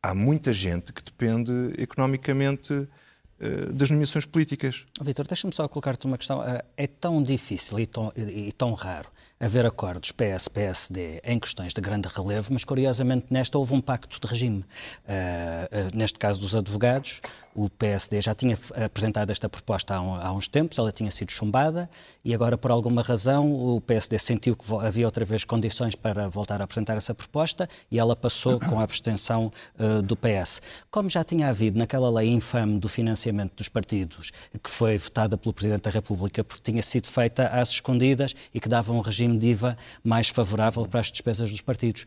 há 0.00 0.14
muita 0.14 0.52
gente 0.52 0.92
que 0.92 1.02
depende 1.02 1.50
economicamente 1.78 2.72
uh, 2.74 3.72
das 3.72 3.90
nomeações 3.90 4.24
políticas. 4.24 4.86
Vitor, 5.02 5.26
deixa-me 5.26 5.52
só 5.52 5.66
colocar-te 5.66 6.06
uma 6.06 6.16
questão. 6.16 6.38
Uh, 6.42 6.62
é 6.76 6.86
tão 6.86 7.20
difícil 7.20 7.80
e 7.80 7.86
tão, 7.88 8.12
e 8.16 8.52
tão 8.52 8.72
raro 8.72 9.10
haver 9.38 9.66
acordos 9.66 10.12
PS-PSD 10.12 11.20
em 11.24 11.38
questões 11.38 11.74
de 11.74 11.80
grande 11.80 12.08
relevo, 12.08 12.52
mas 12.52 12.64
curiosamente 12.64 13.26
nesta 13.30 13.58
houve 13.58 13.74
um 13.74 13.80
pacto 13.80 14.18
de 14.20 14.26
regime. 14.26 14.58
Uh, 14.58 14.64
uh, 14.64 15.96
neste 15.96 16.18
caso 16.18 16.40
dos 16.40 16.56
advogados, 16.56 17.20
o 17.56 17.70
PSD 17.70 18.20
já 18.20 18.34
tinha 18.34 18.58
apresentado 18.84 19.30
esta 19.30 19.48
proposta 19.48 19.94
há, 19.94 20.00
um, 20.00 20.14
há, 20.14 20.30
uns 20.30 20.46
tempos, 20.46 20.78
ela 20.78 20.92
tinha 20.92 21.10
sido 21.10 21.32
chumbada 21.32 21.88
e 22.22 22.34
agora, 22.34 22.58
por 22.58 22.70
alguma 22.70 23.02
razão, 23.02 23.50
o 23.50 23.80
PSD 23.80 24.18
sentiu 24.18 24.54
que 24.54 24.64
havia 24.74 25.06
outra 25.06 25.24
vez 25.24 25.42
condições 25.42 25.94
para 25.94 26.28
voltar 26.28 26.60
a 26.60 26.64
apresentar 26.64 26.98
essa 26.98 27.14
proposta 27.14 27.66
e 27.90 27.98
ela 27.98 28.14
passou 28.14 28.60
com 28.60 28.78
a 28.78 28.82
abstenção 28.82 29.50
uh, 29.78 30.02
do 30.02 30.14
PS. 30.14 30.60
Como 30.90 31.08
já 31.08 31.24
tinha 31.24 31.48
havido 31.48 31.78
naquela 31.78 32.10
lei 32.10 32.28
infame 32.28 32.78
do 32.78 32.90
financiamento 32.90 33.54
dos 33.56 33.70
partidos, 33.70 34.32
que 34.62 34.68
foi 34.68 34.98
votada 34.98 35.38
pelo 35.38 35.54
Presidente 35.54 35.82
da 35.82 35.90
República 35.90 36.44
porque 36.44 36.70
tinha 36.70 36.82
sido 36.82 37.06
feita 37.06 37.48
às 37.48 37.70
escondidas 37.70 38.34
e 38.52 38.60
que 38.60 38.68
dava 38.68 38.92
um 38.92 39.00
regime 39.00 39.38
de 39.38 39.46
IVA 39.46 39.78
mais 40.04 40.28
favorável 40.28 40.84
para 40.84 41.00
as 41.00 41.10
despesas 41.10 41.50
dos 41.50 41.62
partidos 41.62 42.04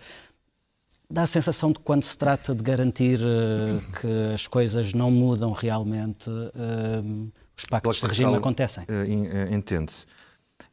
dá 1.10 1.24
a 1.24 1.28
sensação 1.28 1.72
de 1.72 1.80
quando 1.80 2.04
se 2.04 2.18
trata 2.18 2.54
de 2.54 2.62
garantir 2.62 3.20
uh, 3.20 4.00
que 4.00 4.34
as 4.34 4.46
coisas 4.46 4.94
não 4.94 5.10
mudam 5.10 5.52
realmente, 5.52 6.30
uh, 6.30 7.32
os 7.58 7.66
pactos 7.66 8.00
de 8.00 8.08
regime 8.08 8.36
acontecem. 8.36 8.84
Uh, 8.84 9.54
Entende-se. 9.54 10.06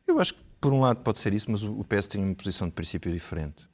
Eu 0.07 0.21
acho 0.21 0.35
que, 0.35 0.41
por 0.61 0.73
um 0.73 0.81
lado, 0.81 1.01
pode 1.01 1.19
ser 1.21 1.33
isso, 1.33 1.51
mas 1.51 1.63
o 1.63 1.85
PS 1.85 2.07
tem 2.07 2.23
uma 2.23 2.35
posição 2.35 2.69
de 2.69 2.75
princípio 2.75 3.11
diferente. 3.11 3.67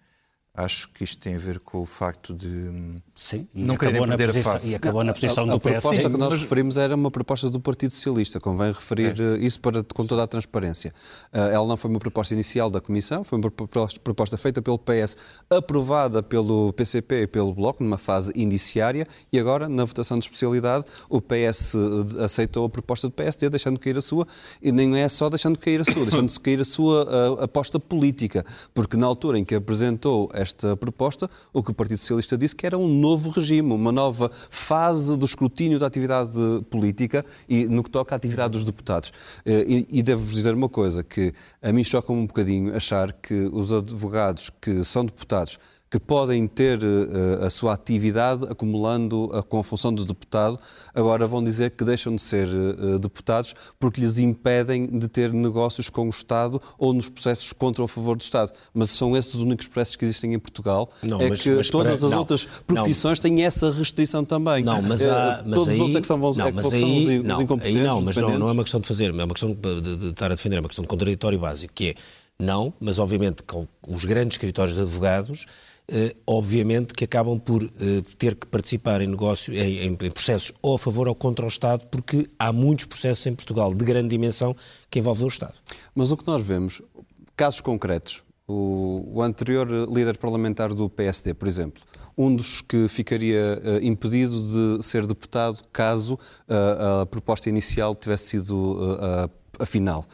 Acho 0.55 0.91
que 0.91 1.03
isto 1.03 1.19
tem 1.19 1.35
a 1.35 1.39
ver 1.39 1.59
com 1.61 1.81
o 1.81 1.87
facto 1.87 2.35
de 2.35 3.01
Sim, 3.15 3.49
não 3.55 3.75
quererem 3.75 4.07
perder 4.07 4.27
posição, 4.27 4.51
a 4.51 4.53
face. 4.53 4.69
E 4.69 4.75
acabou 4.75 5.03
na 5.03 5.15
posição 5.15 5.45
a, 5.45 5.49
a, 5.49 5.55
do 5.55 5.61
PS. 5.61 5.67
A 5.67 5.71
proposta 5.71 6.11
que 6.11 6.17
nós 6.19 6.41
referimos 6.43 6.77
era 6.77 6.95
uma 6.95 7.11
proposta 7.11 7.49
do 7.49 7.59
Partido 7.59 7.93
Socialista, 7.93 8.39
convém 8.39 8.71
referir 8.71 9.19
é. 9.19 9.39
isso 9.39 9.59
para, 9.63 9.83
com 9.83 10.05
toda 10.05 10.23
a 10.23 10.27
transparência. 10.27 10.93
Uh, 11.33 11.39
ela 11.39 11.67
não 11.67 11.75
foi 11.79 11.91
uma 11.91 11.99
proposta 11.99 12.35
inicial 12.35 12.69
da 12.69 12.83
Comissão, 12.83 13.25
foi 13.25 13.39
uma 13.39 13.51
proposta, 13.51 13.99
proposta 13.99 14.37
feita 14.37 14.61
pelo 14.61 14.79
PS, 14.79 15.17
aprovada 15.49 16.23
pelo 16.23 16.71
PCP 16.75 17.23
e 17.23 17.27
pelo 17.27 17.55
Bloco, 17.55 17.83
numa 17.83 17.97
fase 17.97 18.31
indiciária, 18.37 19.09
e 19.33 19.39
agora, 19.39 19.71
na 19.71 19.87
votação 19.87 20.19
de 20.19 20.27
especialidade, 20.27 20.85
o 21.09 21.23
PS 21.23 21.77
aceitou 22.23 22.67
a 22.67 22.69
proposta 22.69 23.09
do 23.09 23.13
PSD, 23.15 23.49
deixando 23.49 23.81
cair 23.81 23.97
a 23.97 24.03
sua, 24.03 24.27
e 24.61 24.71
nem 24.71 24.99
é 24.99 25.09
só 25.09 25.31
deixando 25.31 25.59
cair 25.59 25.81
a 25.81 25.85
sua, 25.85 26.03
deixando 26.05 26.41
cair 26.41 26.61
a 26.61 26.65
sua 26.65 27.05
uh, 27.05 27.43
aposta 27.45 27.81
política, 27.81 28.45
porque 28.75 28.99
na 28.99 29.07
altura 29.07 29.39
em 29.39 29.45
que 29.47 29.55
apresentou 29.55 30.29
esta 30.43 30.77
proposta, 30.77 31.31
o 31.53 31.63
que 31.63 31.71
o 31.71 31.75
Partido 31.75 31.99
Socialista 31.99 32.37
disse 32.37 32.55
que 32.55 32.67
era 32.67 32.77
um 32.77 32.89
novo 32.89 33.31
regime, 33.31 33.73
uma 33.73 33.93
nova 33.93 34.31
fase 34.51 35.17
do 35.17 35.25
escrutínio 35.25 35.79
da 35.79 35.87
atividade 35.87 36.31
política 36.71 37.25
e 37.49 37.67
no 37.67 37.83
que 37.83 37.91
toca 37.91 38.15
à 38.15 38.17
atividade 38.17 38.53
dos 38.53 38.65
deputados. 38.65 39.13
Eh, 39.47 39.65
e, 39.67 39.99
e 39.99 40.03
devo-vos 40.03 40.35
dizer 40.35 40.55
uma 40.55 40.69
coisa, 40.69 41.03
que 41.03 41.33
a 41.63 41.73
mim 41.73 41.85
choca 41.85 42.13
um 42.13 42.27
bocadinho 42.27 42.75
achar 42.75 43.13
que 43.13 43.49
os 43.53 43.73
advogados 43.73 44.51
que 44.61 44.85
são 44.85 45.05
deputados 45.05 45.59
que 45.93 46.01
podem 46.01 46.47
ter 46.47 46.79
uh, 46.83 47.45
a 47.45 47.51
sua 47.51 47.75
atividade 47.75 48.47
acumulando 48.49 49.29
com 49.51 49.59
a 49.59 49.63
função 49.63 49.95
de 49.95 50.07
deputado, 50.07 50.59
agora 50.95 51.27
vão 51.27 51.45
dizer 51.45 51.73
que 51.73 51.85
deixam 51.85 52.17
de 52.17 52.23
ser 52.23 52.49
uh, 52.49 52.99
deputados 52.99 53.55
porque 53.79 54.01
lhes 54.01 54.17
impedem 54.17 54.87
de 54.87 55.07
ter 55.07 55.31
negócios 55.35 55.91
com 55.91 56.07
o 56.07 56.09
Estado 56.09 56.59
ou 56.79 56.95
nos 56.95 57.11
processos 57.11 57.53
contra 57.53 57.83
ou 57.83 57.85
a 57.85 57.89
favor 57.89 58.17
do 58.17 58.23
Estado. 58.23 58.53
Mas 58.73 58.89
são 58.89 59.15
esses 59.15 59.35
os 59.35 59.43
únicos 59.43 59.67
processos 59.67 59.97
que 59.97 60.07
existem 60.07 60.33
em 60.33 60.39
Portugal. 60.39 60.89
Não, 61.03 61.21
é 61.21 61.29
mas, 61.29 61.43
que 61.43 61.51
mas 61.51 61.69
todas 61.69 61.99
para... 61.99 62.07
as 62.07 62.11
não, 62.11 62.21
outras 62.21 62.47
profissões 62.67 63.21
não. 63.21 63.23
têm 63.31 63.45
essa 63.45 63.71
restrição 63.71 64.25
também. 64.25 64.65
Não, 64.65 64.81
mas, 64.81 65.07
há, 65.07 65.43
mas 65.45 65.55
Todos 65.57 65.69
aí, 65.69 65.75
os 65.75 65.81
outros 65.81 65.97
é 65.97 66.01
que 66.01 66.07
são, 66.07 66.17
não, 66.17 66.29
é 66.31 66.53
que 66.53 66.63
são 66.63 66.73
aí, 66.73 67.19
os, 67.19 67.25
não, 67.25 67.35
os 67.35 67.41
incompetentes. 67.43 67.81
Aí 67.81 67.87
não, 67.87 68.01
mas 68.01 68.17
não, 68.17 68.39
não 68.39 68.49
é 68.49 68.53
uma 68.53 68.63
questão 68.63 68.81
de 68.81 68.89
fazer, 68.89 69.11
é 69.11 69.25
uma 69.25 69.29
questão 69.29 69.53
de, 69.53 69.97
de 69.99 70.07
estar 70.07 70.33
a 70.33 70.35
defender, 70.35 70.57
é 70.57 70.61
uma 70.61 70.69
questão 70.69 70.85
de 70.85 70.89
contraditório 70.89 71.39
básico, 71.39 71.75
que 71.75 71.91
é 71.91 71.95
não, 72.39 72.73
mas 72.81 72.99
obviamente 72.99 73.43
com 73.43 73.69
os 73.87 74.07
grandes 74.07 74.37
escritórios 74.37 74.75
de 74.75 74.81
advogados 74.81 75.47
obviamente 76.27 76.95
que 76.95 77.05
acabam 77.05 77.39
por 77.39 77.63
uh, 77.63 77.71
ter 78.17 78.35
que 78.35 78.47
participar 78.47 79.03
em 79.03 79.07
negócio, 79.07 79.53
em, 79.53 79.95
em, 80.01 80.11
processos 80.11 80.53
ou 80.63 80.75
a 80.75 80.79
favor 80.79 81.09
ou 81.09 81.15
contra 81.15 81.45
o 81.45 81.49
Estado, 81.49 81.87
porque 81.87 82.29
há 82.39 82.53
muitos 82.53 82.87
processos 82.87 83.27
em 83.27 83.35
Portugal 83.35 83.75
de 83.75 83.85
grande 83.85 84.09
dimensão 84.09 84.57
que 84.91 84.99
envolvem 84.99 85.25
o 85.25 85.29
Estado. 85.29 85.59
Mas 85.95 86.11
o 86.11 86.17
que 86.17 86.27
nós 86.27 86.43
vemos, 86.43 86.81
casos 87.37 87.61
concretos, 87.61 88.23
o, 88.47 89.11
o 89.13 89.23
anterior 89.23 89.69
líder 89.91 90.17
parlamentar 90.19 90.73
do 90.73 90.89
PSD, 90.89 91.35
por 91.35 91.49
exemplo, 91.49 91.83
um 92.17 92.35
dos 92.35 92.61
que 92.61 92.89
ficaria 92.89 93.61
uh, 93.63 93.85
impedido 93.85 94.79
de 94.79 94.85
ser 94.85 95.07
deputado 95.07 95.63
caso 95.73 96.19
a 96.49 97.07
proposta 97.07 97.49
inicial 97.49 97.95
tivesse 97.95 98.27
sido 98.27 98.79
a 99.59 99.67
final. 99.67 100.07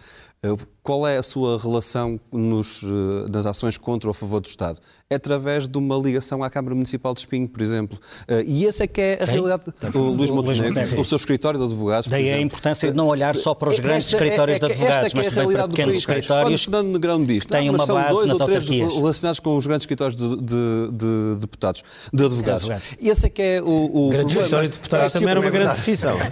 Eh, 0.88 0.90
qual 0.90 1.06
é 1.06 1.18
a 1.18 1.22
sua 1.22 1.58
relação 1.58 2.18
nos, 2.32 2.82
eh, 2.82 3.30
nas 3.30 3.44
ações 3.46 3.76
contra 3.76 4.08
ou 4.08 4.12
a 4.12 4.14
favor 4.14 4.40
do 4.40 4.46
Estado? 4.46 4.80
É 5.10 5.14
através 5.16 5.68
de 5.68 5.76
uma 5.78 5.96
ligação 5.96 6.42
à 6.42 6.48
Câmara 6.50 6.74
Municipal 6.74 7.12
de 7.14 7.20
Espinho, 7.20 7.46
por 7.48 7.60
exemplo. 7.62 7.98
Eh, 8.26 8.44
e 8.46 8.66
essa 8.66 8.84
é 8.84 8.86
que 8.86 9.00
é 9.00 9.14
a 9.14 9.16
Quem? 9.26 9.34
realidade. 9.34 9.62
O 9.94 9.98
Luís 9.98 10.30
Montenegro, 10.30 11.00
o 11.00 11.04
seu 11.04 11.16
escritório 11.16 11.58
de 11.58 11.66
advogados, 11.66 12.06
por 12.06 12.12
Daí 12.12 12.30
a 12.32 12.40
importância 12.40 12.90
de 12.90 12.96
não 12.96 13.06
olhar 13.08 13.36
só 13.36 13.54
para 13.54 13.68
os 13.68 13.78
grandes 13.80 14.06
Esta 14.12 14.16
é- 14.16 14.26
escritórios 14.26 14.56
é 14.56 14.60
que- 14.60 14.66
de 14.66 14.72
advogados, 14.72 14.96
é 14.96 15.10
é 15.10 15.16
mas 15.16 15.26
a 15.26 15.30
também 15.30 15.52
para 15.56 15.68
pequenos 15.68 15.92
país. 15.94 15.98
escritórios 16.08 16.66
Quando 16.66 16.74
Fernando 16.74 16.92
Negrão 16.94 17.24
diz 17.24 17.44
têm 17.44 17.66
não, 17.70 17.74
uma 17.74 17.86
base 17.86 18.12
dois 18.14 18.28
nas 18.28 18.40
ou 18.40 18.46
três 18.46 18.62
autarquias. 18.62 18.94
relacionados 18.94 19.40
com 19.40 19.56
os 19.56 19.66
grandes 19.66 19.82
escritórios 19.84 20.16
de, 20.16 20.36
de- 20.36 20.90
de 20.92 21.36
deputados, 21.40 21.82
de 22.12 22.24
advogados. 22.24 22.64
advogados. 22.70 22.88
E 23.00 23.08
esse 23.10 23.26
é 23.26 23.28
que 23.28 23.42
é 23.42 23.62
o, 23.62 23.66
o 23.66 24.08
Grande 24.10 24.24
problema. 24.34 24.42
história 24.44 24.68
de 24.68 24.74
deputados 24.76 25.12
também 25.12 25.28
era 25.30 25.40
uma 25.40 25.50
grande 25.50 25.74
profissão. 25.74 26.16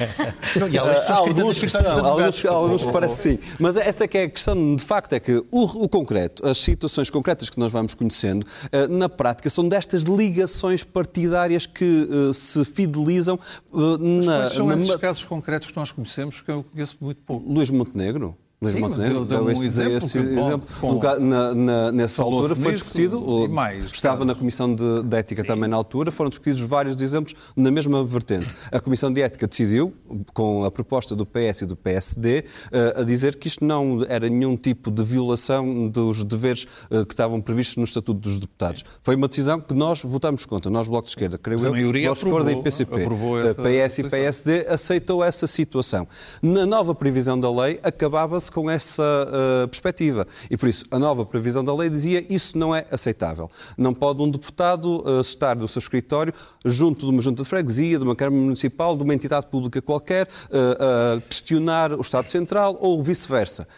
E 0.71 0.79
há 0.79 1.51
escritórios 1.51 2.45
alguns 2.47 2.83
que 2.85 2.93
parece 2.93 3.23
sim. 3.31 3.39
Mas 3.59 3.77
essa 3.77 4.05
é 4.05 4.09
que 4.09 4.19
é 4.19 4.23
a 4.25 4.29
questão, 4.29 4.46
de 4.55 4.85
facto, 4.85 5.13
é 5.15 5.21
que 5.21 5.43
o, 5.51 5.63
o 5.85 5.89
concreto, 5.89 6.47
as 6.47 6.59
situações 6.59 7.11
concretas 7.11 7.51
que 7.51 7.59
nós 7.59 7.73
vamos 7.73 7.95
conhecendo, 7.95 8.47
eh, 8.71 8.87
na 8.87 9.09
prática, 9.09 9.49
são 9.51 9.67
destas 9.69 10.03
ligações 10.05 10.85
partidárias 10.85 11.67
que 11.67 12.09
eh, 12.11 12.33
se 12.33 12.65
fidelizam 12.65 13.39
eh, 13.75 13.77
na... 14.25 14.37
Quais 14.39 14.53
são 14.53 14.67
na- 14.67 14.77
esses 14.77 14.97
casos 14.97 15.25
concretos 15.25 15.71
que 15.71 15.77
nós 15.77 15.91
conhecemos 15.93 16.41
que 16.41 16.51
eu 16.51 16.65
conheço 16.73 16.97
muito 17.01 17.21
pouco? 17.27 17.51
Luís 17.51 17.71
Montenegro? 17.71 18.37
Luís 18.63 18.73
Sim, 18.75 18.81
Montenegro 18.81 19.25
deu- 19.27 19.37
deu 19.37 19.45
um 19.45 19.51
esse- 19.51 19.67
exemplo 19.67 19.99
esse 19.99 20.19
que, 20.19 20.35
bom, 20.35 20.47
exemplo. 20.49 20.99
ca- 21.01 21.21
na, 21.21 21.55
na, 21.55 21.93
nessa 21.93 22.23
altura 22.23 22.57
foi 22.57 22.73
nisso 22.73 22.85
discutido, 22.85 23.49
mais, 23.51 23.85
estava 23.93 24.17
claro. 24.17 24.25
na 24.29 24.35
Comissão 24.35 24.75
de, 24.75 25.03
de 25.03 25.15
Ética 25.17 25.45
também 25.45 25.69
na 25.69 25.77
altura, 25.77 26.11
foram 26.11 26.31
discutidos 26.31 26.63
vários 26.63 26.99
exemplos 27.03 27.35
na 27.55 27.71
mesma 27.71 28.03
vertente. 28.03 28.55
A 28.73 28.81
Comissão 28.81 29.13
de 29.13 29.21
Ética 29.21 29.47
decidiu, 29.47 29.93
com 30.33 30.65
a 30.65 30.71
proposta 30.71 31.15
do 31.15 31.27
PS 31.27 31.63
e 31.63 31.67
do 31.67 31.77
PSD, 31.77 32.45
eh, 32.73 32.95
a 32.97 33.03
dizer 33.03 33.37
que 33.37 33.47
isto 33.47 33.63
não 33.63 34.03
era 34.09 34.27
nenhum 34.27 34.57
tipo 34.57 34.91
de 34.91 35.03
violação 35.05 35.87
dos 35.89 36.25
deveres 36.25 36.67
eh, 36.91 37.05
que 37.05 37.13
estavam 37.13 37.43
previstos 37.43 37.77
no 37.77 37.85
Estatuto 37.85 38.19
dos 38.21 38.39
Deputados. 38.39 38.85
Foi 39.03 39.17
uma 39.17 39.29
decisão 39.29 39.61
que 39.61 39.75
nós 39.75 40.01
votamos 40.03 40.47
contra, 40.47 40.71
nós, 40.71 40.89
Bloco 40.89 41.05
de 41.05 41.11
Esquerda, 41.11 41.37
creio 41.37 41.59
Mas 41.59 41.65
a 41.65 41.69
eu, 41.69 41.73
maioria 41.73 42.07
Bloco 42.09 42.21
de 42.23 42.27
Esquerda 42.31 42.53
e 42.53 42.63
PCP, 42.63 43.03
aprovou 43.03 43.39
eh, 43.39 43.53
PS 43.53 43.99
e. 43.99 44.05
PSD 44.05 44.67
aceitou 44.67 45.23
essa 45.23 45.47
situação. 45.47 46.09
Na 46.41 46.65
nova 46.65 46.95
previsão 46.95 47.39
da 47.39 47.51
lei, 47.53 47.79
acabava-se 47.83 48.47
com 48.57 48.71
essa 48.71 49.03
eh, 49.03 49.67
perspectiva. 49.67 50.27
E 50.51 50.57
por 50.57 50.67
isso, 50.67 50.87
a 50.91 50.99
nova 50.99 51.27
previsão 51.27 51.63
da 51.63 51.75
lei 51.75 51.91
dizia 51.91 52.25
isso 52.33 52.57
não 52.57 52.75
é 52.75 52.87
aceitável. 52.91 53.51
Não 53.77 53.93
pode 53.93 54.23
um 54.23 54.31
deputado 54.31 55.05
eh, 55.07 55.21
estar 55.21 55.55
no 55.55 55.69
seu 55.69 55.79
escritório 55.79 56.33
junto 56.65 57.05
de 57.05 57.13
uma 57.13 57.21
junta 57.21 57.43
de 57.43 57.49
freguesia, 57.51 57.99
de 57.99 58.05
uma 58.05 58.17
Câmara 58.17 58.43
Municipal, 58.43 58.97
de 58.97 59.03
uma 59.03 59.13
entidade 59.13 59.47
pública 59.49 59.83
qualquer, 59.83 60.27
a 60.51 61.21
questionar 61.21 61.93
o 61.93 62.01
Estado 62.01 62.31
Central 62.31 62.79
ou 62.81 63.03
vice-versa. 63.03 63.69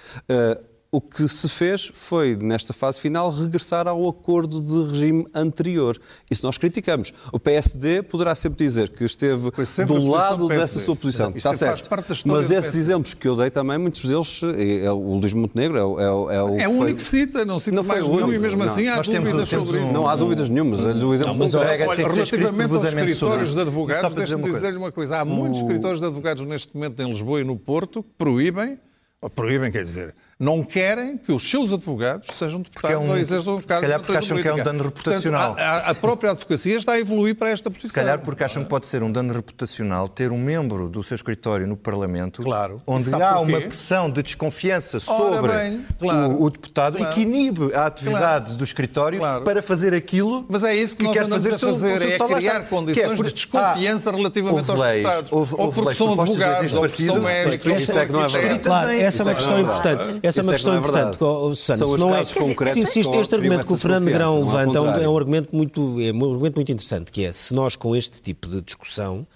O 0.90 1.02
que 1.02 1.28
se 1.28 1.46
fez 1.50 1.90
foi, 1.92 2.34
nesta 2.34 2.72
fase 2.72 2.98
final, 2.98 3.30
regressar 3.30 3.86
ao 3.86 4.08
acordo 4.08 4.58
de 4.58 4.90
regime 4.90 5.26
anterior. 5.34 6.00
Isso 6.30 6.46
nós 6.46 6.56
criticamos. 6.56 7.12
O 7.30 7.38
PSD 7.38 8.02
poderá 8.02 8.34
sempre 8.34 8.56
dizer 8.64 8.88
que 8.88 9.04
esteve 9.04 9.50
Foi 9.52 9.84
do 9.84 10.06
lado 10.06 10.48
dessa 10.48 10.78
sua 10.78 10.96
posição. 10.96 11.30
Está 11.36 11.50
faz 11.50 11.58
certo. 11.58 11.90
Mas 12.24 12.50
esses 12.50 12.74
exemplos 12.74 13.12
que 13.12 13.28
eu 13.28 13.36
dei 13.36 13.50
também, 13.50 13.76
muitos 13.76 14.02
deles, 14.02 14.40
é, 14.56 14.86
é 14.86 14.90
o 14.90 15.16
Luís 15.18 15.34
Montenegro 15.34 15.76
é, 15.76 15.84
o- 15.84 16.00
é, 16.00 16.10
o- 16.10 16.30
é 16.30 16.42
o. 16.42 16.58
É 16.60 16.68
o 16.68 16.72
foi- 16.72 16.80
único 16.86 16.96
que 16.96 17.02
cita, 17.02 17.44
não 17.44 17.58
cita 17.58 17.76
Não 17.76 17.84
foi 17.84 17.96
mais 17.96 18.06
o 18.06 18.16
nenhum 18.16 18.32
e 18.32 18.38
mesmo 18.38 18.64
não. 18.64 18.72
assim 18.72 18.88
há 18.88 18.96
dúvidas 19.02 19.48
temos 19.50 19.66
sobre 19.66 19.82
isso. 19.82 19.92
Não 19.92 20.08
há 20.08 20.16
dúvidas 20.16 20.48
nenhumas. 20.48 20.78
Do 20.78 21.12
exemplo 21.12 21.34
mas 21.36 21.52
relativamente 21.52 22.74
aos 22.74 22.84
escritórios 22.94 23.54
de 23.54 23.60
advogados, 23.60 24.14
deixe-me 24.14 24.40
coisa. 24.42 24.56
dizer-lhe 24.58 24.78
uma 24.78 24.90
coisa. 24.90 25.18
Há 25.18 25.24
muitos 25.26 25.60
escritórios 25.60 26.00
de 26.00 26.06
advogados 26.06 26.46
neste 26.46 26.74
momento 26.74 26.98
em 27.02 27.08
Lisboa 27.08 27.42
e 27.42 27.44
no 27.44 27.56
Porto 27.56 28.02
que 28.02 28.08
proíbem, 28.16 28.78
ou 29.20 29.28
proíbem, 29.28 29.70
quer 29.70 29.82
dizer, 29.82 30.14
não 30.40 30.62
querem 30.62 31.18
que 31.18 31.32
os 31.32 31.50
seus 31.50 31.72
advogados 31.72 32.28
sejam 32.36 32.60
deputados 32.60 32.94
é 32.94 32.98
um- 32.98 33.10
ou 33.10 33.18
exerçam 33.18 33.60
se 33.60 33.66
calhar 33.66 33.98
porque 34.00 34.16
acham 34.16 34.36
que 34.40 34.46
é 34.46 34.52
um 34.52 34.54
política. 34.54 34.64
dano 34.72 34.84
reputacional. 34.84 35.48
Portanto, 35.54 35.66
a, 35.66 35.90
a- 35.90 35.94
própria 35.96 36.30
advocacia 36.30 36.76
está 36.76 36.92
a 36.92 36.98
evoluir 37.00 37.34
para 37.34 37.50
esta 37.50 37.68
posição. 37.68 37.88
Se 37.88 37.94
calhar 37.94 38.20
porque 38.20 38.44
acham 38.44 38.62
que 38.62 38.68
pode 38.68 38.86
ser 38.86 39.02
um 39.02 39.10
dano 39.10 39.32
reputacional 39.34 40.06
ter 40.08 40.30
um 40.30 40.38
membro 40.38 40.88
do 40.88 41.02
seu 41.02 41.16
escritório 41.16 41.66
no 41.66 41.76
Parlamento, 41.76 42.42
Claro. 42.42 42.76
onde 42.86 43.12
há 43.12 43.18
porquê? 43.34 43.52
uma 43.52 43.60
pressão 43.62 44.08
de 44.10 44.22
desconfiança 44.22 45.00
sobre 45.00 45.48
bem, 45.52 45.84
claro. 45.98 46.30
o, 46.34 46.44
o 46.44 46.50
deputado 46.50 46.98
Claro. 46.98 47.12
e 47.12 47.14
que 47.14 47.22
inibe 47.22 47.74
a 47.74 47.86
atividade 47.86 48.56
do 48.56 48.62
escritório 48.62 49.18
Claro. 49.18 49.42
para 49.42 49.60
fazer 49.60 49.92
aquilo 49.92 50.46
Mas 50.48 50.62
é 50.62 50.72
isso 50.74 50.96
que, 50.96 51.02
nós 51.02 51.14
quer 51.14 51.26
fazer 51.26 51.54
a 51.54 51.58
fazer, 51.58 51.68
o 51.96 51.98
seu 51.98 52.26
é 52.26 52.34
criar 52.36 52.36
está. 52.58 52.60
condições 52.60 53.06
Que 53.06 53.12
é 53.12 53.16
por- 53.16 53.26
de 53.26 53.32
desconfiança 53.32 54.10
Ah, 54.10 54.12
relativamente 54.14 54.70
aos 54.70 54.78
leis, 54.80 55.02
deputados. 55.02 55.32
houve- 55.32 55.54
ou 55.54 55.60
houve 55.62 55.74
porque 55.74 55.88
leis 55.88 55.98
são 55.98 56.12
advogados, 56.20 56.72
ou 56.74 56.80
porque 56.80 57.06
são 57.06 57.14
partido, 57.16 57.22
médicos, 57.22 57.66
ou 57.66 57.76
isso 57.76 57.98
é 57.98 58.06
que 58.06 58.12
não 58.12 58.24
é 58.24 58.28
verdade. 58.28 59.00
essa 59.00 59.22
é 59.22 59.24
uma 59.26 59.28
Isso 59.28 59.28
é 59.28 59.30
que 59.30 59.34
questão 59.34 59.56
é 59.56 59.60
importante. 59.60 60.27
Essa 60.28 60.40
é 60.40 60.42
uma 60.42 60.52
é 60.52 60.52
que 60.52 60.56
questão 60.56 60.74
é 60.74 60.78
importante, 60.78 61.24
oh, 61.24 61.54
Susana. 61.54 61.78
São 61.78 61.88
Se 61.88 61.98
não 61.98 62.14
é, 62.14 62.24
se, 62.24 63.00
este, 63.00 63.34
argumento 63.34 63.66
que 63.66 63.72
o 63.72 63.76
Fernando 63.76 64.06
Grão 64.06 64.40
levanta 64.40 64.78
é 64.78 65.08
um 65.08 65.16
argumento 65.16 65.54
muito, 65.54 66.00
é 66.00 66.12
um 66.12 66.30
argumento 66.32 66.56
muito 66.56 66.72
interessante, 66.72 67.10
que 67.10 67.24
é 67.24 67.32
se 67.32 67.54
nós 67.54 67.76
com 67.76 67.96
este 67.96 68.20
tipo 68.20 68.48
de 68.48 68.60
discussão 68.60 69.26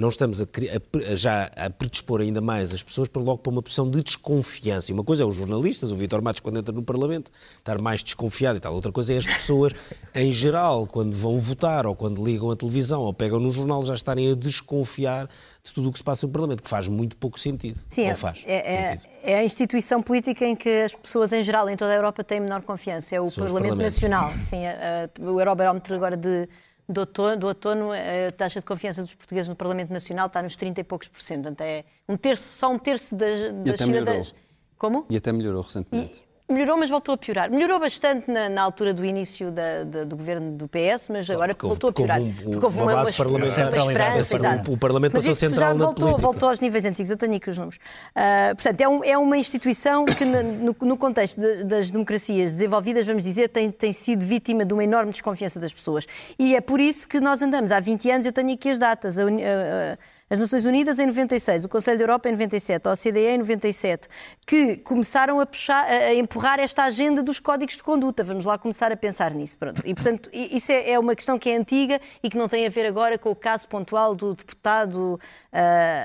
não 0.00 0.08
estamos 0.08 0.40
a, 0.40 0.44
a 0.44 1.14
já 1.14 1.44
a 1.56 1.68
predispor 1.70 2.20
ainda 2.20 2.40
mais 2.40 2.72
as 2.72 2.82
pessoas 2.82 3.08
para 3.08 3.20
logo 3.22 3.38
para 3.38 3.52
uma 3.52 3.62
posição 3.62 3.88
de 3.88 4.02
desconfiança. 4.02 4.90
E 4.90 4.94
uma 4.94 5.04
coisa 5.04 5.22
é 5.22 5.26
os 5.26 5.36
jornalistas, 5.36 5.92
o 5.92 5.96
Vítor 5.96 6.22
Matos 6.22 6.40
quando 6.40 6.58
entra 6.58 6.72
no 6.74 6.82
Parlamento, 6.82 7.30
estar 7.58 7.78
mais 7.80 8.02
desconfiado 8.02 8.56
e 8.56 8.60
tal. 8.60 8.74
Outra 8.74 8.90
coisa 8.90 9.12
é 9.14 9.18
as 9.18 9.26
pessoas 9.26 9.72
em 10.14 10.32
geral, 10.32 10.86
quando 10.86 11.12
vão 11.14 11.38
votar 11.38 11.86
ou 11.86 11.94
quando 11.94 12.24
ligam 12.24 12.50
a 12.50 12.56
televisão 12.56 13.02
ou 13.02 13.12
pegam 13.14 13.38
no 13.38 13.50
jornal, 13.52 13.82
já 13.82 13.94
estarem 13.94 14.32
a 14.32 14.34
desconfiar 14.34 15.28
de 15.62 15.72
tudo 15.72 15.90
o 15.90 15.92
que 15.92 15.98
se 15.98 16.04
passa 16.04 16.26
no 16.26 16.32
Parlamento, 16.32 16.62
que 16.62 16.68
faz 16.70 16.88
muito 16.88 17.16
pouco 17.18 17.38
sentido. 17.38 17.78
Sim, 17.88 18.04
Ou 18.04 18.10
é, 18.10 18.14
faz 18.14 18.42
é, 18.46 18.74
é- 18.74 18.88
sentido. 18.96 19.10
é 19.22 19.34
a 19.36 19.44
instituição 19.44 20.02
política 20.02 20.46
em 20.46 20.56
que 20.56 20.68
as 20.82 20.94
pessoas 20.94 21.32
em 21.34 21.44
geral, 21.44 21.68
em 21.68 21.76
toda 21.76 21.92
a 21.92 21.94
Europa, 21.94 22.24
têm 22.24 22.40
menor 22.40 22.62
confiança. 22.62 23.14
É 23.14 23.20
o 23.20 23.30
Parlamento. 23.30 23.76
Nacional. 23.76 24.30
Sim, 24.46 24.64
a- 24.66 25.10
a- 25.18 25.30
o 25.30 25.38
Eurobarómetro 25.38 25.94
agora 25.94 26.16
de, 26.16 26.48
de 26.90 26.98
outono, 26.98 27.36
do 27.36 27.46
outono, 27.46 27.90
a 27.92 28.32
taxa 28.32 28.60
de 28.60 28.66
confiança 28.66 29.02
dos 29.02 29.14
portugueses 29.14 29.48
no 29.48 29.54
Parlamento 29.54 29.92
Nacional 29.92 30.26
está 30.26 30.42
nos 30.42 30.56
30 30.56 30.80
e 30.80 30.84
poucos 30.84 31.08
por 31.08 31.22
cento. 31.22 31.42
Portanto, 31.42 31.60
é 31.60 31.84
um 32.08 32.16
terço, 32.16 32.42
só 32.42 32.70
um 32.70 32.78
terço 32.78 33.14
das, 33.14 33.52
das 33.64 33.78
cidadãs. 33.78 34.34
Como? 34.76 35.06
E 35.08 35.16
até 35.16 35.32
melhorou 35.32 35.62
recentemente. 35.62 36.24
Melhorou, 36.50 36.76
mas 36.76 36.90
voltou 36.90 37.14
a 37.14 37.16
piorar. 37.18 37.50
Melhorou 37.50 37.78
bastante 37.78 38.30
na, 38.30 38.48
na 38.48 38.60
altura 38.62 38.92
do 38.92 39.04
início 39.04 39.50
da- 39.52 39.84
da- 39.84 40.04
do 40.04 40.16
governo 40.16 40.50
do 40.52 40.66
PS, 40.68 41.08
mas 41.10 41.30
agora 41.30 41.54
porque 41.54 41.66
houve- 41.66 41.80
voltou 41.80 41.90
a 41.90 41.92
porque 41.92 42.02
piorar. 42.02 42.20
houve 42.20 42.78
um- 42.78 42.82
uma 42.82 42.92
base 42.92 43.10
uma 43.12 43.16
parlamentar. 43.16 44.16
exato. 44.18 44.72
o 44.72 44.76
Parlamento 44.76 45.12
mas 45.14 45.24
passou 45.24 45.34
central 45.36 45.68
já 45.68 45.74
voltou, 45.74 45.94
política. 46.08 46.22
voltou 46.22 46.48
aos 46.48 46.60
níveis 46.60 46.84
antigos. 46.84 47.10
Eu 47.10 47.16
tenho 47.16 47.34
aqui 47.36 47.50
os 47.50 47.56
números. 47.56 47.78
Ah, 48.14 48.52
portanto, 48.56 48.80
é, 48.80 48.88
um- 48.88 49.04
é 49.04 49.16
uma 49.18 49.36
instituição 49.36 50.04
que, 50.04 50.24
no, 50.24 50.74
no 50.80 50.96
contexto 50.96 51.40
de- 51.40 51.64
das 51.64 51.90
democracias 51.90 52.52
desenvolvidas, 52.52 53.06
vamos 53.06 53.22
dizer, 53.22 53.48
tem, 53.48 53.70
tem 53.70 53.92
sido 53.92 54.24
vítima 54.24 54.64
de 54.64 54.72
uma 54.74 54.82
enorme 54.82 55.12
desconfiança 55.12 55.60
das 55.60 55.72
pessoas. 55.72 56.04
E 56.38 56.56
é 56.56 56.60
por 56.60 56.80
isso 56.80 57.06
que 57.08 57.20
nós 57.20 57.40
andamos 57.42 57.70
há 57.70 57.78
20 57.80 58.10
anos, 58.10 58.26
eu 58.26 58.32
tenho 58.32 58.52
aqui 58.52 58.70
as 58.70 58.78
datas. 58.78 59.18
A 59.18 59.22
a- 59.22 59.26
a- 59.26 59.98
as 60.32 60.38
Nações 60.38 60.64
Unidas 60.64 61.00
em 61.00 61.06
96, 61.06 61.64
o 61.64 61.68
Conselho 61.68 61.98
da 61.98 62.04
Europa 62.04 62.28
em 62.28 62.32
97, 62.32 62.86
a 62.86 62.92
OCDE 62.92 63.18
em 63.18 63.38
97, 63.38 64.06
que 64.46 64.76
começaram 64.76 65.40
a, 65.40 65.44
puxar, 65.44 65.84
a 65.84 66.14
empurrar 66.14 66.60
esta 66.60 66.84
agenda 66.84 67.20
dos 67.20 67.40
códigos 67.40 67.76
de 67.76 67.82
conduta. 67.82 68.22
Vamos 68.22 68.44
lá 68.44 68.56
começar 68.56 68.92
a 68.92 68.96
pensar 68.96 69.34
nisso. 69.34 69.58
Pronto. 69.58 69.82
E, 69.84 69.92
portanto, 69.92 70.30
isso 70.32 70.70
é, 70.70 70.92
é 70.92 70.98
uma 71.00 71.16
questão 71.16 71.36
que 71.36 71.50
é 71.50 71.56
antiga 71.56 72.00
e 72.22 72.30
que 72.30 72.38
não 72.38 72.46
tem 72.46 72.64
a 72.64 72.70
ver 72.70 72.86
agora 72.86 73.18
com 73.18 73.32
o 73.32 73.34
caso 73.34 73.66
pontual 73.66 74.14
do 74.14 74.32
deputado, 74.32 75.18
ah, 75.52 75.58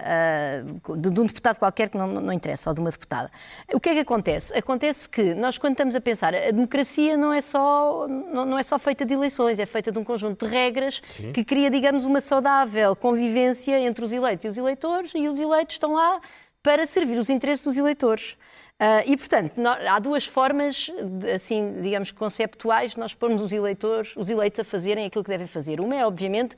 ah, 0.04 0.96
de, 0.98 1.10
de 1.12 1.20
um 1.20 1.28
deputado 1.28 1.60
qualquer 1.60 1.90
que 1.90 1.98
não, 1.98 2.08
não 2.08 2.34
interessa, 2.34 2.72
ou 2.72 2.74
de 2.74 2.82
uma 2.82 2.90
deputada. 2.90 3.30
O 3.76 3.80
que 3.80 3.90
é 3.90 3.94
que 3.94 4.00
acontece? 4.00 4.58
Acontece 4.58 5.08
que 5.08 5.36
nós, 5.36 5.60
quando 5.60 5.74
estamos 5.74 5.94
a 5.94 6.02
pensar, 6.02 6.34
a 6.34 6.50
democracia 6.50 7.16
não 7.16 7.32
é 7.32 7.42
só, 7.42 8.08
não, 8.08 8.44
não 8.44 8.58
é 8.58 8.64
só 8.64 8.80
feita 8.80 9.06
de 9.06 9.14
eleições, 9.14 9.60
é 9.60 9.68
feita 9.68 9.92
de 9.92 10.00
um 10.00 10.04
conjunto 10.04 10.48
de 10.48 10.52
regras 10.52 11.00
que 11.32 11.44
cria, 11.44 11.70
digamos, 11.70 12.06
uma 12.06 12.22
saudável 12.22 12.96
convivência 12.96 13.80
entre 13.80 14.04
os 14.04 14.15
eleitos 14.16 14.46
e 14.46 14.50
os 14.50 14.58
eleitores, 14.58 15.12
e 15.14 15.28
os 15.28 15.40
eleitos 15.40 15.76
estão 15.76 15.94
lá 15.94 16.20
para 16.64 16.86
servir 16.88 17.20
os 17.20 17.30
interesses 17.30 17.64
dos 17.64 17.78
eleitores. 17.78 18.38
Ah, 18.80 19.04
e, 19.06 19.16
portanto, 19.16 19.54
nó- 19.58 19.78
há 19.90 20.00
duas 20.00 20.26
formas, 20.26 20.90
assim, 21.34 21.80
digamos, 21.82 22.12
conceptuais, 22.12 22.92
de 22.92 23.00
nós 23.00 23.14
pormos 23.14 23.42
os 23.42 23.52
eleitores, 23.54 24.14
os 24.18 24.30
eleitos 24.30 24.60
a 24.60 24.64
fazerem 24.64 25.06
aquilo 25.06 25.24
que 25.24 25.30
devem 25.30 25.48
fazer. 25.48 25.80
Uma 25.80 25.96
é, 25.96 26.06
obviamente, 26.06 26.58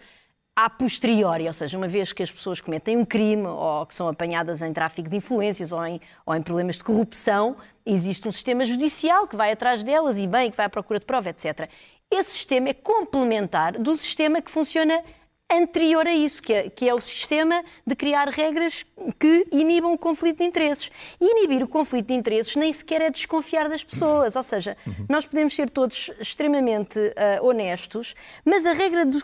a 0.56 0.68
posteriori, 0.70 1.46
ou 1.46 1.54
seja, 1.54 1.78
uma 1.78 1.88
vez 1.88 2.12
que 2.12 2.24
as 2.24 2.32
pessoas 2.32 2.60
cometem 2.60 2.98
um 2.98 3.06
crime 3.06 3.46
ou 3.46 3.86
que 3.86 3.94
são 3.94 4.08
apanhadas 4.08 4.64
em 4.64 4.74
tráfico 4.74 5.08
de 5.08 5.18
influências 5.18 5.72
ou 5.72 5.86
em, 5.86 6.02
ou 6.26 6.34
em 6.34 6.42
problemas 6.42 6.78
de 6.78 6.84
corrupção, 6.84 7.56
existe 7.86 8.28
um 8.28 8.32
sistema 8.32 8.66
judicial 8.66 9.28
que 9.28 9.36
vai 9.36 9.52
atrás 9.52 9.84
delas 9.84 10.18
e 10.18 10.26
bem, 10.26 10.50
que 10.50 10.58
vai 10.58 10.66
à 10.66 10.70
procura 10.70 10.98
de 11.00 11.06
prova, 11.06 11.30
etc. 11.30 11.70
Esse 12.10 12.32
sistema 12.32 12.70
é 12.70 12.74
complementar 12.74 13.74
do 13.74 13.96
sistema 13.96 14.42
que 14.42 14.50
funciona 14.50 15.04
anterior 15.52 16.06
a 16.06 16.14
isso, 16.14 16.42
que 16.42 16.54
é, 16.54 16.70
que 16.70 16.90
é 16.90 16.94
o 16.94 17.00
sistema 17.00 17.64
de 17.86 17.96
criar 17.96 18.28
regras 18.28 18.86
que 19.18 19.48
inibam 19.52 19.94
o 19.94 19.98
conflito 19.98 20.40
de 20.40 20.44
interesses. 20.44 20.92
E 21.22 21.26
inibir 21.32 21.64
o 21.64 21.68
conflito 21.68 22.08
de 22.08 22.14
interesses 22.14 22.56
nem 22.56 22.72
sequer 22.74 23.02
é 23.02 23.10
desconfiar 23.10 23.70
das 23.70 23.84
pessoas, 23.84 24.36
ou 24.36 24.44
seja, 24.44 24.76
nós 25.08 25.26
podemos 25.26 25.54
ser 25.54 25.70
todos 25.70 26.12
extremamente 26.20 27.00
ah, 27.16 27.40
honestos, 27.42 28.14
mas 28.44 28.66
a 28.66 28.74
regra 28.74 29.06
de, 29.06 29.20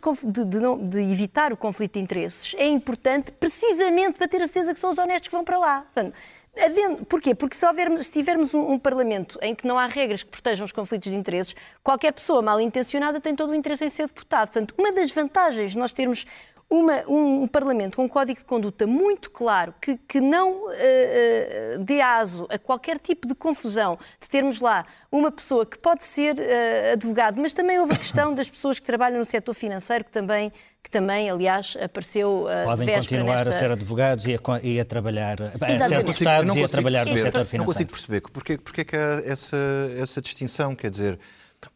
de 0.45 0.59
não- 0.59 0.77
de 0.77 0.99
evitar 1.11 1.51
o 1.51 1.57
conflito 1.57 1.93
de 1.93 1.99
interesses 1.99 2.55
é 2.57 2.67
importante 2.67 3.31
precisamente 3.33 4.17
para 4.17 4.27
ter 4.27 4.41
a 4.41 4.47
certeza 4.47 4.73
que 4.73 4.79
são 4.79 4.91
os 4.91 4.97
honestos 4.97 5.27
que 5.27 5.35
vão 5.35 5.43
para 5.43 5.57
lá. 5.57 5.81
Portanto, 5.93 6.15
Havendo, 6.55 7.03
porquê? 7.05 7.33
Porque 7.33 7.55
se, 7.55 7.65
houvermos, 7.65 8.05
se 8.05 8.11
tivermos 8.11 8.53
um, 8.53 8.73
um, 8.73 8.79
Parlamento 8.79 9.39
em 9.41 9.55
que 9.55 9.65
não 9.65 9.79
há 9.79 9.87
regras 9.87 10.21
que 10.21 10.29
protejam 10.29 10.63
os 10.63 10.71
conflitos 10.71 11.11
de 11.11 11.17
interesses, 11.17 11.55
qualquer 11.83 12.11
pessoa 12.11 12.43
mal 12.43 12.61
intencionada 12.61 13.19
tem 13.19 13.35
todo 13.35 13.49
o 13.49 13.55
interesse 13.55 13.85
em 13.85 13.89
ser 13.89 14.05
deputado. 14.05 14.51
Portanto, 14.51 14.75
uma 14.77 14.91
das 14.91 15.11
vantagens 15.11 15.71
de 15.71 15.77
nós 15.79 15.91
termos 15.91 16.25
uma, 16.73 17.07
um, 17.07 17.43
um, 17.43 17.47
Parlamento 17.47 17.95
com 17.95 18.05
um 18.05 18.07
código 18.07 18.39
de 18.39 18.45
conduta 18.45 18.87
muito 18.87 19.29
claro, 19.29 19.75
que, 19.79 19.95
que 19.95 20.19
não 20.19 20.53
uh, 20.53 20.69
uh, 20.69 21.79
dê 21.83 22.01
aso 22.01 22.47
a 22.49 22.57
qualquer 22.57 22.97
tipo 22.97 23.27
de 23.27 23.35
confusão, 23.35 23.97
de 24.19 24.27
termos 24.27 24.59
lá 24.59 24.83
uma 25.11 25.31
pessoa 25.31 25.67
que 25.67 25.77
pode 25.77 26.03
ser 26.03 26.35
uh, 26.35 26.93
advogado, 26.93 27.39
mas 27.39 27.53
também 27.53 27.79
houve 27.79 27.93
a 27.93 27.97
questão 27.97 28.33
das 28.33 28.49
pessoas 28.49 28.79
que 28.79 28.85
trabalham 28.87 29.19
no 29.19 29.25
setor 29.25 29.53
financeiro, 29.53 30.03
que 30.03 30.11
também, 30.11 30.51
que 30.81 30.89
também 30.89 31.29
aliás, 31.29 31.77
apareceu 31.79 32.45
uh, 32.45 32.65
Podem 32.65 32.95
continuar 32.95 33.45
nesta... 33.45 33.49
a 33.51 33.53
ser 33.53 33.71
advogados 33.71 34.25
e 34.25 34.33
a, 34.33 34.39
e 34.63 34.79
a 34.79 34.85
trabalhar, 34.85 35.43
a 35.43 35.87
ser 35.87 36.03
deputados 36.03 36.55
e 36.55 36.63
a 36.63 36.67
trabalhar 36.67 37.05
no 37.05 37.15
setor 37.15 37.45
financeiro. 37.45 37.57
Não 37.59 37.65
consigo 37.65 37.91
perceber 37.91 38.21
porque, 38.21 38.57
porque 38.57 38.81
é 38.81 38.83
que 38.83 38.95
há 38.95 39.21
essa, 39.23 39.57
essa 39.95 40.19
distinção, 40.19 40.75
quer 40.75 40.89
dizer 40.89 41.19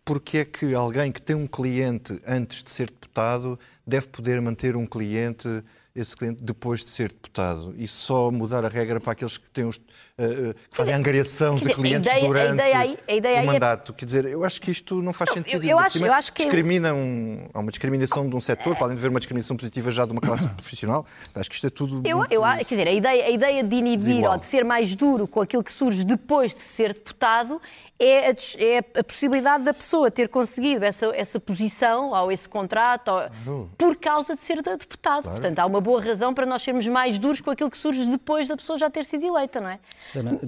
porque 0.06 0.40
é 0.40 0.46
que 0.46 0.74
alguém 0.74 1.12
que 1.12 1.22
tem 1.22 1.36
um 1.36 1.48
cliente 1.48 2.22
antes 2.26 2.64
de 2.64 2.72
ser 2.72 2.88
deputado 2.88 3.60
deve 3.86 4.08
poder 4.08 4.42
manter 4.42 4.76
um 4.76 4.86
cliente 4.86 5.64
esse 5.96 6.16
cliente 6.16 6.44
depois 6.44 6.84
de 6.84 6.92
ser 6.92 7.10
deputado? 7.10 7.74
E 7.78 7.88
só 7.88 8.30
mudar 8.32 8.64
a 8.66 8.70
regra 8.70 9.00
para 9.00 9.14
aqueles 9.14 9.38
que, 9.38 9.50
têm 9.50 9.66
os, 9.66 9.80
que 10.18 10.76
fazem 10.76 10.96
angariação 10.96 11.56
de 11.56 11.70
clientes 11.70 12.10
ideia, 12.10 12.26
durante 12.26 12.50
a 12.50 12.54
ideia 12.54 12.80
aí, 12.80 12.98
a 13.08 13.14
ideia 13.14 13.38
o 13.38 13.44
é 13.44 13.46
mandato. 13.46 13.92
É... 13.92 13.96
Quer 13.96 14.06
dizer, 14.06 14.26
eu 14.26 14.44
acho 14.44 14.60
que 14.60 14.72
isto 14.72 15.00
não 15.00 15.14
faz 15.14 15.32
sentido. 15.32 15.64
Eu, 15.64 15.70
eu 15.70 15.80
acho, 15.80 16.04
eu 16.04 16.12
acho 16.12 16.34
que 16.34 16.42
discrimina 16.42 16.92
um, 16.92 17.48
há 17.54 17.60
uma 17.60 17.70
discriminação 17.70 18.28
de 18.28 18.36
um 18.36 18.42
setor, 18.42 18.76
para 18.76 18.86
além 18.86 18.96
de 18.96 19.02
haver 19.02 19.12
uma 19.12 19.20
discriminação 19.20 19.56
positiva 19.56 19.92
já 19.92 20.06
de 20.08 20.14
uma 20.14 20.22
classe 20.22 20.48
profissional. 20.58 21.06
Acho 21.36 21.50
que 21.50 21.56
isto 21.56 21.68
é 21.68 21.70
tudo. 21.70 22.02
Eu, 22.04 22.26
eu, 22.32 22.42
quer 22.42 22.64
dizer, 22.68 22.88
a 22.88 22.92
ideia, 22.92 23.26
a 23.26 23.30
ideia 23.30 23.64
de 23.64 23.76
inibir 23.76 23.98
desigual. 23.98 24.34
ou 24.34 24.40
de 24.40 24.48
ser 24.48 24.66
mais 24.66 24.96
duro 24.96 25.28
com 25.28 25.40
aquilo 25.40 25.64
que 25.64 25.72
surge 25.72 26.04
depois 26.04 26.56
de 26.56 26.64
ser 26.64 26.94
deputado 26.94 27.62
é 28.00 28.30
a, 28.30 28.36
é 28.58 29.00
a 29.00 29.04
possibilidade 29.04 29.64
da 29.66 29.74
pessoa 29.74 30.10
ter 30.10 30.30
conseguido 30.30 30.84
essa, 30.84 31.08
essa 31.16 31.40
posição 31.40 32.12
ou 32.12 32.32
esse 32.32 32.50
contrato 32.50 33.12
ou, 33.46 33.70
por 33.78 33.96
causa 33.96 34.36
de 34.36 34.44
ser 34.44 34.64
deputado. 34.64 35.24
Claro. 35.24 35.40
Portanto, 35.40 35.60
há 35.60 35.66
uma 35.66 35.82
boa 35.82 36.02
razão 36.02 36.34
para 36.34 36.46
nós 36.46 36.64
sermos 36.64 36.88
mais 36.88 37.20
duros 37.20 37.40
com 37.40 37.52
aquilo 37.52 37.70
que 37.70 37.78
surge 37.78 38.06
depois 38.06 38.48
da 38.48 38.58
pessoa 38.58 38.80
já 38.80 38.90
ter 38.90 39.06
sido 39.06 39.26
eleita, 39.26 39.62
não 39.62 39.70
é? 39.70 39.80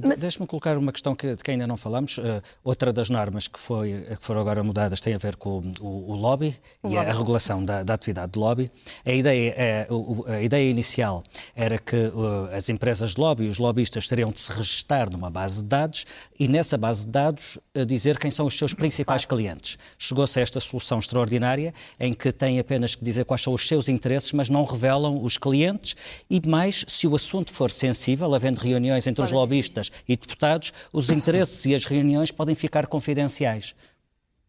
Mas... 0.04 0.20
Deixe-me 0.22 0.48
colocar 0.48 0.78
uma 0.78 0.92
questão 0.92 1.16
que, 1.16 1.36
de 1.36 1.44
que 1.44 1.52
ainda 1.52 1.68
não 1.68 1.78
falamos. 1.78 2.18
Uh, 2.18 2.42
outra 2.64 2.92
das 2.94 3.10
normas 3.10 3.48
que, 3.48 3.60
foi, 3.60 4.06
que 4.18 4.24
foram 4.24 4.42
agora 4.42 4.64
mudadas 4.64 5.00
tem 5.02 5.14
a 5.14 5.18
ver 5.18 5.36
com 5.36 5.62
o, 5.80 6.12
o 6.12 6.16
lobby 6.16 6.56
o 6.82 6.90
e 6.90 6.96
lobby. 6.96 7.08
A, 7.08 7.12
a, 7.12 7.14
regulação 7.14 7.64
da, 7.64 7.84
da, 7.84 7.94
atividade 7.94 8.32
de 8.32 8.40
lobby. 8.40 8.72
A 9.06 9.12
ideia, 9.12 9.54
é, 9.58 9.88
a 10.28 10.42
ideia 10.42 10.70
inicial 10.70 11.24
era 11.56 11.78
que 11.78 11.96
uh, 11.96 12.50
as 12.54 12.70
empresas 12.70 13.14
de 13.14 13.22
lobby, 13.22 13.48
os 13.48 13.58
lobbyistas, 13.58 14.08
teriam 14.08 14.32
de 14.32 14.40
se 14.40 14.52
registrar 14.52 15.10
numa 15.10 15.30
base 15.30 15.62
de 15.62 15.66
dados 15.66 16.06
e 16.40 16.48
nessa 16.48 16.78
base 16.78 17.06
de 17.06 17.12
dados 17.12 17.58
uh, 17.76 17.86
dizer 17.86 18.18
quem 18.18 18.32
são 18.32 18.46
os 18.46 18.58
seus 18.58 18.74
principais 18.74 19.26
clientes. 19.26 19.78
Chegou-se 19.98 20.40
a 20.40 20.42
esta 20.42 20.60
solução 20.60 21.00
extraordinária 21.00 21.74
em 22.00 22.14
que 22.14 22.32
têm 22.32 22.60
apenas 22.60 22.96
que 22.96 23.04
dizer 23.04 23.26
quais 23.26 23.42
são 23.42 23.54
os 23.54 23.68
seus 23.68 23.90
interesses, 23.90 24.32
mas 24.34 24.50
não 24.50 24.64
revelam 24.64 25.24
os 25.24 25.38
clientes 25.38 25.96
e 26.30 26.42
mais, 26.48 26.86
se 26.88 27.08
o 27.08 27.16
assunto 27.16 27.52
for 27.52 27.72
sensível, 27.72 28.34
havendo 28.34 28.60
reuniões 28.60 29.08
entre 29.08 29.24
os 29.24 29.32
lobistas 29.50 29.92
e 30.08 30.16
deputados, 30.16 30.72
os 30.94 31.10
interesses 31.10 31.66
e 31.66 31.74
as 31.74 31.84
reuniões 31.86 32.32
podem 32.32 32.54
ficar 32.54 32.86
confidenciais. 32.86 33.76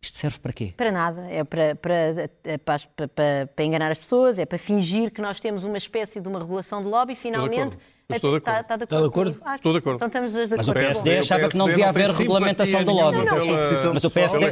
Isto 0.02 0.16
serve 0.16 0.38
para 0.38 0.52
quê? 0.52 0.74
Para 0.76 0.92
nada. 0.92 1.26
É 1.30 1.44
para, 1.44 1.74
para, 1.74 1.94
é 2.44 2.58
para, 2.58 2.78
para, 3.08 3.46
para 3.54 3.64
enganar 3.64 3.90
as 3.90 3.98
pessoas, 3.98 4.38
é 4.38 4.46
para 4.46 4.56
fingir 4.58 5.10
que 5.10 5.20
nós 5.20 5.40
temos 5.40 5.64
uma 5.64 5.76
espécie 5.76 6.20
de 6.20 6.28
uma 6.28 6.38
regulação 6.38 6.82
de 6.82 6.88
lobby, 6.88 7.14
finalmente 7.14 7.76
Estou 8.16 8.30
de 8.30 8.36
acordo. 8.38 8.60
Está, 8.60 8.74
está 8.74 8.76
de 8.76 8.84
acordo? 9.06 9.30
Está 9.30 9.40
de 9.40 9.40
acordo? 9.40 9.54
Estou 9.54 9.72
de 9.72 9.78
acordo. 9.78 9.96
Então 9.96 10.08
estamos 10.08 10.32
dois 10.32 10.48
de 10.48 10.54
acordo. 10.54 10.68
Mas 10.68 10.96
o 10.98 11.02
PSD 11.02 11.18
achava 11.18 11.48
que 11.48 11.56
não 11.56 11.66
devia 11.66 11.88
haver 11.88 12.10
regulamentação 12.10 12.84
do 12.84 12.92
lobby. 12.92 13.18
Mas 13.94 14.04
o 14.04 14.10
PSD... 14.10 14.46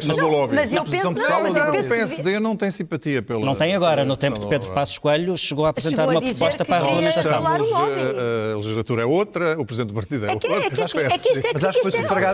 Mas 0.53 0.73
eu 0.73 0.85
penso... 0.85 1.11
Não, 1.13 1.81
o 1.81 1.89
PSD 1.89 2.41
não 2.41 2.57
tem 2.57 2.71
simpatia 2.71 3.23
pelo... 3.23 3.45
Não 3.45 3.55
tem 3.55 3.75
agora. 3.75 4.05
No 4.05 4.17
tempo 4.17 4.39
de 4.39 4.47
Pedro 4.47 4.73
Passos 4.73 4.99
Coelho 4.99 5.37
chegou 5.37 5.67
a 5.67 5.71
apresentar 5.71 6.09
uma 6.09 6.21
proposta 6.21 6.65
para 6.65 6.77
a 6.77 6.81
regulamentação. 6.81 7.47
A 7.47 8.57
legislatura 8.57 9.03
é 9.03 9.07
outra, 9.07 9.61
o 9.61 9.65
Presidente 9.65 9.89
do 9.89 9.95
Partido 9.95 10.27
é 10.27 10.33
outro. 10.33 10.51
Mas 10.51 11.65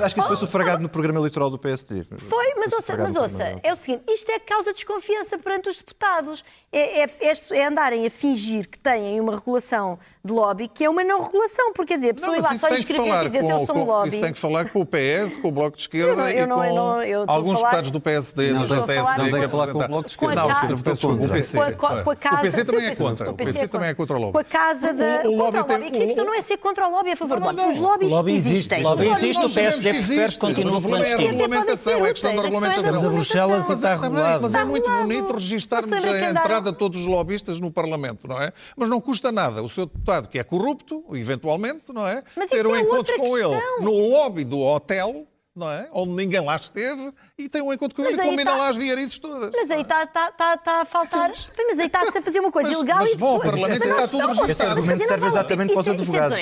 acho 0.02 0.14
que 0.14 0.22
foi 0.22 0.36
sufragado 0.36 0.82
no 0.82 0.88
programa 0.88 1.18
eleitoral 1.18 1.50
do 1.50 1.58
PSD. 1.58 2.04
Foi, 2.18 2.54
mas 2.56 2.72
ouça, 2.72 3.60
é 3.62 3.72
o 3.72 3.76
seguinte, 3.76 4.04
isto 4.08 4.30
é 4.30 4.38
causa 4.38 4.70
de 4.70 4.76
desconfiança 4.76 5.38
perante 5.38 5.68
os 5.68 5.78
deputados. 5.78 6.44
É, 6.72 7.02
é, 7.02 7.04
é, 7.04 7.32
é 7.52 7.66
andarem 7.66 8.06
a 8.06 8.10
fingir 8.10 8.68
que 8.68 8.78
têm 8.78 9.20
uma 9.20 9.36
regulação 9.36 9.98
de 10.24 10.32
lobby 10.32 10.68
que 10.68 10.84
é 10.84 10.90
uma 10.90 11.04
não 11.04 11.13
regulação, 11.22 11.72
porque 11.72 11.94
quer 11.94 11.96
dizer, 11.96 12.10
a 12.10 12.14
pessoa 12.14 12.32
não, 12.32 12.38
ir 12.38 12.42
lá 12.42 12.56
só 12.56 12.68
inscrever 12.70 13.26
e 13.26 13.28
dizer 13.30 13.50
eu 13.50 13.66
sou 13.66 13.76
um 13.76 13.84
lobby. 13.84 14.08
Isso 14.08 14.20
tem 14.20 14.32
que 14.32 14.38
falar 14.38 14.68
com 14.68 14.80
o 14.80 14.86
PS, 14.86 15.36
com 15.36 15.48
o 15.48 15.52
Bloco 15.52 15.76
de 15.76 15.82
Esquerda 15.82 16.30
eu 16.32 16.46
não, 16.46 16.64
eu 16.64 16.74
não, 16.74 17.02
e 17.02 17.06
com 17.06 17.12
eu 17.12 17.24
alguns 17.26 17.54
falar... 17.54 17.70
deputados 17.70 17.90
do 17.90 18.00
PSD, 18.00 18.52
não, 18.52 18.66
GTSD. 18.66 19.22
Não 19.22 19.30
tem 19.30 19.40
que 19.40 19.48
falar 19.48 19.66
com 19.68 19.78
o 19.78 19.88
Bloco 19.88 20.04
de 20.04 20.10
Esquerda. 20.10 20.34
Não, 20.34 21.24
o 21.24 21.28
PC. 21.28 21.58
Com 22.04 22.10
a 22.10 22.16
casa, 22.16 22.38
o 22.38 22.42
PC 22.42 22.64
também 22.64 22.86
é 22.86 22.96
contra. 22.96 23.30
O 23.30 23.34
PC 23.34 23.68
também 23.68 23.88
é 23.88 23.94
contra 23.94 24.16
o 24.16 24.20
lobby. 24.20 24.32
Com 24.32 24.38
a 24.38 24.44
casa 24.44 24.92
da... 24.92 25.22
O 25.28 25.36
lobby 25.36 25.64
tem... 25.64 25.76
A 25.76 25.90
questão 26.06 26.24
não 26.24 26.34
é 26.34 26.42
ser 26.42 26.56
contra 26.58 26.88
o 26.88 26.90
lobby, 26.90 27.10
é 27.10 27.12
a 27.12 27.16
favor 27.16 27.38
do 27.38 27.46
lobby. 27.46 27.62
Os 27.62 28.10
lobbies 28.10 28.46
existem. 28.46 28.80
O 28.80 28.88
lobby 28.88 29.08
existe, 29.08 29.44
o 29.44 29.50
PSD 29.50 29.90
prefere 29.90 30.32
que 30.32 30.38
continue 30.38 30.80
pela 30.80 31.00
esquerda. 31.00 31.22
É 31.22 31.26
a 31.26 31.30
regulamentação, 31.30 32.06
é 32.06 32.10
a 32.10 32.12
questão 32.12 32.36
da 32.36 32.42
regulamentação. 32.42 32.84
Estamos 32.84 33.04
a 33.04 33.08
Bruxelas 33.08 33.68
e 33.68 33.72
está 33.72 33.94
regulado. 33.94 34.42
Mas 34.42 34.54
é 34.54 34.64
muito 34.64 34.90
bonito 34.90 35.32
registarmos 35.32 36.04
a 36.04 36.30
entrada 36.30 36.72
de 36.72 36.78
todos 36.78 37.00
os 37.00 37.06
lobistas 37.06 37.60
no 37.60 37.70
Parlamento, 37.70 38.26
não 38.28 38.40
é? 38.40 38.52
Mas 38.76 38.88
não 38.88 39.00
custa 39.00 39.30
nada. 39.30 39.62
O 39.62 39.68
seu 39.68 39.86
deputado, 39.86 40.28
que 40.28 40.38
é 40.38 40.44
corrupto, 40.44 41.03
eventualmente, 41.12 41.92
não 41.92 42.06
é? 42.06 42.22
Mas 42.36 42.50
Ter 42.50 42.66
um 42.66 42.74
é 42.74 42.80
encontro 42.80 43.16
com 43.16 43.36
ele 43.36 43.60
no 43.80 43.92
lobby 44.08 44.44
do 44.44 44.60
hotel 44.60 45.26
não 45.54 45.70
é? 45.70 45.88
Onde 45.92 46.12
ninguém 46.12 46.40
lá 46.40 46.56
esteve 46.56 47.12
e 47.38 47.48
tem 47.48 47.62
um 47.62 47.72
encontro 47.72 47.94
com 47.94 48.04
ele 48.04 48.20
e 48.20 48.24
combina 48.24 48.50
tá... 48.50 48.56
lá 48.56 48.68
as 48.68 48.76
viarices 48.76 49.18
todas. 49.20 49.52
Mas 49.52 49.70
aí 49.70 49.82
está 49.82 50.04
tá, 50.06 50.32
tá, 50.32 50.56
tá 50.56 50.80
a 50.80 50.84
faltar. 50.84 51.30
Mas 51.30 51.78
aí 51.78 51.86
está-se 51.86 52.18
a 52.18 52.22
fazer 52.22 52.40
uma 52.40 52.50
coisa 52.50 52.70
mas, 52.70 52.78
ilegal 52.78 52.98
mas 52.98 53.12
e 53.12 53.16
vão 53.16 53.28
ao 53.28 53.40
Parlamento 53.40 53.84
e 53.84 53.88
está 53.88 54.08
tudo 54.08 54.26
registrado. 54.26 54.50
Esse 54.50 54.62
argumento 54.62 55.06
serve 55.06 55.26
exatamente 55.26 55.72
para 55.72 55.80
os 55.80 55.88
advogados. 55.88 56.40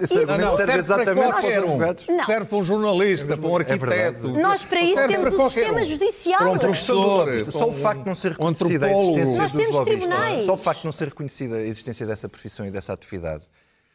Esse 0.00 0.18
argumento 0.18 0.56
serve 0.56 0.78
exatamente 0.78 1.32
para 1.32 1.46
os 1.46 1.56
advogados. 1.58 2.06
Serve 2.24 2.46
para 2.46 2.56
um 2.56 2.64
jornalista, 2.64 3.36
para 3.36 3.48
um 3.48 3.56
arquiteto. 3.56 4.28
Nós 4.28 4.64
para 4.64 4.80
isso 4.80 5.08
temos 5.08 5.34
um 5.34 5.50
sistema 5.50 5.84
judicial. 5.84 6.38
Para 6.38 6.50
um 6.50 6.58
professor. 6.58 7.52
Só 7.52 7.68
o 7.68 7.74
facto 7.74 8.00
de 8.00 8.06
não 8.06 8.14
ser 8.14 8.32
reconhecida 8.32 8.86
a 8.86 8.90
existência 8.90 9.58
dos 9.58 9.70
lobistas. 9.70 10.44
Só 10.44 10.54
o 10.54 10.56
facto 10.56 10.80
de 10.80 10.86
não 10.86 10.92
ser 10.92 11.08
reconhecida 11.08 11.56
a 11.56 11.60
existência 11.60 12.06
dessa 12.06 12.28
profissão 12.30 12.66
e 12.66 12.70
dessa 12.70 12.94
atividade. 12.94 13.46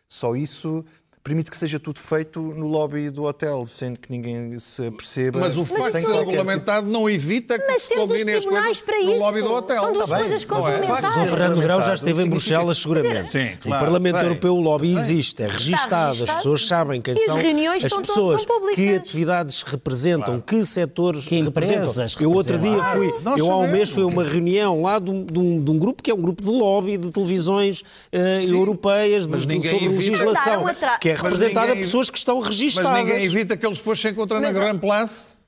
Só 0.09 0.35
isso 0.35 0.83
permite 1.23 1.51
que 1.51 1.57
seja 1.57 1.79
tudo 1.79 1.99
feito 1.99 2.41
no 2.41 2.67
lobby 2.67 3.09
do 3.09 3.23
hotel, 3.23 3.65
sendo 3.67 3.99
que 3.99 4.09
ninguém 4.11 4.57
se 4.59 4.89
perceba. 4.91 5.39
Mas 5.39 5.57
o 5.57 5.65
facto 5.65 5.97
de 5.97 6.01
ser 6.01 6.13
regulamentado 6.13 6.87
tipo... 6.87 6.99
não 6.99 7.09
evita 7.09 7.59
que 7.59 7.67
Mas 7.67 7.83
se 7.83 7.95
combinem 7.95 8.35
as 8.35 8.45
coisas 8.45 8.83
no 9.05 9.17
lobby 9.17 9.41
do 9.41 9.53
hotel. 9.53 9.81
São 9.81 9.93
duas 9.93 10.09
coisas 10.09 10.45
complementares. 10.45 11.17
O 11.17 11.25
Fernando 11.27 11.61
Grão 11.61 11.81
já 11.81 11.93
esteve 11.93 12.23
em 12.23 12.29
Bruxelas, 12.29 12.77
seguramente. 12.77 13.31
Sim, 13.31 13.49
claro, 13.61 13.83
o 13.83 13.85
Parlamento 13.85 14.17
sei. 14.17 14.25
Europeu, 14.25 14.55
o 14.55 14.61
lobby 14.61 14.93
existe, 14.93 15.43
é 15.43 15.47
registado, 15.47 16.23
as 16.23 16.35
pessoas 16.37 16.65
sabem 16.65 17.01
quem 17.01 17.15
são 17.15 17.37
as 17.37 18.07
pessoas, 18.07 18.45
que 18.73 18.95
atividades 18.95 19.61
representam, 19.61 20.41
claro. 20.41 20.41
que 20.41 20.65
setores 20.65 21.25
que 21.25 21.41
representam. 21.41 21.93
Eu 22.19 22.31
outro 22.31 22.57
dia 22.57 22.83
fui, 22.85 23.13
eu 23.37 23.51
há 23.51 23.57
um 23.57 23.67
mês 23.67 23.89
fui 23.89 24.03
a 24.03 24.07
uma 24.07 24.23
reunião 24.23 24.81
lá 24.81 24.99
de 24.99 25.11
um, 25.11 25.25
de, 25.25 25.39
um, 25.39 25.63
de 25.63 25.71
um, 25.71 25.77
grupo 25.77 26.01
que 26.01 26.11
é 26.11 26.13
um 26.13 26.21
grupo 26.21 26.41
de 26.41 26.49
lobby 26.49 26.97
de 26.97 27.11
televisões 27.11 27.81
uh, 27.81 28.51
europeias 28.51 29.27
de, 29.27 29.39
sobre 29.39 29.87
legislação, 29.89 30.65
que 30.99 31.08
que 31.15 31.21
é 31.21 31.23
representada 31.23 31.67
ninguém, 31.67 31.83
pessoas 31.83 32.09
que 32.09 32.17
estão 32.17 32.39
registadas. 32.39 32.91
Mas 32.91 33.05
ninguém 33.05 33.23
evita 33.23 33.57
que 33.57 33.65
eles 33.65 33.77
depois 33.77 33.99
se 33.99 34.09
encontrem 34.09 34.41
na 34.41 34.51
Grand 34.51 34.77
Place 34.77 35.38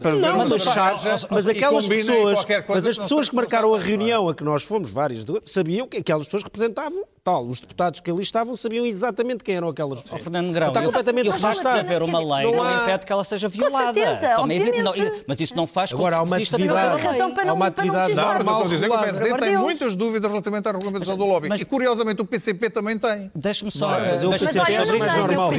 para 0.00 0.14
não, 0.14 0.38
mas, 0.38 0.50
mas, 0.50 1.26
mas 1.28 1.48
aquelas 1.48 1.86
pessoas, 1.86 2.46
mas 2.66 2.86
as 2.86 2.98
pessoas 2.98 3.28
que 3.28 3.36
marcaram 3.36 3.74
a 3.74 3.78
reunião 3.78 4.26
a 4.26 4.34
que 4.34 4.42
nós 4.42 4.62
fomos 4.62 4.90
várias, 4.90 5.24
sabiam 5.44 5.86
que 5.86 5.98
aquelas 5.98 6.26
pessoas 6.26 6.42
representavam 6.42 7.04
tal. 7.26 7.44
Os 7.44 7.58
deputados 7.58 7.98
que 7.98 8.08
ali 8.08 8.22
estavam 8.22 8.56
sabiam 8.56 8.86
exatamente 8.86 9.42
quem 9.42 9.56
eram 9.56 9.68
aquelas 9.68 10.00
pessoas. 10.00 10.20
Oh, 10.20 10.24
Fernando 10.24 10.52
Grão, 10.52 10.68
está 10.68 10.80
completamente 10.80 11.28
o 11.28 11.32
facto 11.32 11.60
de 11.60 11.68
haver 11.68 12.02
uma 12.02 12.20
lei 12.20 12.46
não, 12.46 12.62
não 12.62 12.82
impede 12.82 13.04
que 13.04 13.12
ela 13.12 13.24
seja 13.24 13.48
violada. 13.48 14.00
Com 14.00 14.48
certeza, 14.48 14.82
não, 14.82 14.94
mas 15.26 15.40
isso 15.40 15.56
não 15.56 15.66
faz 15.66 15.90
com 15.90 15.98
Agora, 15.98 16.18
há 16.18 16.22
uma 16.22 16.36
atividade, 16.36 17.02
há 17.48 17.52
uma 17.52 17.66
atividade 17.66 18.14
não, 18.14 18.24
normal. 18.24 18.64
Mas 18.68 18.80
eu 18.80 18.88
estou 18.88 18.96
a 18.96 19.06
dizer 19.06 19.20
que 19.20 19.26
o 19.26 19.28
PSD 19.28 19.38
tem 19.38 19.58
muitas 19.58 19.94
dúvidas 19.96 20.30
relativamente 20.30 20.68
à 20.68 20.72
regulamentação 20.72 21.16
do 21.16 21.26
lobby. 21.26 21.48
E 21.52 21.64
curiosamente 21.64 22.22
o 22.22 22.24
PCP 22.24 22.70
também 22.70 22.96
tem. 22.96 23.30
Deixe-me 23.34 23.72
só. 23.72 23.88
Mas 23.88 24.22
o 24.22 24.30
PCP 24.30 24.72
é 24.72 24.78
mais 24.84 25.16
normal. 25.16 25.50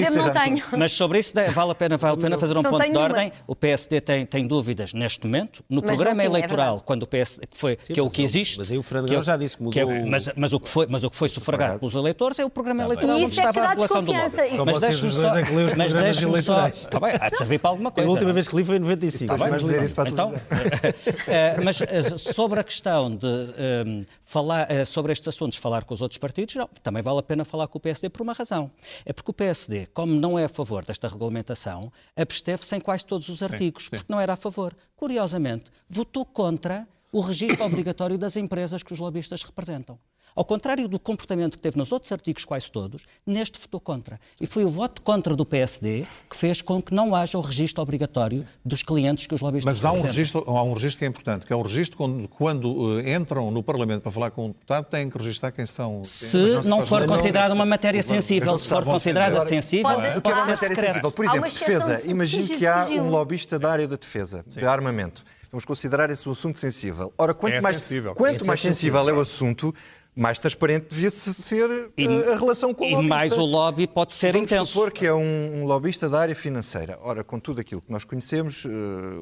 Mas 0.78 0.92
sobre 0.94 1.20
isso 1.20 1.34
vale 1.54 1.72
a 1.72 1.76
pena, 1.76 1.98
vale 1.98 2.14
a 2.14 2.18
pena 2.18 2.38
fazer 2.38 2.58
um 2.58 2.64
ponto 2.64 2.90
de 2.90 2.98
ordem. 2.98 3.32
O 3.46 3.56
PSD 3.56 4.00
tem, 4.08 4.26
tem 4.26 4.48
dúvidas 4.48 4.94
neste 4.94 5.28
momento, 5.28 5.62
no 5.70 5.82
Mas 5.82 5.90
programa 5.90 6.22
tinha, 6.22 6.24
é 6.24 6.32
eleitoral, 6.32 6.66
verdade. 6.68 6.84
quando 6.86 7.04
o 7.04 7.08
PSD, 7.08 7.46
que, 7.46 7.58
foi, 7.58 7.76
que 7.76 8.00
é 8.00 8.02
o 8.02 8.10
que 8.10 8.24
existe. 8.24 8.58
mas 8.58 8.72
aí 8.72 8.78
o 8.78 8.84
Fernando 8.84 9.10
que 9.10 9.16
é 9.16 9.22
já 9.22 9.36
disse 9.36 9.58
que 9.58 9.70
que 9.70 9.80
é 9.82 9.86
mudou 9.86 10.08
mas, 10.10 10.30
mas 10.34 10.54
o 10.54 10.60
que 10.62 10.70
foi, 10.70 10.88
mas 10.90 11.04
o 11.04 11.10
que 11.10 11.16
foi 11.18 11.28
sufragado 11.28 11.80
pelos 11.80 11.94
eleitores 11.94 12.40
é 12.40 12.46
o 12.46 12.50
programa 12.50 12.84
eleitoral 12.84 13.20
E 13.20 13.24
onde 13.26 13.32
isso 13.32 13.42
é 13.42 13.44
que 13.44 13.50
estava 13.50 13.66
a 13.68 13.70
regulação 13.72 14.04
do 14.04 14.12
lobby. 14.14 14.66
Mas 14.66 14.80
deixe-me 14.80 15.12
só. 15.12 15.38
é 15.38 15.76
Mas 15.76 15.94
deixe-me 15.94 16.42
só. 16.42 16.68
Está 16.68 17.00
bem, 17.02 17.16
há 17.20 17.30
de 17.30 17.38
servir 17.38 17.60
para 17.60 17.70
alguma 17.70 17.90
A 17.90 17.92
coisa. 17.92 18.10
última 18.10 18.26
não 18.26 18.32
é? 18.32 18.34
vez 18.34 18.48
que 18.48 18.56
li 18.56 18.64
foi 18.64 18.78
em 18.78 18.80
95. 18.80 19.38
Tá 19.38 19.46
bem, 19.46 19.58
dizer 19.58 19.84
isso 19.84 19.94
para 19.96 20.10
a 20.10 20.12
então, 20.12 20.34
eh, 21.28 21.58
mas 21.64 21.82
eh, 21.82 22.02
sobre 22.18 22.60
a 22.62 22.64
questão 22.64 23.12
de 23.12 23.28
eh, 23.58 24.06
falar 24.24 24.72
eh, 24.72 24.86
sobre 24.86 25.12
estes 25.12 25.28
assuntos, 25.28 25.58
falar 25.58 25.84
com 25.84 25.94
os 25.94 26.02
outros 26.02 26.18
partidos, 26.18 26.56
não, 26.56 26.70
também 26.82 27.04
vale 27.04 27.20
a 27.20 27.24
pena 27.24 27.44
falar 27.44 27.68
com 27.68 27.78
o 27.78 27.82
PSD 27.82 28.10
por 28.10 28.22
uma 28.22 28.34
razão. 28.34 28.72
É 29.06 29.12
porque 29.12 29.32
o 29.32 29.34
PSD, 29.34 29.88
como 29.94 30.14
não 30.14 30.38
é 30.40 30.46
a 30.46 30.50
favor 30.50 30.86
desta 30.86 31.08
regulamentação, 31.08 31.92
absteve-se 32.16 32.76
em 32.76 32.80
quase 32.80 33.06
todos 33.06 33.28
os 33.30 33.42
artigos, 33.44 33.90
porque 34.00 34.14
não 34.14 34.20
era 34.20 34.34
a 34.34 34.38
favor. 34.38 34.76
Curiosamente, 34.96 35.72
votou 35.90 36.26
contra 36.26 36.88
o 37.12 37.22
registro 37.22 37.64
obrigatório 37.66 38.18
das 38.18 38.36
empresas 38.36 38.84
que 38.84 38.94
os 38.94 39.00
lobistas 39.00 39.44
representam. 39.44 40.00
Ao 40.38 40.46
contrário 40.46 40.88
do 40.88 41.00
comportamento 41.00 41.54
que 41.54 41.64
teve 41.64 41.80
nos 41.80 41.92
outros 41.92 42.12
artigos 42.12 42.46
quase 42.46 42.72
todos, 42.72 43.08
neste 43.26 43.60
votou 43.60 43.80
contra. 43.80 44.20
E 44.40 44.46
foi 44.46 44.64
o 44.64 44.70
voto 44.70 45.02
contra 45.02 45.36
do 45.36 45.44
PSD 45.44 46.06
que 46.30 46.38
fez 46.38 46.62
com 46.62 46.80
que 46.80 46.94
não 46.94 47.16
haja 47.16 47.40
o 47.40 47.42
registro 47.42 47.82
obrigatório 47.82 48.46
dos 48.64 48.84
clientes 48.84 49.26
que 49.26 49.34
os 49.34 49.42
lobistas 49.42 49.82
Mas 49.82 49.84
há 49.84 49.92
um, 49.92 50.00
registro, 50.02 50.44
há 50.48 50.62
um 50.62 50.74
registro 50.74 51.00
que 51.00 51.06
é 51.06 51.08
importante, 51.08 51.44
que 51.48 51.52
é 51.52 51.56
o 51.56 51.62
registro 51.64 51.98
quando, 51.98 52.28
quando 52.28 53.00
eh, 53.00 53.16
entram 53.16 53.50
no 53.50 53.64
Parlamento 53.64 54.04
para 54.04 54.12
falar 54.12 54.30
com 54.30 54.46
um 54.46 54.48
deputado, 54.50 54.86
têm 54.86 55.10
que 55.10 55.18
registrar 55.18 55.52
quem 55.52 55.66
são. 55.66 56.04
Se 56.04 56.38
não 56.66 56.86
faz 56.86 56.90
for 56.90 57.08
considerada 57.08 57.52
uma 57.56 57.66
matéria 57.66 58.04
sensível, 58.04 58.56
se 58.60 58.70
for 58.70 58.84
considerada 58.84 59.42
sensível, 59.44 59.90
Pode- 59.92 60.06
é 60.06 60.20
pode 60.22 60.44
ser 60.46 60.58
secreta. 60.68 61.10
Por 61.10 61.26
exemplo, 61.26 61.50
defesa. 61.50 61.96
de 61.98 62.12
Imagine 62.12 62.44
sigilo- 62.44 62.60
que 62.60 62.68
há 62.68 62.86
sigilo. 62.86 63.06
um 63.06 63.10
lobista 63.10 63.58
da 63.58 63.72
área 63.72 63.88
da 63.88 63.96
defesa, 63.96 64.46
de 64.46 64.64
armamento. 64.64 65.24
Vamos 65.52 65.66
considerar 65.66 66.12
esse 66.12 66.28
um 66.28 66.34
assunto 66.34 66.60
sensível. 66.60 67.12
Ora, 67.18 67.34
quanto 67.34 67.54
É 67.54 67.62
mais, 67.62 67.78
sensível. 67.78 68.14
quanto 68.14 68.44
é 68.44 68.46
mais 68.46 68.62
sensível 68.62 69.10
é 69.10 69.14
o 69.14 69.22
assunto, 69.22 69.74
mais 70.18 70.40
transparente 70.40 70.88
devia 70.90 71.12
-se 71.12 71.32
ser 71.34 71.92
E- 71.96 72.06
eh, 72.08 72.34
a 72.34 72.38
relação 72.38 72.74
com 72.74 72.86
o 72.86 72.88
E 72.88 72.92
lobista. 72.96 73.16
mais 73.16 73.32
o 73.38 73.46
lobby 73.46 73.86
pode 73.86 74.14
ser 74.16 74.32
Vamos 74.34 74.52
intenso. 74.52 74.72
supor 74.74 74.92
que 74.92 75.06
é 75.06 75.14
um, 75.14 75.62
um 75.62 75.66
lobista 75.66 76.10
da 76.10 76.20
área 76.20 76.36
financeira. 76.36 76.98
Ora, 77.04 77.24
com 77.24 77.40
tudo 77.40 77.62
aquilo 77.62 77.82
que 77.82 77.92
nós 77.92 78.04
conhecemos 78.04 78.66
eh, 78.66 78.70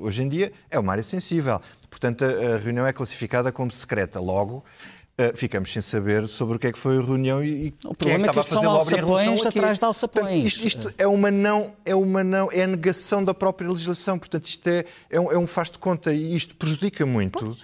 hoje 0.02 0.24
em 0.24 0.30
dia, 0.30 0.54
é 0.72 0.80
uma 0.80 0.94
área 0.94 1.04
sensível. 1.04 1.60
Portanto, 1.90 2.24
a, 2.24 2.58
reunião 2.58 2.88
é 2.88 2.94
classificada 2.94 3.52
como 3.52 3.70
secreta. 3.72 4.20
Logo, 4.22 4.64
eh, 5.18 5.34
ficamos 5.36 5.72
sem 5.72 5.82
saber 5.82 6.28
sobre 6.30 6.56
o 6.56 6.60
que 6.60 6.68
é 6.68 6.72
que 6.72 6.80
foi 6.80 6.98
a 6.98 7.02
reunião 7.02 7.44
e, 7.44 7.48
e 7.68 7.72
quem 7.72 7.94
problema 7.94 8.28
é 8.28 8.30
é 8.30 8.34
que 8.34 8.40
que 8.40 8.40
estava 8.40 8.40
a 8.40 8.42
isto 8.42 8.54
são 8.54 8.62
fazer 8.62 8.66
lobby 8.68 8.94
em 8.94 9.06
relação 9.06 9.32
alçapões 9.34 9.46
atrás 9.58 9.80
de 9.80 9.86
alçapões. 9.86 10.26
Portanto, 10.26 10.46
isto, 10.48 10.66
isto 10.66 10.94
é 10.98 11.08
uma 11.08 11.30
não, 11.32 11.72
é 11.86 11.96
uma 11.96 12.24
não, 12.24 12.50
é 12.52 12.64
a 12.64 12.68
negação 12.68 13.24
da 13.24 13.34
própria 13.34 13.70
legislação. 13.70 14.18
Portanto, 14.18 14.46
isto 14.48 14.68
é, 14.68 14.86
é, 15.10 15.20
um, 15.20 15.32
é 15.32 15.38
um 15.38 15.46
faz 15.48 15.70
de 15.72 15.78
conta 15.80 16.14
e 16.14 16.36
isto 16.36 16.56
prejudica 16.56 17.06
muito 17.06 17.58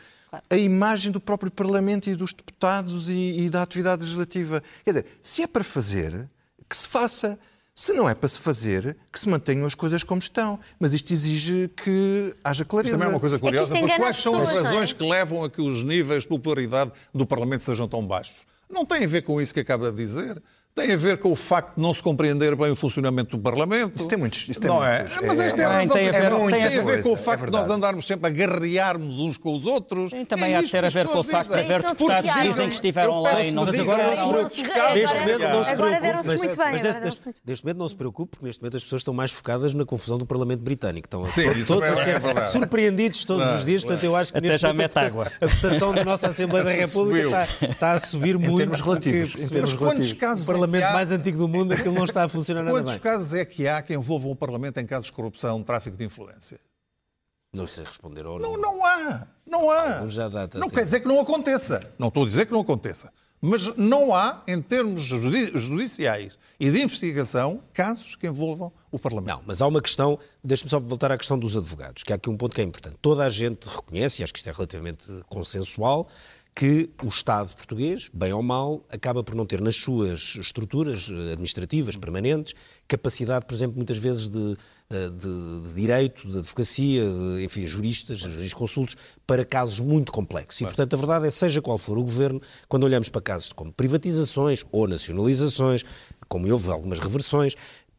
a 0.49 0.55
imagem 0.55 1.11
do 1.11 1.19
próprio 1.19 1.51
Parlamento 1.51 2.09
e 2.09 2.15
dos 2.15 2.33
deputados 2.33 3.09
e, 3.09 3.41
e 3.41 3.49
da 3.49 3.61
atividade 3.61 4.03
legislativa. 4.03 4.63
Quer 4.85 4.91
dizer, 4.91 5.05
se 5.21 5.41
é 5.41 5.47
para 5.47 5.63
fazer, 5.63 6.29
que 6.69 6.75
se 6.75 6.87
faça. 6.87 7.37
Se 7.73 7.93
não 7.93 8.07
é 8.07 8.13
para 8.13 8.27
se 8.27 8.37
fazer, 8.37 8.97
que 9.11 9.19
se 9.19 9.29
mantenham 9.29 9.65
as 9.65 9.73
coisas 9.73 10.03
como 10.03 10.19
estão. 10.19 10.59
Mas 10.77 10.93
isto 10.93 11.11
exige 11.11 11.69
que 11.69 12.35
haja 12.43 12.63
Mas 12.63 12.69
clareza. 12.69 12.93
também 12.93 13.07
é 13.07 13.09
uma 13.09 13.19
coisa 13.19 13.39
curiosa, 13.39 13.73
isto 13.73 13.87
porque 13.87 13.97
quais 13.97 14.17
são 14.17 14.41
as 14.41 14.55
é? 14.55 14.61
razões 14.61 14.93
que 14.93 15.03
levam 15.03 15.43
a 15.43 15.49
que 15.49 15.61
os 15.61 15.81
níveis 15.81 16.23
de 16.23 16.29
popularidade 16.29 16.91
do 17.13 17.25
Parlamento 17.25 17.63
sejam 17.63 17.87
tão 17.87 18.05
baixos? 18.05 18.45
Não 18.69 18.85
tem 18.85 19.03
a 19.03 19.07
ver 19.07 19.23
com 19.23 19.41
isso 19.41 19.53
que 19.53 19.59
acaba 19.61 19.89
de 19.89 19.97
dizer. 19.97 20.41
Tem 20.73 20.93
a 20.93 20.95
ver 20.97 21.17
com 21.17 21.31
o 21.33 21.35
facto 21.35 21.75
de 21.75 21.81
não 21.81 21.93
se 21.93 22.01
compreender 22.01 22.55
bem 22.55 22.71
o 22.71 22.75
funcionamento 22.77 23.35
do 23.35 23.43
Parlamento. 23.43 23.97
Isso 23.99 24.07
tem 24.07 24.17
muitos- 24.17 24.47
isso 24.47 24.59
tem 24.61 24.69
não 24.69 24.77
muitos. 24.79 25.17
é? 25.17 25.25
Mas 25.27 25.39
É- 25.39 25.47
esta 25.47 25.61
é 25.61 25.65
a 25.65 25.67
Tem, 25.69 25.77
razão. 25.79 25.95
tem 25.97 26.05
a 26.05 26.09
É 26.09 26.21
ver- 26.21 26.31
muito- 26.31 26.51
tem 26.55 26.63
a 26.63 26.69
tem 26.69 26.79
a 26.79 26.81
ver 26.83 26.93
com 27.03 27.09
o 27.09 27.11
coisa, 27.11 27.23
facto 27.25 27.43
é 27.43 27.45
de 27.47 27.51
nós 27.51 27.69
andarmos 27.69 28.07
sempre 28.07 28.27
a 28.27 28.29
guerrearmos 28.29 29.19
uns 29.19 29.37
com 29.37 29.53
os 29.53 29.65
outros. 29.65 30.11
Também 30.29 30.53
É 30.53 30.57
há 30.57 30.61
de 30.61 30.71
ter 30.71 30.85
a 30.85 30.89
ver 30.89 31.07
com 31.07 31.19
o 31.19 31.23
facto 31.23 31.49
de 31.49 31.59
haver 31.59 31.81
deputados 31.83 32.31
que 32.31 32.41
dizem 32.41 32.69
que 32.69 32.75
estiveram 32.75 33.19
lá 33.21 33.43
e 33.43 33.51
não 33.51 33.65
digam, 33.65 33.91
agora 33.91 34.15
não. 34.15 34.49
se 34.49 34.61
escapa. 34.61 34.93
Neste 34.93 35.15
Agora- 35.17 35.19
momento 35.19 35.41
não 35.53 35.63
se 35.65 35.75
preocupe, 35.75 36.01
deram-se 36.01 36.27
mas, 36.27 36.37
muito 36.39 36.57
bem, 36.57 36.71
mas 36.71 36.85
agora 36.85 37.03
neste, 37.45 37.63
momento 37.65 37.77
não 37.77 37.87
se 37.89 37.95
preocupe, 37.95 38.31
porque 38.31 38.45
neste 38.45 38.61
momento 38.61 38.77
as 38.77 38.83
pessoas 38.83 38.99
estão 39.01 39.13
mais 39.13 39.31
focadas 39.31 39.73
na 39.73 39.85
confusão 39.85 40.17
do 40.17 40.25
Parlamento 40.25 40.61
Britânico. 40.61 41.05
Estão 41.05 41.23
todos 41.67 41.83
a 41.83 41.87
é 42.01 42.03
ser 42.05 42.21
surpreendidos 42.51 43.25
todos 43.25 43.45
os 43.59 43.65
dias, 43.65 43.83
portanto 43.83 44.03
eu 44.05 44.15
acho 44.15 44.31
que 44.31 44.37
Até 44.37 44.47
neste 44.47 44.61
já 44.61 44.73
mete 44.73 44.97
a 44.97 45.01
água. 45.01 45.25
votação- 45.25 45.47
a 45.49 45.53
votação 45.69 45.93
da 45.93 46.05
nossa 46.05 46.27
Assembleia 46.29 46.63
da 46.63 46.71
República 46.87 47.47
está, 47.61 47.91
a 47.93 47.99
subir 47.99 48.37
muito. 48.37 48.57
termos 48.57 48.79
relativos, 48.79 49.35
em 49.43 49.47
termos 49.49 49.73
que 49.73 49.77
Quantos 49.79 49.93
relativos. 50.05 50.13
casos 50.13 50.45
Parlamento 50.61 50.83
há- 50.89 50.93
mais 50.93 51.11
antigo 51.11 51.37
do 51.37 51.47
mundo 51.47 51.73
aquilo 51.73 51.93
não 51.93 52.05
está 52.05 52.23
a 52.23 52.29
funcionar 52.29 52.63
nada 52.63 52.77
Quantos 52.77 52.93
bem. 52.93 53.01
casos 53.01 53.33
é 53.33 53.43
que 53.45 53.67
há 53.67 53.81
que 53.81 53.93
envolvam 53.93 54.31
o 54.31 54.35
Parlamento 54.35 54.79
em 54.79 54.85
casos 54.85 55.07
de 55.07 55.13
corrupção, 55.13 55.61
tráfico 55.63 55.95
de 55.97 56.03
influência? 56.05 56.59
Não 57.53 57.67
sei 57.67 57.83
responder 57.83 58.25
ou 58.25 58.39
Não, 58.39 58.55
não 58.57 58.85
há. 58.85 59.27
Não 59.45 59.69
há. 59.69 60.07
Já 60.07 60.29
dá, 60.29 60.47
não 60.55 60.69
quer 60.69 60.83
dizer 60.85 61.01
que 61.01 61.07
não 61.07 61.19
aconteça. 61.19 61.81
Não 61.99 62.07
estou 62.07 62.23
a 62.23 62.25
dizer 62.25 62.45
que 62.45 62.51
não 62.53 62.61
aconteça. 62.61 63.11
Mas 63.43 63.75
não 63.75 64.13
há, 64.13 64.43
em 64.47 64.61
termos 64.61 65.01
judi- 65.01 65.51
judiciais 65.57 66.37
e 66.59 66.69
de 66.69 66.79
investigação, 66.83 67.59
casos 67.73 68.15
que 68.15 68.27
envolvam 68.27 68.71
o 68.91 68.99
Parlamento. 68.99 69.35
Não, 69.37 69.43
mas 69.47 69.63
há 69.63 69.67
uma 69.67 69.81
questão, 69.81 70.19
deixe-me 70.43 70.69
só 70.69 70.79
voltar 70.79 71.11
à 71.11 71.17
questão 71.17 71.39
dos 71.39 71.57
advogados, 71.57 72.03
que 72.03 72.13
há 72.13 72.17
aqui 72.17 72.29
um 72.29 72.37
ponto 72.37 72.53
que 72.53 72.61
é 72.61 72.63
importante. 72.63 72.97
Toda 73.01 73.25
a 73.25 73.29
gente 73.31 73.67
reconhece, 73.67 74.21
e 74.21 74.23
acho 74.23 74.31
que 74.31 74.37
isto 74.37 74.47
é 74.47 74.53
relativamente 74.53 75.05
consensual, 75.27 76.07
que 76.53 76.89
o 77.01 77.07
Estado 77.07 77.55
português, 77.55 78.09
bem 78.13 78.33
ou 78.33 78.43
mal, 78.43 78.85
acaba 78.89 79.23
por 79.23 79.35
não 79.35 79.45
ter 79.45 79.61
nas 79.61 79.75
suas 79.77 80.35
estruturas 80.35 81.09
eh, 81.09 81.31
administrativas 81.31 81.95
permanentes 81.95 82.53
capacidade, 82.87 83.45
por 83.45 83.53
exemplo, 83.55 83.77
muitas 83.77 83.97
vezes 83.97 84.27
de, 84.27 84.57
eh, 84.89 85.09
de- 85.09 85.61
de 85.69 85.73
direito, 85.75 86.27
de 86.27 86.39
advocacia, 86.39 87.03
de, 87.09 87.43
enfim, 87.45 87.65
juristas, 87.65 88.19
jurisconsultos, 88.19 88.97
para 89.25 89.45
casos 89.45 89.79
muito 89.79 90.11
complexos. 90.11 90.59
E, 90.59 90.65
portanto, 90.65 90.93
a 90.93 90.97
verdade 90.97 91.25
é, 91.27 91.31
seja 91.31 91.61
qual 91.61 91.77
for 91.77 91.97
o 91.97 92.03
governo, 92.03 92.41
quando 92.67 92.83
olhamos 92.83 93.07
para 93.07 93.21
casos 93.21 93.53
como 93.53 93.71
privatizações 93.71 94.65
ou 94.73 94.89
nacionalizações, 94.89 95.85
como 96.27 96.51
houve 96.51 96.69
algumas 96.69 96.99
reversões, 96.99 97.55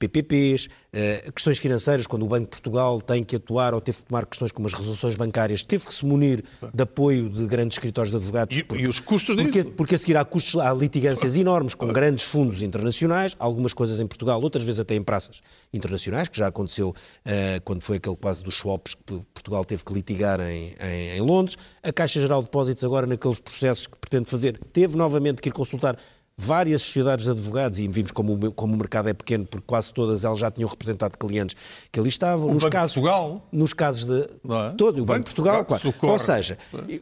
PPPs, 0.08 0.68
eh, 0.92 1.30
questões 1.34 1.58
financeiras, 1.58 2.06
quando 2.06 2.24
o 2.24 2.28
Banco 2.28 2.44
de 2.44 2.50
Portugal 2.50 3.00
tem 3.00 3.22
que 3.22 3.36
atuar 3.36 3.72
ou 3.74 3.80
teve 3.80 3.98
que 3.98 4.04
tomar 4.04 4.26
questões 4.26 4.50
como 4.52 4.66
as 4.66 4.74
resoluções 4.74 5.14
bancárias, 5.14 5.62
teve 5.62 5.86
que 5.86 5.94
se 5.94 6.04
munir 6.04 6.42
de 6.74 6.82
apoio 6.82 7.28
de 7.30 7.46
grandes 7.46 7.76
escritórios 7.76 8.10
de 8.10 8.16
advogados. 8.16 8.56
E- 8.56 8.66
e 8.76 8.88
os 8.88 8.98
custos 9.00 9.36
porque, 9.36 9.62
disso? 9.62 9.74
Porque 9.76 9.94
a 9.94 9.98
seguir 9.98 10.16
há 10.16 10.24
custos, 10.24 10.60
há 10.60 10.72
litigâncias 10.72 11.36
enormes 11.36 11.74
com 11.74 11.86
grandes 11.88 12.24
fundos 12.24 12.62
internacionais, 12.62 13.36
algumas 13.38 13.72
coisas 13.72 14.00
em 14.00 14.06
Portugal, 14.06 14.40
outras 14.42 14.64
vezes 14.64 14.80
até 14.80 14.94
em 14.94 15.02
praças 15.02 15.40
internacionais, 15.72 16.28
que 16.28 16.36
já 16.38 16.46
aconteceu 16.48 16.94
eh, 17.24 17.60
quando 17.64 17.82
foi 17.84 17.96
aquele 17.98 18.16
quase 18.16 18.42
dos 18.42 18.54
swaps 18.56 18.94
que 18.94 19.20
Portugal 19.32 19.64
teve 19.64 19.84
que 19.84 19.92
litigar 19.92 20.40
em, 20.40 20.74
em- 20.80 21.16
em 21.16 21.20
Londres. 21.20 21.56
A 21.82 21.92
Caixa 21.92 22.20
Geral 22.20 22.40
de 22.40 22.46
Depósitos, 22.46 22.82
agora 22.84 23.06
naqueles 23.06 23.38
processos 23.40 23.86
que 23.86 23.96
pretende 23.98 24.28
fazer, 24.28 24.58
teve 24.72 24.96
novamente 24.96 25.40
que 25.42 25.48
ir 25.48 25.52
consultar 25.52 25.96
várias 26.36 26.82
sociedades 26.82 27.24
de 27.26 27.30
advogados 27.30 27.78
e 27.78 27.86
vimos 27.88 28.10
como, 28.10 28.32
o- 28.34 28.52
como 28.52 28.74
o 28.74 28.76
mercado 28.76 29.08
é 29.08 29.14
pequeno, 29.14 29.46
porque 29.46 29.64
quase 29.66 29.92
todas 29.92 30.24
elas 30.24 30.38
já 30.38 30.50
tinham 30.50 30.68
representado 30.68 31.16
clientes 31.18 31.56
que 31.90 32.00
ali 32.00 32.08
estavam. 32.08 32.48
O 32.48 32.54
nos 32.54 32.62
Banco 32.62 32.70
de 32.70 32.76
casos, 32.76 32.94
Portugal? 32.94 33.48
Nos 33.52 33.72
casos 33.72 34.04
de. 34.06 34.20
É? 34.22 34.70
Todo, 34.76 35.02
o 35.02 35.04
Banco 35.04 35.20
de 35.20 35.24
Portugal, 35.26 35.64
claro. 35.64 35.82
socorre. 35.82 36.12
Ou 36.12 36.18
seja, 36.18 36.58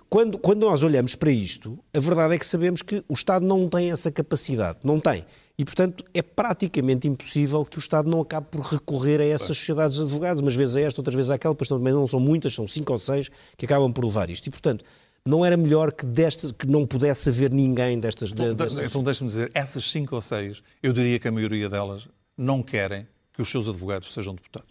quando, 0.08 0.38
quando 0.38 0.60
nós 0.66 0.82
olhamos 0.82 1.14
para 1.14 1.30
isto, 1.30 1.78
a 1.94 2.00
verdade 2.00 2.34
é 2.34 2.38
que 2.38 2.46
sabemos 2.46 2.82
que 2.82 3.04
o 3.08 3.14
Estado 3.14 3.46
não 3.46 3.68
tem 3.68 3.90
essa 3.90 4.10
capacidade. 4.10 4.78
Não 4.84 4.98
tem. 5.00 5.24
E, 5.58 5.64
portanto, 5.64 6.02
é 6.14 6.22
praticamente 6.22 7.06
impossível 7.06 7.64
que 7.66 7.76
o 7.76 7.80
Estado 7.80 8.08
não 8.08 8.22
acabe 8.22 8.46
por 8.50 8.62
recorrer 8.62 9.20
a 9.20 9.26
essas 9.26 9.58
sociedades 9.58 9.96
de 9.98 10.02
advogados, 10.04 10.40
umas 10.40 10.54
vezes 10.54 10.74
a 10.76 10.80
esta, 10.80 11.00
outras 11.02 11.14
vezes 11.14 11.30
àquela, 11.30 11.54
pois 11.54 11.68
também 11.68 11.92
não 11.92 12.06
são 12.06 12.18
muitas, 12.18 12.54
são 12.54 12.66
cinco 12.66 12.92
ou 12.94 12.98
seis 12.98 13.28
que 13.58 13.66
acabam 13.66 13.92
por 13.92 14.02
levar 14.02 14.30
isto. 14.30 14.46
E, 14.46 14.50
portanto, 14.50 14.82
não 15.26 15.44
era 15.44 15.56
melhor 15.56 15.92
que, 15.92 16.04
desta, 16.06 16.52
que 16.52 16.66
não 16.66 16.86
pudesse 16.86 17.28
haver 17.28 17.50
ninguém 17.52 17.98
destas. 17.98 18.32
de- 18.32 18.54
destas- 18.54 18.84
Então 18.86 19.02
deixe-me 19.02 19.28
dizer, 19.28 19.50
essas 19.54 19.90
cinco 19.90 20.14
ou 20.14 20.20
seis, 20.20 20.62
eu 20.82 20.92
diria 20.92 21.18
que 21.18 21.28
a 21.28 21.32
maioria 21.32 21.68
delas 21.68 22.08
não 22.36 22.62
querem 22.62 23.06
que 23.32 23.42
os 23.42 23.50
seus 23.50 23.68
advogados 23.68 24.12
sejam 24.12 24.34
deputados. 24.34 24.70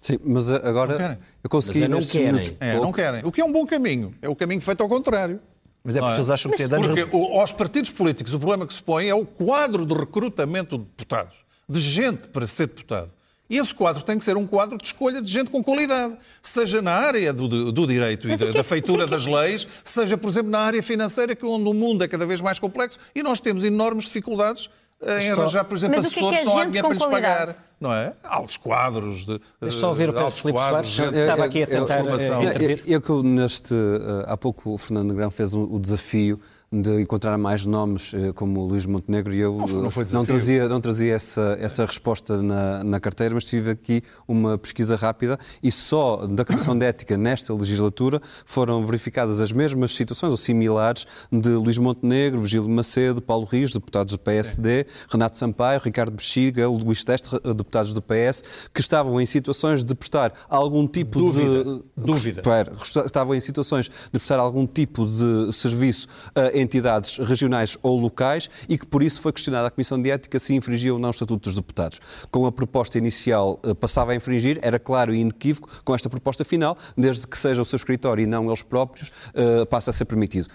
Sim, 0.00 0.18
mas 0.24 0.48
Não 0.48 0.56
agora 0.56 0.96
querem. 0.96 1.18
eu 1.42 1.50
consegui 1.50 1.80
Mas 1.80 1.88
é 1.88 1.90
não 1.90 2.00
querem. 2.00 2.26
minutos 2.32 2.54
É, 2.60 2.70
pouco- 2.72 2.86
não 2.86 2.92
querem. 2.92 3.22
O 3.24 3.32
que 3.32 3.40
é 3.40 3.44
um 3.44 3.52
bom 3.52 3.66
caminho. 3.66 4.14
É 4.20 4.28
o 4.28 4.36
caminho 4.36 4.60
feito 4.60 4.82
ao 4.82 4.88
contrário. 4.88 5.40
Mas 5.82 5.96
é 5.96 6.00
Não 6.00 6.06
porque 6.08 6.16
é? 6.16 6.20
eles 6.20 6.30
acham 6.30 6.50
que 6.50 6.56
têm 6.58 6.68
danos. 6.68 6.86
Porque 6.86 7.16
o- 7.16 7.40
aos 7.40 7.52
partidos 7.52 7.90
políticos 7.90 8.32
o 8.34 8.38
problema 8.38 8.66
que 8.66 8.72
se 8.74 8.82
põe 8.82 9.08
é 9.08 9.14
o 9.14 9.24
quadro 9.24 9.84
de 9.84 9.94
recrutamento 9.94 10.78
de 10.78 10.84
deputados, 10.84 11.36
de 11.68 11.78
gente 11.80 12.28
para 12.28 12.46
ser 12.46 12.68
deputado. 12.68 13.10
E 13.54 13.58
esse 13.58 13.72
quadro 13.72 14.02
tem 14.02 14.18
que 14.18 14.24
ser 14.24 14.36
um 14.36 14.46
quadro 14.46 14.76
de 14.76 14.84
escolha 14.84 15.22
de 15.22 15.30
gente 15.30 15.48
com 15.50 15.62
qualidade, 15.62 16.14
seja 16.42 16.82
na 16.82 16.90
área 16.92 17.32
do, 17.32 17.70
do 17.70 17.86
direito 17.86 18.28
e 18.28 18.36
da, 18.36 18.46
é 18.46 18.48
da 18.48 18.52
que- 18.54 18.62
feitura 18.64 19.04
que 19.06 19.14
é 19.14 19.16
das 19.16 19.26
leis, 19.26 19.66
seja, 19.84 20.16
por 20.18 20.28
exemplo, 20.28 20.50
na 20.50 20.58
área 20.58 20.82
financeira, 20.82 21.36
que 21.36 21.44
é 21.44 21.48
onde 21.48 21.68
o 21.68 21.72
mundo 21.74 22.02
é 22.02 22.08
cada 22.08 22.26
vez 22.26 22.40
mais 22.40 22.58
complexo 22.58 22.98
e 23.14 23.22
nós 23.22 23.38
temos 23.38 23.62
enormes 23.62 24.04
dificuldades 24.06 24.68
eh, 25.00 25.26
em 25.28 25.34
Só- 25.34 25.42
arranjar, 25.42 25.64
por 25.64 25.76
exemplo, 25.76 25.96
Mas 26.02 26.06
o 26.06 26.10
que 26.10 26.18
é 26.18 26.20
que 26.20 26.26
assessores 26.26 26.38
é 26.38 26.40
que 26.42 26.46
não 26.46 26.58
há 26.58 26.64
dinheiro 26.64 26.88
para 26.88 26.94
lhes 26.96 27.04
qualidade? 27.06 27.36
pagar. 27.52 27.64
não 27.80 27.92
é? 27.92 28.12
Altos 28.24 28.56
quadros 28.56 29.26
de. 29.26 29.40
Deixa 29.60 29.78
só 29.78 29.92
ver 29.92 30.08
o 30.08 30.12
Pedro 30.12 30.24
altos 30.26 30.40
Filipe 30.40 30.58
quadros, 30.58 30.90
Soares. 30.90 31.12
gente- 31.14 31.20
Estava 31.22 31.44
aqui 31.44 31.58
a 31.58 31.66
eu- 31.66 31.68
eu- 31.78 31.86
tentar 31.86 32.00
eh, 32.20 32.78
Eu, 32.86 33.22
neste, 33.22 33.74
eh, 33.74 34.24
há 34.26 34.36
pouco 34.36 34.70
o 34.74 34.78
Fernando 34.78 35.08
Negrão 35.10 35.30
fez 35.30 35.52
o, 35.54 35.62
o 35.62 35.78
desafio 35.78 36.40
de 36.82 37.02
encontrar 37.02 37.36
mais 37.38 37.64
nomes 37.66 38.12
eh, 38.14 38.32
como 38.32 38.60
o 38.60 38.66
Luís 38.66 38.84
Montenegro 38.86 39.32
e 39.32 39.40
eu 39.40 39.56
Não 39.58 39.66
foi- 39.68 39.76
não 39.82 39.86
eh, 39.86 40.04
desafio. 40.04 40.24
trazia, 40.26 40.68
não 40.68 40.80
trazia 40.80 41.14
essa, 41.14 41.56
essa 41.60 41.84
resposta 41.84 42.42
na, 42.42 42.82
na 42.82 42.98
carteira, 43.00 43.34
mas 43.34 43.44
tive 43.44 43.70
aqui 43.70 44.02
uma 44.26 44.58
pesquisa 44.58 44.96
rápida 44.96 45.38
e 45.62 45.70
só 45.70 46.26
da 46.26 46.44
Comissão 46.44 46.76
de 46.76 46.84
Ética 46.86 47.16
nesta 47.16 47.54
legislatura 47.54 48.20
foram 48.44 48.84
verificadas 48.84 49.40
as 49.40 49.52
mesmas 49.52 49.94
situações 49.94 50.30
ou 50.30 50.36
similares 50.36 51.06
de 51.30 51.50
Luís 51.50 51.78
Montenegro, 51.78 52.40
Virgílio 52.40 52.68
Macedo, 52.68 53.22
Paulo 53.22 53.44
Rios, 53.46 53.72
deputados 53.72 54.12
do 54.12 54.18
PSD, 54.18 54.86
Renato 55.08 55.36
Sampaio, 55.36 55.80
Ricardo 55.82 56.12
Bexiga, 56.14 56.68
Luís 56.68 57.04
Teste, 57.04 57.28
deputados 57.54 57.94
do 57.94 58.02
PS, 58.02 58.42
que 58.72 58.80
estavam 58.80 59.20
em 59.20 59.26
situações 59.26 59.84
de 59.84 59.94
prestar 59.94 60.32
algum 60.48 60.86
tipo 60.86 61.18
Dúvida. 61.20 61.64
de 61.64 61.84
Dúvida. 61.96 62.40
Espera, 62.40 62.72
estavam 63.06 63.34
em 63.34 63.40
situações 63.40 63.86
de 63.86 64.10
prestar 64.18 64.38
algum 64.38 64.66
tipo 64.66 65.06
de 65.06 65.52
serviço 65.52 66.08
a 66.34 66.56
entidades 66.64 67.18
regionais 67.18 67.78
ou 67.82 67.98
locais 67.98 68.50
e 68.68 68.76
que 68.76 68.86
por 68.86 69.02
isso 69.02 69.20
foi 69.20 69.32
questionada 69.32 69.68
a 69.68 69.70
Comissão 69.70 70.00
de 70.00 70.10
Ética 70.10 70.38
se 70.38 70.54
infringia 70.54 70.92
ou 70.92 70.98
não 70.98 71.08
o 71.08 71.12
Estatuto 71.12 71.44
dos 71.48 71.54
Deputados. 71.54 72.00
Com 72.30 72.46
a 72.46 72.52
proposta 72.52 72.98
inicial 72.98 73.60
eh, 73.62 73.74
passava 73.74 74.12
a 74.12 74.14
infringir, 74.16 74.58
era 74.62 74.78
claro 74.78 75.14
e 75.14 75.20
inequívoco, 75.20 75.68
com 75.84 75.94
esta 75.94 76.10
proposta 76.10 76.44
final, 76.44 76.76
desde 76.96 77.26
que 77.26 77.38
seja 77.38 77.62
o 77.62 77.64
seu 77.64 77.76
escritório 77.76 78.22
e 78.22 78.26
não 78.26 78.46
eles 78.46 78.62
próprios, 78.62 79.12
eh, 79.34 79.64
passa 79.66 79.90
a 79.90 79.92
ser 79.92 80.06
permitido. 80.06 80.48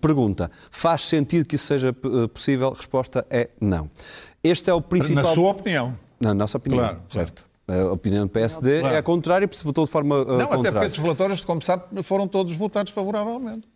Pergunta, 0.00 0.50
faz 0.70 1.04
sentido 1.04 1.44
que 1.44 1.54
isso 1.56 1.66
seja 1.66 1.90
eh, 1.90 2.26
possível? 2.28 2.72
Resposta 2.72 3.26
é 3.30 3.50
não. 3.60 3.90
Este 4.42 4.70
é 4.70 4.74
o 4.74 4.80
principal... 4.80 5.22
Na 5.24 5.34
sua 5.34 5.50
opinião. 5.50 5.94
Na 6.20 6.34
nossa 6.34 6.56
opinião, 6.58 6.80
Claro, 6.82 7.00
certo. 7.08 7.50
A 7.68 7.92
opinião 7.92 8.26
do 8.26 8.30
PSD 8.30 8.80
Claro. 8.80 8.94
é 8.96 8.98
a 8.98 9.02
contrária, 9.02 9.46
porque 9.46 9.58
se 9.58 9.64
votou 9.64 9.84
de 9.84 9.90
forma 9.90 10.16
eh, 10.16 10.24
Não, 10.24 10.34
até 10.34 10.46
porque 10.46 10.56
contrária. 10.56 10.86
esses 10.86 10.98
relatórios, 10.98 11.44
como 11.44 11.62
sabe, 11.62 12.02
foram 12.02 12.26
todos 12.26 12.56
votados 12.56 12.92
favoravelmente. 12.92 13.68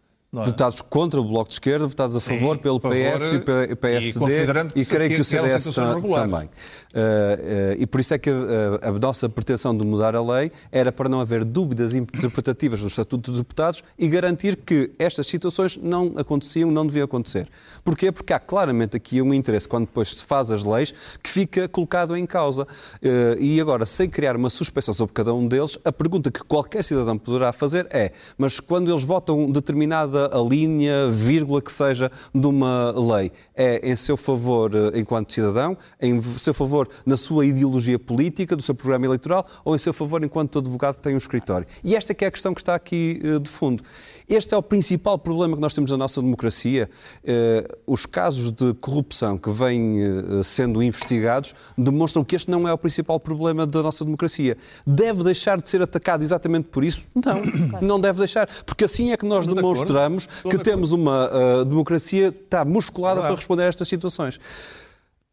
É? 0.43 0.47
Votados 0.47 0.81
contra 0.83 1.21
o 1.21 1.25
Bloco 1.25 1.49
de 1.49 1.55
Esquerda, 1.55 1.87
votados 1.87 2.17
a 2.17 2.21
favor 2.21 2.59
pelo 2.59 2.77
a 2.77 2.81
favor, 2.81 2.97
PS 2.97 3.33
e 3.33 3.73
e 3.73 3.77
PSD 3.77 4.47
e 4.75 4.85
se- 4.85 4.91
creio 4.91 5.11
que, 5.11 5.17
que 5.17 5.21
o 5.21 5.25
CDS 5.25 5.67
regulares. 5.77 6.31
também. 6.31 6.49
Uh, 6.49 6.49
uh, 6.49 7.77
e 7.79 7.87
por 7.87 8.01
isso 8.01 8.15
é 8.15 8.19
que 8.19 8.31
uh, 8.31 8.35
a 8.83 8.93
nossa 8.93 9.29
pretensão 9.29 9.77
de 9.77 9.85
mudar 9.87 10.15
a 10.15 10.23
lei 10.23 10.51
era 10.71 10.93
para 10.93 11.09
não 11.09 11.21
haver 11.21 11.45
dúvidas 11.45 11.95
interpretativas 11.95 12.81
no 12.81 12.89
Estatuto 12.89 13.31
dos 13.31 13.41
Deputados 13.41 13.83
e 13.99 14.09
garantir 14.09 14.57
que 14.57 14.93
estas 14.99 15.27
situações 15.27 15.77
não 15.77 16.13
aconteciam, 16.17 16.71
não 16.71 16.87
deviam 16.87 17.05
acontecer. 17.05 17.49
Porquê? 17.85 18.13
Porque 18.13 18.33
há 18.33 18.39
claramente 18.39 18.97
aqui 18.97 19.21
um 19.21 19.35
interesse, 19.35 19.69
quando 19.69 19.87
depois 19.87 20.17
se 20.17 20.25
faz 20.25 20.51
as 20.51 20.65
leis, 20.65 20.95
que 21.23 21.31
fica 21.31 21.69
colocado 21.69 22.17
em 22.17 22.27
causa. 22.27 22.63
Uh, 22.63 23.41
e 23.41 23.61
agora, 23.61 23.85
sem 23.85 24.09
criar 24.09 24.37
uma 24.37 24.51
suspeição 24.51 24.95
sobre 24.95 25.13
cada 25.13 25.35
um 25.35 25.47
deles, 25.47 25.79
a 25.85 25.93
pergunta 25.93 26.31
que 26.31 26.43
qualquer 26.45 26.83
cidadão 26.85 27.19
poderá 27.19 27.53
fazer 27.53 27.87
é: 27.91 28.13
mas 28.39 28.61
quando 28.61 28.91
eles 28.91 29.03
votam 29.03 29.51
determinada 29.51 30.24
a 30.33 30.39
linha, 30.41 31.11
vírgula 31.11 31.61
que 31.61 31.73
seja 31.73 32.11
de 32.35 32.47
uma 32.47 32.93
lei, 32.93 33.33
é 33.55 33.89
em 33.89 33.97
seu 33.97 34.17
favor 34.17 34.75
uh, 34.75 34.97
enquanto 34.97 35.33
cidadão, 35.33 35.77
em 36.01 36.21
seu 36.23 36.55
favor 36.55 36.89
na 37.05 37.17
sua 37.17 37.47
ideologia 37.47 37.99
política, 37.99 38.57
do 38.57 38.63
seu 38.63 38.75
programa 38.75 39.07
eleitoral, 39.07 39.47
ou 39.65 39.75
em 39.75 39.79
seu 39.79 39.93
favor 39.93 40.23
enquanto 40.23 40.59
advogado 40.59 40.97
que 40.97 41.03
tem 41.03 41.15
um 41.15 41.19
escritório? 41.19 41.67
E 41.83 41.97
esta 41.97 42.13
é 42.13 42.15
que 42.15 42.25
é 42.25 42.29
a 42.29 42.31
questão 42.31 42.55
que 42.55 42.61
está 42.61 42.75
aqui 42.75 43.21
uh, 43.25 43.41
de 43.41 43.51
fundo. 43.51 43.83
Este 44.29 44.55
é 44.55 44.57
o 44.57 44.63
principal 44.63 45.19
problema 45.19 45.55
que 45.55 45.61
nós 45.61 45.75
temos 45.75 45.91
na 45.91 45.97
nossa 45.97 46.21
democracia. 46.21 46.89
Uh, 47.23 47.93
os 47.93 48.07
casos 48.07 48.51
de 48.51 48.73
corrupção 48.75 49.37
que 49.37 49.51
vêm 49.51 50.03
uh, 50.03 50.43
sendo 50.43 50.83
investigados 50.83 51.55
demonstram 51.77 52.25
que 52.25 52.35
este 52.35 52.51
não 52.51 52.67
é 52.67 52.73
o 52.73 52.79
principal 52.79 53.21
problema 53.21 53.67
da 53.67 53.83
nossa 53.83 54.05
democracia. 54.05 54.57
Deve 54.87 55.23
deixar 55.23 55.61
de 55.61 55.69
ser 55.69 55.83
atacado 55.83 56.23
exatamente 56.23 56.69
por 56.69 56.83
isso? 56.83 57.07
Não, 57.15 57.43
não 57.81 58.01
deve 58.01 58.19
deixar. 58.19 58.49
Porque 58.65 58.85
assim 58.85 59.13
é 59.13 59.17
que 59.17 59.27
nós 59.27 59.47
de 59.47 59.55
demonstramos 59.55 60.25
Estou 60.25 60.51
que 60.51 60.57
de 60.57 60.63
temos 60.63 60.93
uma 60.93 61.29
uh, 61.29 61.65
democracia 61.65 62.33
que 62.33 62.45
está 62.45 62.65
musculada 62.65 63.17
Verdade. 63.17 63.33
para 63.33 63.37
responder 63.37 63.63
a 63.65 63.67
estas 63.67 63.89
situações. 63.89 64.41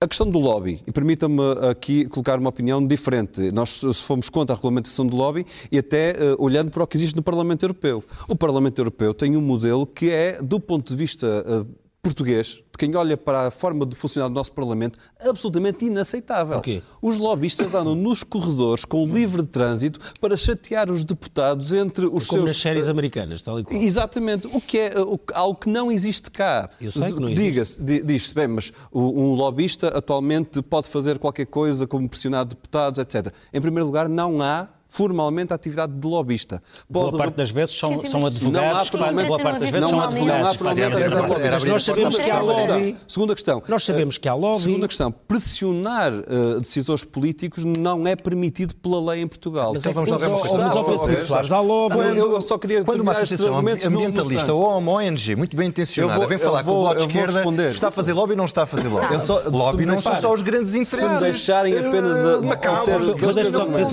A 0.04 0.08
questão 0.08 0.28
do 0.28 0.40
lobby, 0.40 0.82
e 0.88 0.92
permita-me 0.92 1.44
aqui 1.70 2.06
colocar 2.06 2.40
uma 2.40 2.50
opinião 2.50 2.84
diferente. 2.84 3.52
Nós 3.52 3.84
fomos 4.00 4.30
contra 4.30 4.56
a 4.56 4.58
regulamentação 4.58 5.06
do 5.06 5.16
lobby 5.16 5.46
e 5.72 5.78
até 5.78 6.10
eh, 6.10 6.36
olhando 6.40 6.72
para 6.72 6.84
o 6.84 6.88
que 6.88 6.98
existe 6.98 7.16
no 7.16 7.22
Parlamento 7.22 7.62
Europeu. 7.62 8.04
O 8.28 8.36
Parlamento 8.36 8.80
Europeu 8.80 9.14
tem 9.14 9.38
um 9.38 9.42
modelo 9.42 9.86
que 9.86 10.10
é, 10.10 10.42
do 10.42 10.60
ponto 10.60 10.90
de 10.90 10.96
vista 10.96 11.46
eh, 11.46 11.81
português, 12.02 12.56
de 12.56 12.78
quem 12.80 12.96
olha 12.96 13.16
para 13.16 13.48
a 13.48 13.52
forma 13.52 13.86
de 13.86 13.96
funcionar 13.96 14.28
do 14.28 14.34
nosso 14.34 14.52
Parlamento, 14.54 14.98
absolutamente 15.20 15.86
inaceitável. 15.86 16.56
Porquê? 16.56 16.82
Os 17.02 17.18
lobistas 17.20 17.76
andam 17.76 17.94
nos 17.94 18.24
corredores 18.24 18.84
com 18.86 19.06
livre 19.06 19.46
trânsito 19.46 20.00
para 20.20 20.36
chatear 20.36 20.90
os 20.90 21.04
deputados 21.04 21.74
entre 21.74 22.06
os 22.06 22.26
Como 22.26 22.42
seus... 22.42 22.46
nas 22.46 22.58
séries 22.58 22.88
americanas, 22.88 23.44
tal 23.44 23.60
e 23.60 23.64
qual. 23.64 23.80
Exatamente, 23.80 24.48
o 24.48 24.60
que 24.60 24.80
é 24.80 24.94
algo 25.34 25.60
que 25.60 25.70
não 25.70 25.92
existe 25.92 26.32
cá. 26.32 26.70
Eu 26.82 26.92
sei 26.92 27.14
que 27.14 27.20
não. 27.20 27.32
Diga-se, 27.34 27.82
di- 27.82 28.02
diz-se, 28.02 28.34
bem, 28.34 28.48
mas 28.48 28.74
um 28.92 29.34
lobista 29.36 29.90
atualmente 29.90 30.60
pode 30.64 30.88
fazer 30.90 31.20
qualquer 31.20 31.46
coisa 31.46 31.86
como 31.86 32.10
pressionar 32.10 32.46
deputados, 32.46 33.00
etc. 33.00 33.32
Em 33.54 33.62
primeiro 33.62 33.86
lugar, 33.86 34.10
não 34.10 34.42
há 34.42 34.68
formalmente 34.92 35.54
a 35.54 35.56
atividade 35.56 35.94
de 35.94 36.06
lobista. 36.06 36.62
Boa 36.90 37.06
Pode 37.06 37.18
parte 37.18 37.36
das 37.36 37.50
vezes 37.50 37.74
são, 37.80 38.06
são 38.06 38.26
advogados 38.26 38.90
que 38.90 38.98
fazem, 38.98 39.26
boa 39.26 39.40
parte 39.40 39.60
das 39.62 39.70
vezes 39.70 39.90
Não 39.90 39.90
são 39.90 40.02
advogados. 40.02 40.58
que. 40.58 40.64
Mas 40.64 41.64
nós 41.64 41.84
sabemos 41.84 42.18
que 42.18 42.30
há 42.30 42.40
lobby. 42.42 42.98
Segunda 43.08 43.34
questão. 43.34 43.64
Nós 43.68 43.84
sabemos 43.86 44.18
que 44.18 44.28
há 44.28 44.34
lobby. 44.34 44.64
Segunda 44.64 44.88
questão. 44.90 45.12
Pressionar 45.12 46.12
eh, 46.14 46.60
decisores 46.60 47.06
políticos 47.06 47.64
não 47.64 48.06
é 48.06 48.16
permitido 48.18 48.76
pela 48.76 49.12
lei 49.14 49.22
em 49.22 49.28
Portugal. 49.28 49.72
Mas 49.74 49.86
é 49.86 49.94
vamos 49.94 50.10
lá 50.10 50.18
ver 50.18 50.28
uma 50.28 50.40
coisa. 50.42 51.56
Há 51.56 51.62
lobby. 51.62 51.96
Eu 52.18 52.34
eu 52.34 52.42
só 52.42 52.58
queria 52.58 52.84
Quando 52.84 53.02
uma 53.02 53.14
associação 53.14 53.58
ambientalista 53.58 54.54
ou 54.54 54.78
uma 54.78 54.92
ONG 54.94 55.36
muito 55.38 55.56
bem 55.56 55.68
intencionada 55.70 56.14
Eu 56.16 56.20
vou- 56.20 56.28
vem 56.28 56.38
eu 56.38 56.44
falar 56.44 56.64
com 56.64 56.72
o 56.72 56.82
Bloco 56.82 56.96
de 56.96 57.02
eu 57.02 57.08
Esquerda, 57.08 57.68
está 57.70 57.88
a 57.88 57.92
fazer 57.92 58.14
lobby 58.14 58.32
ou 58.34 58.38
não 58.38 58.46
está 58.46 58.64
a 58.64 58.66
fazer 58.66 58.88
lobby? 58.90 59.08
Eu 59.14 59.52
lobby 59.52 59.86
não 59.86 60.00
são 60.02 60.16
só 60.20 60.34
os 60.34 60.42
grandes 60.42 60.76
interesses. 60.76 61.00
se 61.00 61.14
me 61.16 61.20
deixarem 61.22 61.78
apenas 61.78 62.26
a- 62.26 62.42
Macau, 62.42 62.74
a 62.74 62.78
ser- 62.78 62.96
os- 63.00 63.08
Mas 63.08 63.36
deixa-me 63.36 63.52
só, 63.52 63.66
não- 63.66 63.72
Pedro 63.74 63.90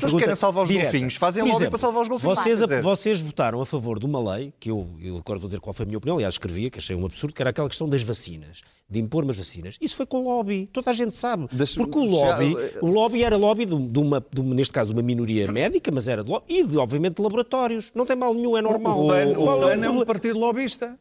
Filipe 0.00 0.03
Pessoas 0.04 0.22
querem 0.22 0.34
salvar 0.36 0.62
os 0.62 0.68
direta. 0.68 0.90
golfinhos, 0.90 1.16
fazem 1.16 1.42
Por 1.42 1.48
lobby 1.48 1.56
exemplo, 1.62 1.70
para 1.70 1.78
salvar 1.78 2.02
os 2.02 2.08
golfinhos. 2.08 2.38
Vocês, 2.38 2.58
dizer- 2.58 2.82
vocês 2.82 3.20
votaram 3.20 3.60
a 3.60 3.66
favor 3.66 3.98
de 3.98 4.06
uma 4.06 4.34
lei, 4.34 4.52
que 4.60 4.70
eu, 4.70 4.88
eu 5.00 5.16
agora 5.18 5.38
vou 5.38 5.48
dizer 5.48 5.60
qual 5.60 5.72
foi 5.72 5.84
a 5.84 5.86
minha 5.86 5.98
opinião, 5.98 6.16
aliás 6.16 6.34
escrevia, 6.34 6.70
que 6.70 6.78
achei 6.78 6.94
um 6.96 7.04
absurdo, 7.04 7.34
que 7.34 7.42
era 7.42 7.50
aquela 7.50 7.68
questão 7.68 7.88
das 7.88 8.02
vacinas, 8.02 8.62
de 8.88 9.00
impor 9.00 9.24
umas 9.24 9.36
vacinas. 9.36 9.76
Isso 9.80 9.96
foi 9.96 10.04
com 10.06 10.22
lobby, 10.24 10.68
toda 10.72 10.90
a 10.90 10.92
gente 10.94 11.16
sabe. 11.16 11.46
Porque 11.76 11.98
o 11.98 12.06
já- 12.08 12.38
lobby, 12.38 12.56
o 12.82 12.86
lobby 12.86 13.24
era 13.24 13.36
lobby 13.36 13.64
de, 13.64 13.76
de 13.76 13.98
uma, 13.98 14.24
de 14.32 14.40
uma- 14.40 14.54
neste 14.54 14.72
caso, 14.72 14.92
uma 14.92 15.02
minoria 15.02 15.50
médica, 15.50 15.90
mas 15.90 16.06
era 16.06 16.22
de 16.22 16.30
lobby, 16.30 16.44
e 16.48 16.62
de, 16.64 16.76
obviamente 16.76 17.16
de 17.16 17.22
laboratórios. 17.22 17.90
Não 17.94 18.04
tem 18.06 18.14
mal 18.14 18.34
nenhum, 18.34 18.56
é 18.56 18.62
normal. 18.62 19.04
O 19.04 19.08
PAN, 19.08 19.34
Qual 19.34 19.58
o 19.60 19.68
é 19.70 19.76
PAN 19.76 19.84
é 19.86 19.90
um 19.90 20.04
partido 20.04 20.38
lobista. 20.38 20.96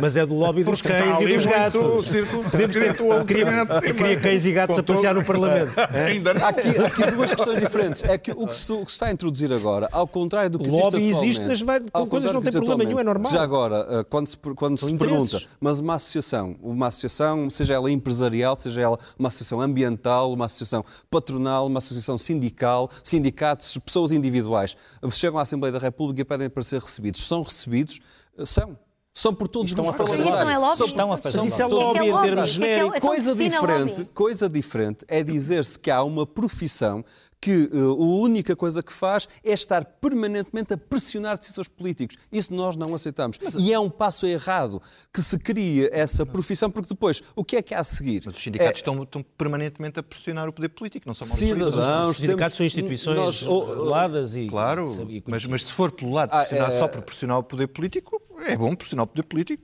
Mas 0.00 0.16
é 0.16 0.24
do 0.26 0.34
lobby 0.34 0.64
dos 0.64 0.80
Porque 0.80 0.96
cães 0.98 1.20
e 1.20 1.26
dos 1.34 1.46
gatos. 1.46 2.06
círculo- 2.08 2.42
Podemos 2.44 2.74
ter, 2.76 2.82
espiritual 2.82 3.24
queria, 3.24 3.44
tremendo. 3.46 3.80
queria 3.82 4.20
cães 4.20 4.46
e 4.46 4.52
gatos 4.52 4.78
a 4.78 4.82
passear 4.82 5.14
no 5.14 5.24
Parlamento. 5.24 5.72
Ainda 6.08 6.34
não. 6.34 6.44
Há 6.44 6.48
aqui, 6.48 6.68
há 6.78 6.86
aqui 6.86 7.10
duas 7.10 7.34
questões 7.34 7.60
diferentes. 7.60 8.04
É 8.04 8.16
que 8.18 8.32
o 8.32 8.46
que, 8.46 8.56
se, 8.56 8.72
o 8.72 8.78
que 8.84 8.90
se 8.90 8.92
está 8.96 9.06
a 9.06 9.12
introduzir 9.12 9.52
agora, 9.52 9.88
ao 9.92 10.06
contrário 10.08 10.50
do 10.50 10.58
que 10.58 10.64
O 10.64 10.68
existe 10.68 10.82
lobby 10.84 11.08
existe 11.08 11.44
nas 11.44 11.62
com 11.92 12.06
coisas 12.06 12.32
não 12.32 12.40
tem 12.40 12.52
problema 12.52 12.84
nenhum, 12.84 12.98
é 12.98 13.04
normal. 13.04 13.30
Já 13.30 13.42
agora, 13.42 13.86
eh, 13.90 14.04
quando 14.08 14.26
se, 14.28 14.36
quando 14.38 14.76
se 14.76 14.94
pergunta, 14.94 15.42
mas 15.60 15.78
uma 15.80 15.94
associação, 15.94 16.56
uma 16.62 16.85
associação, 16.88 17.48
seja 17.50 17.74
ela 17.74 17.90
empresarial, 17.90 18.56
seja 18.56 18.80
ela 18.80 18.98
uma 19.18 19.28
associação 19.28 19.60
ambiental, 19.60 20.32
uma 20.32 20.44
associação 20.46 20.84
patronal, 21.10 21.66
uma 21.66 21.78
associação 21.78 22.16
sindical, 22.18 22.90
sindicatos, 23.02 23.76
pessoas 23.78 24.12
individuais, 24.12 24.76
chegam 25.10 25.38
à 25.38 25.42
Assembleia 25.42 25.72
da 25.72 25.78
República 25.78 26.20
e 26.22 26.24
pedem 26.24 26.48
para 26.50 26.62
ser 26.62 26.80
recebidos. 26.80 27.26
São 27.26 27.42
recebidos? 27.42 28.00
Eh, 28.38 28.46
São. 28.46 28.78
São 29.18 29.32
por 29.32 29.48
todos 29.48 29.70
os 29.70 29.78
Estão 29.78 29.88
a 29.88 29.92
grupos 29.96 30.10
fazer 30.10 30.24
parlamentares. 30.24 30.60
lobby. 30.60 30.60
Isso 30.60 30.60
não 30.60 30.62
é 30.62 30.66
lobby? 30.66 30.76
São- 30.76 30.86
Estão 30.86 31.12
a 31.12 31.16
fazer 31.16 31.38
Mas 31.38 31.46
isso 31.46 31.62
é 31.62 31.66
lobby. 31.66 31.98
em 32.00 32.10
lobby? 32.12 32.26
termos 32.26 32.44
é 32.44 32.50
é- 32.50 32.52
genéricos. 32.52 33.00
Coisa 33.00 33.34
diferente, 33.34 34.04
coisa 34.12 34.48
diferente 34.50 35.04
é 35.08 35.22
dizer-se 35.22 35.78
que 35.78 35.90
há 35.90 36.02
uma 36.04 36.26
profissão 36.26 37.02
que 37.40 37.70
uh, 37.72 37.90
a 37.92 37.94
única 38.22 38.56
coisa 38.56 38.82
que 38.82 38.92
faz 38.92 39.28
é 39.44 39.52
estar 39.52 39.84
permanentemente 39.84 40.72
a 40.72 40.76
pressionar 40.76 41.38
decisores 41.38 41.68
políticos. 41.68 42.16
Isso 42.32 42.52
nós 42.52 42.76
não 42.76 42.94
aceitamos. 42.94 43.38
E 43.58 43.72
é 43.72 43.78
um 43.78 43.90
passo 43.90 44.26
errado 44.26 44.82
que 45.12 45.22
se 45.22 45.38
cria 45.38 45.88
essa 45.92 46.26
profissão, 46.26 46.70
porque 46.70 46.88
depois, 46.88 47.22
o 47.36 47.44
que 47.44 47.56
é 47.56 47.62
que 47.62 47.74
há 47.74 47.80
a 47.80 47.84
seguir? 47.84 48.22
Mas 48.26 48.36
os 48.36 48.42
sindicatos 48.42 48.78
É- 48.78 48.80
estão, 48.80 49.02
estão 49.02 49.22
permanentemente 49.22 50.00
a 50.00 50.02
pressionar 50.02 50.48
o 50.48 50.52
poder 50.52 50.70
político, 50.70 51.06
não 51.06 51.14
são 51.14 51.26
mal 51.28 51.36
Cidadãos, 51.36 52.10
Os 52.10 52.16
sindicatos 52.16 52.56
são 52.56 52.66
temos- 52.66 52.72
instituições 52.74 53.16
nós- 53.16 53.42
oh, 53.44 53.52
oh, 53.52 53.64
reguladas 53.66 54.34
e... 54.34 54.46
Claro, 54.46 54.86
e- 55.08 55.22
mas, 55.26 55.44
mas 55.46 55.64
se 55.66 55.72
for 55.72 55.92
pelo 55.92 56.12
lado 56.12 56.30
de 56.30 56.36
Ah, 56.36 56.40
pressionar 56.40 56.72
é- 56.72 56.78
só 56.78 56.88
por 56.88 57.02
pressionar 57.02 57.38
o 57.38 57.42
poder 57.42 57.68
político, 57.68 58.20
é 58.46 58.56
bom 58.56 58.74
pressionar 58.74 59.04
o 59.04 59.06
poder 59.06 59.22
político. 59.24 59.62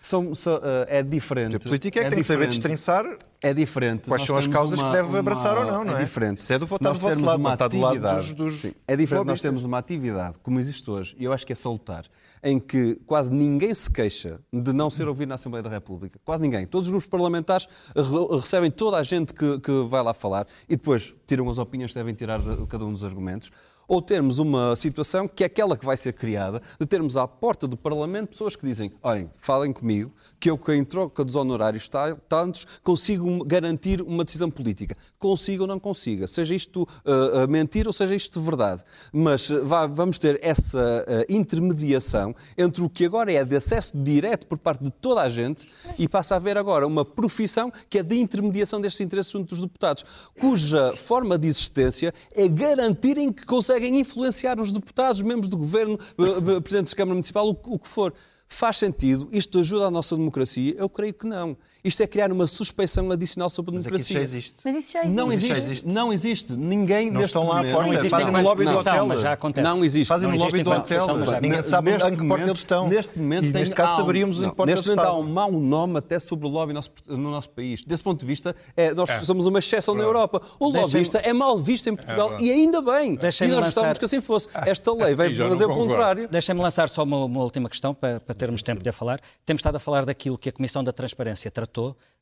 São- 0.00 0.34
são, 0.34 0.56
uh, 0.56 0.60
é 0.88 1.02
diferente. 1.02 1.52
poder 1.52 1.68
político 1.68 1.98
é 1.98 2.04
que 2.04 2.10
tem 2.10 2.18
que 2.18 2.24
saber 2.24 2.46
diferente. 2.48 2.60
destrinçar 2.60 3.04
É 3.42 3.54
diferente. 3.54 4.02
Quais 4.02 4.20
Nós 4.20 4.26
são 4.26 4.36
as 4.36 4.46
causas 4.46 4.78
uma- 4.78 4.88
que 4.90 4.96
deve 4.98 5.08
uma- 5.08 5.18
abraçar 5.20 5.56
ou 5.56 5.64
não, 5.64 5.82
não 5.82 5.96
é? 5.96 6.02
É 6.02 6.04
diferente. 6.04 6.38
Isso 6.40 6.52
é 6.52 6.58
do 6.58 6.66
votar 6.66 6.92
do 6.92 6.98
vosso 6.98 7.20
lado, 7.24 7.38
uma 7.40 7.48
não 7.48 7.54
está 7.54 7.68
do 7.68 7.80
lado 7.80 7.98
dos- 7.98 8.34
dos 8.34 8.60
Sim, 8.60 8.74
É 8.86 8.94
diferente 8.94 9.26
nós 9.28 9.40
temos 9.40 9.64
uma 9.64 9.78
atividade, 9.78 10.36
como 10.42 10.60
existe 10.60 10.90
hoje, 10.90 11.16
e 11.18 11.24
eu 11.24 11.32
acho 11.32 11.46
que 11.46 11.52
é 11.54 11.56
salutar, 11.56 12.04
em 12.44 12.60
que 12.60 12.96
quase 13.06 13.32
ninguém 13.32 13.72
se 13.72 13.90
queixa 13.90 14.40
de 14.52 14.74
não 14.74 14.90
ser 14.90 15.08
ouvido 15.08 15.30
na 15.30 15.36
Assembleia 15.36 15.62
da 15.62 15.70
República. 15.70 16.20
Quase 16.22 16.42
ninguém. 16.42 16.66
Todos 16.66 16.88
os 16.88 16.90
grupos 16.90 17.08
parlamentares 17.08 17.66
re- 17.96 18.36
recebem 18.36 18.70
toda 18.70 18.98
a 18.98 19.02
gente 19.02 19.32
que, 19.32 19.58
que 19.60 19.72
vai 19.88 20.02
lá 20.02 20.12
falar 20.12 20.46
e 20.68 20.76
depois 20.76 21.16
tiram 21.26 21.48
as 21.48 21.56
opiniões 21.56 21.92
que 21.92 21.98
devem 21.98 22.12
tirar 22.12 22.40
de 22.40 22.66
cada 22.66 22.84
um 22.84 22.92
dos 22.92 23.02
argumentos. 23.04 23.50
Ou 23.90 24.00
termos 24.00 24.38
uma 24.38 24.76
situação 24.76 25.26
que 25.26 25.42
é 25.42 25.46
aquela 25.48 25.76
que 25.76 25.84
vai 25.84 25.96
ser 25.96 26.12
criada, 26.12 26.62
de 26.78 26.86
termos 26.86 27.16
à 27.16 27.26
porta 27.26 27.66
do 27.66 27.76
Parlamento 27.76 28.28
pessoas 28.28 28.54
que 28.54 28.64
dizem: 28.64 28.92
olhem, 29.02 29.28
falem 29.36 29.72
comigo, 29.72 30.12
que 30.38 30.48
eu, 30.48 30.56
que 30.56 30.72
em 30.72 30.84
troca 30.84 31.24
dos 31.24 31.34
honorários 31.34 31.88
ta- 31.88 32.14
tantos, 32.28 32.64
consigo 32.84 33.44
garantir 33.44 34.00
uma 34.00 34.24
decisão 34.24 34.48
política. 34.48 34.96
Consiga 35.18 35.64
ou 35.64 35.66
não 35.66 35.80
consiga. 35.80 36.28
Seja 36.28 36.54
isto 36.54 36.82
uh, 36.82 37.44
uh, 37.44 37.48
mentira 37.48 37.88
ou 37.88 37.92
seja 37.92 38.14
isto 38.14 38.40
verdade. 38.40 38.84
Mas 39.12 39.50
uh, 39.50 39.64
vamos 39.92 40.20
ter 40.20 40.38
essa 40.40 40.78
uh, 40.78 41.24
intermediação 41.28 42.32
entre 42.56 42.84
o 42.84 42.88
que 42.88 43.04
agora 43.04 43.32
é 43.32 43.44
de 43.44 43.56
acesso 43.56 43.96
direto 43.96 44.46
por 44.46 44.58
parte 44.58 44.84
de 44.84 44.90
toda 44.92 45.22
a 45.22 45.28
gente 45.28 45.68
e 45.98 46.08
passa 46.08 46.34
a 46.34 46.36
haver 46.36 46.56
agora 46.56 46.86
uma 46.86 47.04
profissão 47.04 47.72
que 47.88 47.98
é 47.98 48.04
de 48.04 48.16
intermediação 48.20 48.80
destes 48.80 49.00
interesses 49.00 49.32
junto 49.32 49.48
dos 49.52 49.62
deputados, 49.62 50.04
cuja 50.38 50.94
forma 50.96 51.36
de 51.36 51.48
existência 51.48 52.14
é 52.36 52.46
garantirem 52.46 53.32
que 53.32 53.44
conseguem 53.44 53.79
influenciar 53.88 54.60
os 54.60 54.72
deputados, 54.72 55.22
membros 55.22 55.48
do 55.48 55.56
governo, 55.56 55.98
eh, 56.18 56.56
eh, 56.56 56.60
presidentes 56.60 56.90
de 56.90 56.96
Câmara 56.96 57.14
Municipal, 57.14 57.48
o 57.48 57.78
que 57.78 57.88
for. 57.88 58.14
Faz 58.52 58.78
sentido? 58.78 59.28
Isto 59.30 59.60
ajuda 59.60 59.86
a 59.86 59.90
nossa 59.90 60.16
democracia? 60.16 60.74
Eu 60.76 60.88
creio 60.88 61.14
que 61.14 61.24
não. 61.24 61.56
Isto 61.82 62.02
é 62.02 62.06
criar 62.06 62.30
uma 62.32 62.46
suspeição 62.46 63.10
adicional 63.10 63.48
sobre 63.48 63.70
a 63.72 63.74
Mas 63.74 63.86
aqui 63.86 63.96
isso 63.96 64.08
democracia. 64.08 64.16
já 64.28 64.36
existe. 64.38 64.54
Mas 64.64 64.74
isso 64.76 64.92
já 64.92 65.00
existe. 65.00 65.16
Não 65.16 65.28
Isso 65.32 65.46
já 65.46 65.54
existe, 65.54 65.70
existe. 65.70 65.88
não 65.88 66.12
existe. 66.12 66.52
Ninguém 66.54 67.06
Não 67.06 67.12
neste 67.14 67.26
estão 67.28 67.44
lá 67.48 67.54
à 67.54 67.56
momento- 67.58 67.72
porta, 67.74 67.86
Não 67.86 67.94
existe 67.94 68.10
fazem 68.10 68.32
no 68.32 68.42
lobby 68.42 68.64
do 68.64 68.68
discussão, 68.70 68.92
hotel. 68.92 69.06
mas 69.06 69.20
já 69.20 69.32
acontece. 69.32 69.64
Não 69.68 69.84
existe. 69.84 70.08
Fazem 70.08 70.28
Não 70.28 70.34
no 70.36 70.40
lobby 70.42 70.56
existe 70.60 70.64
do 70.64 70.70
hotel. 70.70 71.18
mas 71.18 71.40
Ninguém 71.42 71.62
sabe 71.62 71.90
Neste 71.90 72.08
em 72.08 72.10
que 72.10 72.16
porta 72.16 72.24
momento- 72.28 72.48
eles 72.48 72.58
estão. 72.58 72.88
Neste 72.88 73.18
momento, 73.18 73.44
e 73.46 73.52
neste 73.52 73.74
caso 73.74 73.92
um- 73.92 73.96
saberíamos 73.96 74.38
em 74.38 74.42
não, 74.42 74.50
que 74.50 74.56
porta 74.56 74.72
Neste 74.72 74.88
eles 74.88 74.96
momento 74.96 75.14
há 75.14 75.18
um 75.18 75.32
mau 75.32 75.52
nome 75.52 75.98
até 75.98 76.18
sobre 76.18 76.46
o 76.46 76.50
lobby 76.50 76.72
nosso- 76.72 76.90
no 77.08 77.30
nosso 77.30 77.48
país. 77.50 77.82
Desse 77.86 78.02
ponto 78.02 78.20
de 78.20 78.26
vista, 78.26 78.54
é, 78.76 78.92
nós 78.92 79.08
somos 79.22 79.46
uma 79.46 79.58
exceção 79.58 79.94
na 79.94 80.02
Europa. 80.02 80.40
O 80.58 80.68
lobbyista 80.68 81.18
é 81.18 81.32
mal 81.32 81.56
visto 81.58 81.88
em 81.88 81.96
Portugal 81.96 82.38
e 82.40 82.50
ainda 82.50 82.82
bem. 82.82 83.14
E 83.40 83.46
nós 83.48 83.64
gostávamos 83.64 83.98
que 83.98 84.04
assim 84.04 84.20
fosse. 84.20 84.48
Esta 84.66 84.92
lei 84.92 85.14
vai 85.16 85.30
não 85.32 85.48
fazer 85.48 85.64
o 85.64 85.74
contrário. 85.74 86.28
Deixem-me 86.28 86.60
lançar 86.60 86.88
só 86.90 87.02
uma, 87.04 87.24
última 87.42 87.68
questão 87.70 87.94
para, 87.94 88.20
para 88.20 88.34
termos 88.34 88.60
tempo 88.62 88.82
de 88.82 88.88
a 88.90 88.92
falar. 88.92 89.18
Temos 89.46 89.60
estado 89.60 89.76
a 89.76 89.78
falar 89.78 90.04
daquilo 90.04 90.36
que 90.36 90.50
a 90.50 90.52
Comissão 90.52 90.84
da 90.84 90.92
Transparência 90.92 91.50
tratou. 91.50 91.69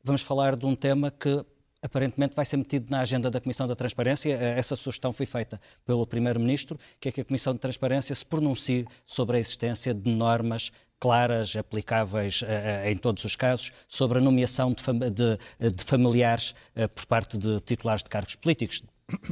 Vamos 0.05 0.22
falar 0.22 0.57
de 0.57 0.66
um 0.66 0.74
tema 0.74 1.11
que 1.11 1.44
aparentemente 1.82 2.34
vai 2.34 2.44
ser 2.44 2.57
metido 2.57 2.90
na 2.90 3.01
agenda 3.01 3.30
da 3.30 3.40
Comissão 3.40 3.66
da 3.66 3.76
Transparência. 3.76 4.32
Eh, 4.32 4.59
Essa 4.59 4.74
sugestão 4.76 5.12
foi 5.12 5.26
feita 5.26 5.61
pelo 5.86 6.07
Primeiro-Ministro, 6.07 6.78
que 7.01 7.09
é 7.09 7.12
que 7.12 7.20
a 7.20 7.24
Comissão 7.24 7.53
de 7.53 7.61
Transparência 7.61 8.14
se 8.14 8.24
pronuncie 8.26 8.86
sobre 9.07 9.36
a 9.36 9.40
existência 9.40 9.94
de 9.94 10.11
normas 10.11 10.72
claras, 11.01 11.55
aplicáveis 11.55 12.42
eh, 12.44 12.82
eh, 12.86 12.90
em 12.92 12.96
todos 12.96 13.24
os 13.24 13.36
casos, 13.36 13.72
sobre 13.88 14.18
a 14.18 14.20
nomeação 14.20 14.72
de, 14.72 14.82
fam- 14.82 14.99
de- 14.99 15.70
de 15.70 15.84
familiares 15.84 16.55
por 16.94 17.07
parte 17.07 17.38
de 17.38 17.61
titulares 17.61 18.03
de 18.03 18.09
cargos 18.11 18.34
políticos 18.34 18.82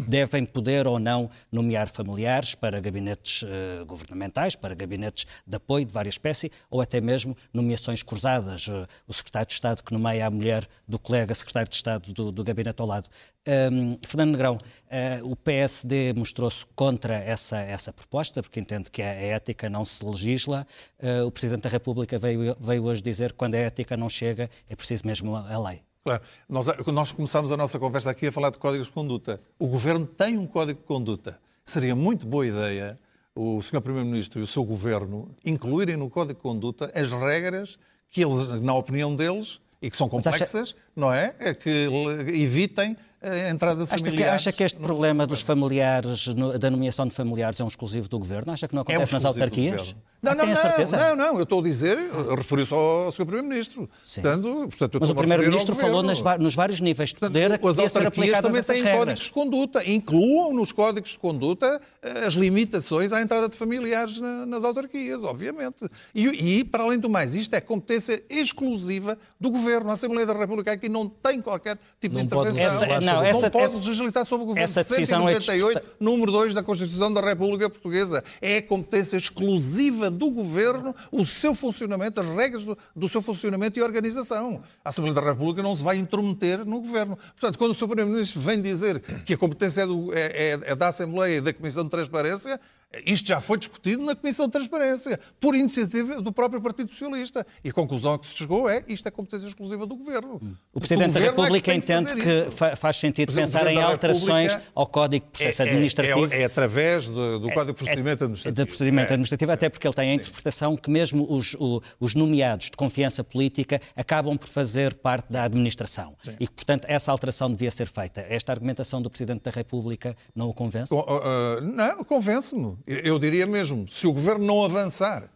devem 0.09 0.45
poder 0.45 0.87
ou 0.87 0.99
não 0.99 1.31
nomear 1.51 1.89
familiares 1.89 2.55
para 2.55 2.81
gabinetes 2.81 3.45
eh, 3.47 3.85
governamentais, 3.85 4.57
para 4.57 4.75
gabinetes 4.75 5.27
de 5.47 5.57
apoio 5.57 5.85
de 5.85 5.93
várias 5.93 6.15
espécies, 6.15 6.51
ou 6.71 6.81
até 6.81 7.01
mesmo 7.01 7.37
nomeações 7.53 8.03
cruzadas. 8.03 8.67
Eh, 8.69 8.87
o 9.07 9.13
secretário 9.13 9.49
de 9.49 9.55
Estado 9.55 9.83
que 9.83 9.93
nomeia 9.93 10.27
a 10.27 10.31
mulher 10.31 10.67
do 10.89 10.99
colega 10.99 11.35
secretário 11.35 11.69
de 11.69 11.77
Estado 11.77 12.13
do, 12.13 12.33
do 12.33 12.45
gabinete 12.45 12.81
ao 12.81 12.87
lado. 12.87 13.09
Hum, 13.49 13.97
Fernando 14.05 14.33
Negrão, 14.33 14.59
eh, 14.91 15.21
o 15.23 15.37
PSD 15.37 16.13
mostrou-se 16.15 16.67
contra 16.75 17.15
essa, 17.15 17.59
essa 17.59 17.93
proposta, 17.93 18.43
porque 18.43 18.59
entende 18.59 18.91
que 18.91 19.01
a 19.01 19.13
ética 19.13 19.71
não 19.71 19.85
se 19.85 20.05
legisla. 20.05 20.67
Eh, 20.99 21.23
o 21.23 21.31
Presidente 21.31 21.63
da 21.63 21.69
República 21.69 22.19
veio, 22.19 22.57
veio 22.59 22.85
hoje 22.85 23.03
dizer 23.03 23.31
que 23.33 23.39
quando 23.39 23.55
a 23.55 23.59
ética 23.59 23.97
não 23.97 24.11
chega, 24.11 24.51
é 24.69 24.75
preciso 24.75 25.07
mesmo 25.07 25.37
a 25.37 25.59
lei. 25.59 25.86
Claro. 26.07 26.23
Nós, 26.49 26.67
nós 26.87 27.11
começámos 27.11 27.51
a 27.51 27.57
nossa 27.57 27.81
conversa 27.81 28.13
aqui 28.13 28.29
a 28.29 28.33
falar 28.33 28.51
de 28.51 28.59
códigos 28.59 28.87
de 28.87 28.93
conduta. 28.93 29.41
O 29.59 29.67
Governo 29.67 30.07
tem 30.07 30.39
um 30.39 30.47
código 30.47 30.79
de 30.79 30.85
conduta. 30.87 31.37
Seria 31.65 31.97
muito 31.97 32.25
boa 32.25 32.47
ideia 32.47 32.97
o 33.35 33.61
Sr. 33.61 33.81
Primeiro-Ministro 33.81 34.39
e 34.39 34.43
o 34.45 34.47
seu 34.47 34.63
Governo 34.65 35.29
incluírem 35.45 35.97
no 35.97 36.09
código 36.09 36.35
de 36.39 36.41
conduta 36.43 36.93
as 36.95 37.11
regras 37.11 37.77
que 38.09 38.23
eles, 38.25 38.47
na 38.63 38.73
opinião 38.73 39.17
deles, 39.17 39.61
e 39.83 39.91
que 39.91 39.97
são 39.97 40.07
acha- 40.07 40.11
complexas, 40.31 40.77
não 40.95 41.13
é? 41.13 41.35
É 41.41 41.53
que 41.53 41.89
evitem 42.35 42.97
a 43.21 43.51
entrada 43.51 43.85
de 43.85 43.93
Acha 43.93 43.97
que, 43.97 44.05
familiares. 44.11 44.35
acha 44.35 44.53
que 44.53 44.63
este 44.63 44.79
problema 44.79 45.27
dos 45.27 45.41
familiares, 45.41 46.29
no- 46.29 46.57
da 46.57 46.71
nomeação 46.71 47.05
de 47.07 47.13
familiares, 47.15 47.59
é 47.61 47.65
um 47.65 47.69
exclusivo 47.69 48.09
do 48.09 48.17
governo? 48.19 48.53
Acha 48.53 48.69
que 48.69 48.75
não 48.75 48.83
É 48.83 48.93
um 48.93 48.95
acontece 48.95 49.13
nas 49.13 49.25
autarquias? 49.25 49.97
Não, 50.23 50.33
Ah, 50.33 50.35
não, 50.35 50.47
não, 50.47 50.57
certeza? 50.57 50.97
não, 50.97 51.17
não, 51.17 51.37
eu 51.37 51.43
estou 51.43 51.61
a 51.61 51.63
dizer, 51.63 51.99
referiu-se 52.37 52.73
ao 52.75 53.13
Sr. 53.13 53.25
Primeiro-Ministro. 53.27 53.89
Sim. 54.03 54.23
Portanto, 54.23 54.49
portanto, 54.69 54.99
Mas 55.01 55.09
o 55.11 55.13
ao 55.13 55.17
Primeiro-Ministro 55.19 55.75
falou 55.75 56.03
nas 56.03 56.21
nos 56.39 56.55
vários 56.55 56.81
níveis 56.81 57.11
de 57.11 57.17
poder 57.17 57.53
a 57.53 57.59
que 57.59 57.63
Portanto, 57.63 57.87
as 57.87 57.97
autarquias 57.97 58.41
também 58.41 58.63
têm 58.63 58.77
regras. 58.83 58.99
códigos 58.99 59.23
de 59.25 59.31
conduta. 59.31 59.89
Incluam 59.89 60.53
nos 60.55 60.73
códigos 60.73 61.11
de 61.11 61.19
conduta 61.19 61.81
eh, 62.03 62.27
as 62.27 62.35
limitações 62.35 63.13
à 63.13 63.21
entrada 63.23 63.49
de 63.49 63.55
familiares 63.57 64.21
na- 64.21 64.47
nas 64.47 64.65
autarquias, 64.65 65.23
obviamente. 65.23 65.85
E, 66.15 66.27
e, 66.59 66.65
para 66.65 66.83
além 66.85 66.99
do 66.99 67.09
mais, 67.11 67.35
isto 67.35 67.55
é 67.55 67.61
competência 67.61 68.23
exclusiva 68.29 69.19
do 69.39 69.51
Governo. 69.51 69.91
A 69.91 69.93
Assembleia 69.93 70.27
da 70.27 70.33
República 70.33 70.73
aqui 70.73 70.89
não 70.89 71.09
tem 71.09 71.41
qualquer 71.41 71.79
tipo 72.01 72.15
Não 72.17 72.23
de 72.23 72.27
intervenção. 72.35 72.65
Essa- 72.67 72.87
não, 72.87 73.01
não 73.01 73.25
essa- 73.25 73.51
pode 73.51 73.65
essa- 73.65 73.77
legislar 73.77 74.25
sobre 74.25 74.45
o 74.45 74.47
Governo. 74.47 74.65
essa 74.65 74.83
decisão 74.83 75.29
é 75.29 75.33
198, 75.41 75.83
número 76.01 76.33
2 76.33 76.55
da 76.55 76.63
Constituição 76.63 77.13
da 77.13 77.21
República 77.21 77.69
Portuguesa. 77.69 78.25
É 78.41 78.61
competência 78.63 79.17
exclusiva 79.17 80.06
do 80.11 80.31
Governo 80.31 80.95
o 81.13 81.25
seu 81.27 81.55
funcionamento, 81.55 82.21
as 82.21 82.27
regras 82.27 82.65
do, 82.65 82.77
do 82.95 83.09
seu 83.09 83.21
funcionamento 83.23 83.79
e 83.79 83.83
organização. 83.83 84.63
A 84.85 84.89
Assembleia 84.91 85.15
da 85.15 85.21
República 85.23 85.63
não 85.63 85.75
se 85.75 85.83
vai 85.83 85.97
intrometer 85.97 86.65
no 86.65 86.81
Governo. 86.81 87.17
Portanto, 87.39 87.59
quando 87.59 87.71
o 87.73 87.75
Sr. 87.75 87.87
Primeiro-Ministro 87.87 88.41
vem 88.41 88.61
dizer 88.61 89.01
que 89.25 89.35
a 89.35 89.37
competência 89.39 89.83
é, 89.83 89.87
do- 89.87 90.13
é- 90.13 90.19
é- 90.53 90.61
é 90.65 90.75
da 90.75 90.89
Assembleia 90.89 91.37
e 91.39 91.41
da 91.41 91.53
Comissão 91.53 91.85
de 91.85 91.91
Transparência, 91.91 92.61
isto 93.05 93.27
já 93.29 93.41
foi 93.41 93.59
discutido 93.59 94.03
na 94.05 94.15
Comissão 94.15 94.47
de 94.47 94.53
Transparência, 94.53 95.19
por 95.41 95.55
iniciativa 95.55 96.21
do 96.23 96.33
próprio 96.33 96.61
Partido 96.61 96.91
Socialista. 96.91 97.47
E 97.65 97.69
a 97.69 97.73
conclusão 97.73 98.15
a 98.15 98.19
que 98.19 98.27
se 98.27 98.35
chegou 98.37 98.69
é 98.69 98.85
isto 98.89 99.07
é 99.07 99.11
competência 99.11 99.47
exclusiva 99.47 99.87
do 99.87 99.97
Governo. 99.97 100.41
O 100.73 100.79
Presidente 100.81 101.13
da 101.13 101.21
Governo 101.21 101.27
é 101.27 101.43
República 101.43 101.71
tem 101.71 101.79
entende 101.79 102.15
que 102.17 102.51
fa- 102.51 102.77
faz 102.77 102.97
sentido 102.97 103.33
pensar 103.33 103.67
em 103.71 103.81
alterações 103.81 104.53
República 104.53 104.73
ao 104.75 104.87
Código 104.87 105.27
de 105.27 105.31
Processo 105.33 105.63
É- 105.63 105.65
é- 105.65 105.69
Administrativo. 105.69 106.35
É, 106.35 106.41
é 106.43 106.45
através 106.45 107.09
do, 107.09 107.39
do 107.41 107.49
Código 107.51 107.73
de 107.73 107.85
Procedimento 107.85 108.25
Administrativo. 108.25 108.55
De 108.65 108.67
procedimento 108.67 109.11
É, 109.11 109.13
administrativo, 109.15 109.53
até 109.53 109.69
porque 109.69 109.87
ele 109.87 109.95
tem 109.95 110.11
a 110.11 110.15
interpretação 110.15 110.77
que 110.77 110.91
mesmo 110.91 111.27
os, 111.29 111.55
o- 111.55 111.83
os 112.01 112.15
nomeados 112.15 112.67
de 112.67 112.73
confiança 112.77 113.23
política 113.25 113.81
acabam 113.95 114.37
por 114.37 114.47
fazer 114.49 114.95
parte 114.95 115.33
da 115.33 115.45
administração. 115.45 116.15
E 116.41 116.47
que, 116.47 116.55
portanto, 116.55 116.85
essa 116.89 117.11
alteração 117.13 117.51
devia 117.51 117.71
ser 117.71 117.87
feita. 117.89 118.21
Esta 118.29 118.53
argumentação 118.53 119.01
do 119.03 119.11
Presidente 119.11 119.43
da 119.43 119.51
República 119.51 120.17
não 120.35 120.49
o 120.49 120.55
convence? 120.55 120.89
Co- 120.89 121.01
uh, 121.01 121.61
Não, 121.61 122.05
convence-me. 122.05 122.77
Eu 122.87 123.19
diria 123.19 123.47
mesmo, 123.47 123.89
se 123.89 124.07
o 124.07 124.13
Governo 124.13 124.47
não 124.47 124.65
avançar, 124.65 125.29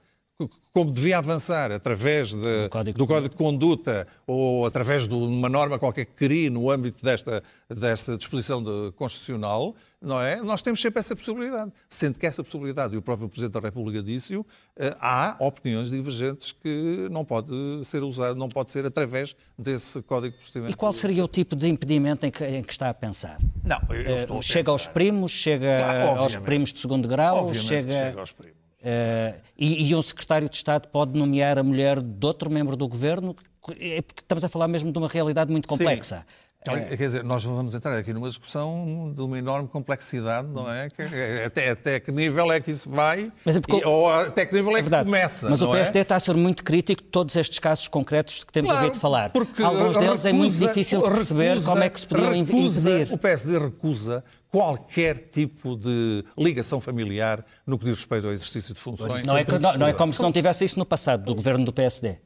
como 0.72 0.93
devia 0.93 1.18
avançar, 1.18 1.72
através 1.72 2.34
de- 2.34 2.68
Código 2.70 2.97
do 2.99 3.07
Código 3.07 3.28
de 3.30 3.36
Conduta 3.36 4.07
ou 4.26 4.64
através 4.66 5.07
de 5.09 5.14
uma 5.14 5.49
norma 5.49 5.78
qualquer 5.78 6.05
que 6.07 6.12
crie 6.14 6.49
no 6.49 6.70
âmbito 6.70 7.05
desta, 7.05 7.43
desta 7.68 8.16
disposição 8.16 8.62
de- 8.62 8.93
constitucional, 8.93 9.74
não 10.01 10.20
é? 10.22 10.36
Nós 10.43 10.62
temos 10.62 10.80
sempre 10.80 11.01
essa 11.01 11.14
possibilidade. 11.16 11.72
Sendo 11.88 12.18
que 12.18 12.26
essa 12.26 12.43
possibilidade, 12.43 12.95
e 12.95 12.97
o 12.97 13.03
próprio 13.03 13.28
Presidente 13.28 13.53
da 13.55 13.61
República 13.61 14.03
disse-o, 14.03 14.47
eh, 14.76 14.97
há 15.01 15.36
opiniões 15.41 15.91
divergentes 15.91 16.53
que 16.53 17.09
não 17.11 17.24
pode 17.24 17.53
ser 17.84 18.03
usado, 18.03 18.36
não 18.38 18.49
pode 18.49 18.70
ser 18.70 18.86
através 18.86 19.34
desse 19.59 20.01
Código 20.03 20.32
de 20.34 20.38
Procedimento. 20.41 20.72
E 20.72 20.76
qual 20.76 20.93
seria 20.93 21.24
o 21.24 21.28
tipo 21.28 21.55
de 21.57 21.68
impedimento 21.68 22.24
em 22.26 22.30
que, 22.30 22.45
em 22.45 22.62
que 22.62 22.72
está 22.72 22.88
a 22.88 22.95
pensar? 22.95 23.38
Não, 23.64 23.78
eu 23.91 23.95
Eh, 23.97 24.16
estou 24.16 24.38
a 24.38 24.43
chega 24.43 24.70
aos 24.70 24.86
primos, 24.86 25.32
chega 25.32 25.66
Claro, 25.82 26.20
aos 26.20 26.36
primos 26.36 26.72
de 26.72 26.78
segundo 26.78 27.07
grau, 27.09 27.38
Obviamente 27.47 27.66
chega. 27.66 27.93
chega 27.93 28.20
aos 28.20 28.32
primos. 28.32 28.59
Eh, 28.83 29.35
e, 29.59 29.89
e 29.89 29.95
um 29.95 30.03
secretário 30.03 30.49
de 30.49 30.57
Estado 30.57 30.89
pode 30.89 31.18
nomear 31.18 31.59
a 31.59 31.62
mulher 31.62 32.01
de 32.01 32.26
outro 32.26 32.51
membro 32.51 32.76
do 32.76 32.89
governo? 32.89 33.37
É 33.78 34.01
porque 34.01 34.22
estamos 34.22 34.43
a 34.43 34.49
falar 34.49 34.68
mesmo 34.68 34.91
de 34.91 34.99
uma 34.99 35.09
realidade 35.09 35.53
muito 35.53 35.68
complexa. 35.68 36.26
Olha, 36.68 36.84
Quer 36.84 36.96
dizer, 36.96 37.24
nós 37.24 37.42
vamos 37.42 37.74
entrar 37.74 37.96
aqui 37.96 38.12
numa 38.12 38.28
discussão 38.28 39.11
de 39.14 39.22
uma 39.22 39.38
enorme 39.38 39.66
complexidade, 39.66 40.46
não 40.48 40.70
é? 40.70 40.90
Que- 40.90 41.02
Até, 41.46 41.70
até 41.70 41.98
que 42.00 42.12
nível 42.12 42.52
é 42.52 42.61
que 42.61 42.70
isso 42.70 42.90
vai? 42.90 43.32
Mas 43.46 43.56
é 43.56 43.61
porque- 43.61 43.78
E- 43.80 43.84
ou 43.86 44.12
até 44.12 44.44
que 44.44 44.54
nível 44.54 44.76
é, 44.76 44.80
É 44.80 44.82
que 44.82 44.90
começa? 44.90 45.48
Mas 45.48 45.62
o 45.62 45.64
não 45.64 45.72
é? 45.74 45.76
PSD 45.78 46.00
está 46.00 46.16
a 46.16 46.20
ser 46.20 46.34
muito 46.36 46.62
crítico 46.62 47.02
de 47.02 47.08
todos 47.08 47.34
estes 47.34 47.58
casos 47.58 47.88
concretos 47.88 48.40
de 48.40 48.46
que 48.46 48.52
temos 48.52 48.70
Claro, 48.70 48.84
ouvido 48.86 49.00
falar. 49.00 49.30
porque 49.30 49.62
Alguns 49.62 49.96
deles 49.96 50.24
é 50.26 50.32
muito 50.34 50.52
recusa- 50.52 50.68
difícil 50.68 51.02
de 51.02 51.08
perceber 51.11 51.48
recusa- 51.48 51.66
como 51.70 51.82
é 51.82 51.88
que 51.88 52.00
se 52.00 52.06
podiam 52.06 52.32
recusa- 52.44 52.90
impedir. 52.90 53.14
O 53.14 53.18
PSD 53.18 53.58
recusa 53.58 54.24
qualquer 54.50 55.16
tipo 55.30 55.76
de 55.76 56.24
ligação 56.36 56.78
familiar 56.78 57.42
no 57.66 57.78
que 57.78 57.86
diz 57.86 57.96
respeito 57.96 58.26
ao 58.26 58.32
exercício 58.34 58.74
de 58.74 58.80
funções. 58.80 59.24
Não 59.24 59.36
é, 59.38 59.44
que- 59.44 59.58
não, 59.58 59.72
não 59.78 59.86
é 59.86 59.92
como 59.94 60.12
se 60.12 60.20
não 60.20 60.30
tivesse 60.30 60.62
isso 60.64 60.78
no 60.78 60.84
passado 60.84 61.24
do 61.24 61.34
governo 61.34 61.64
do 61.64 61.72
PSD. 61.72 62.18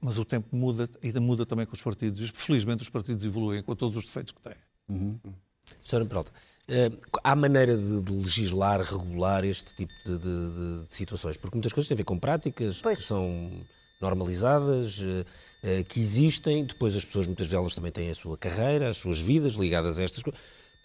Mas 0.00 0.16
o 0.18 0.24
tempo 0.24 0.54
muda 0.54 0.88
e 1.02 1.12
muda 1.18 1.44
também 1.44 1.66
com 1.66 1.74
os 1.74 1.82
partidos. 1.82 2.20
E, 2.20 2.32
felizmente 2.32 2.82
os 2.82 2.88
partidos 2.88 3.24
evoluem 3.24 3.62
com 3.62 3.74
todos 3.74 3.96
os 3.96 4.04
defeitos 4.04 4.32
que 4.32 4.40
têm. 4.40 4.56
Uhum. 4.88 5.18
Sra. 5.82 6.04
Peralta, 6.04 6.30
uh, 6.30 7.08
há 7.22 7.36
maneira 7.36 7.76
de, 7.76 8.02
de, 8.02 8.12
legislar, 8.12 8.80
regular 8.80 9.44
este 9.44 9.74
tipo 9.74 9.92
de, 10.04 10.18
de, 10.18 10.84
de, 10.86 10.94
situações? 10.94 11.36
Porque 11.36 11.56
muitas 11.56 11.72
coisas 11.72 11.88
têm 11.88 11.94
a 11.94 11.98
ver 11.98 12.04
com 12.04 12.18
práticas 12.18 12.80
pois. 12.80 12.98
que 12.98 13.04
são 13.04 13.50
normalizadas, 14.00 15.00
uh, 15.00 15.04
uh, 15.64 15.84
que 15.84 16.00
existem, 16.00 16.64
depois 16.64 16.96
as 16.96 17.04
pessoas, 17.04 17.26
muitas 17.26 17.48
delas 17.48 17.74
também 17.74 17.92
têm 17.92 18.10
a 18.10 18.14
sua 18.14 18.38
carreira, 18.38 18.88
as 18.88 18.96
suas 18.96 19.20
vidas 19.20 19.54
ligadas 19.54 19.98
a 19.98 20.02
estas 20.02 20.22
coisas. 20.22 20.40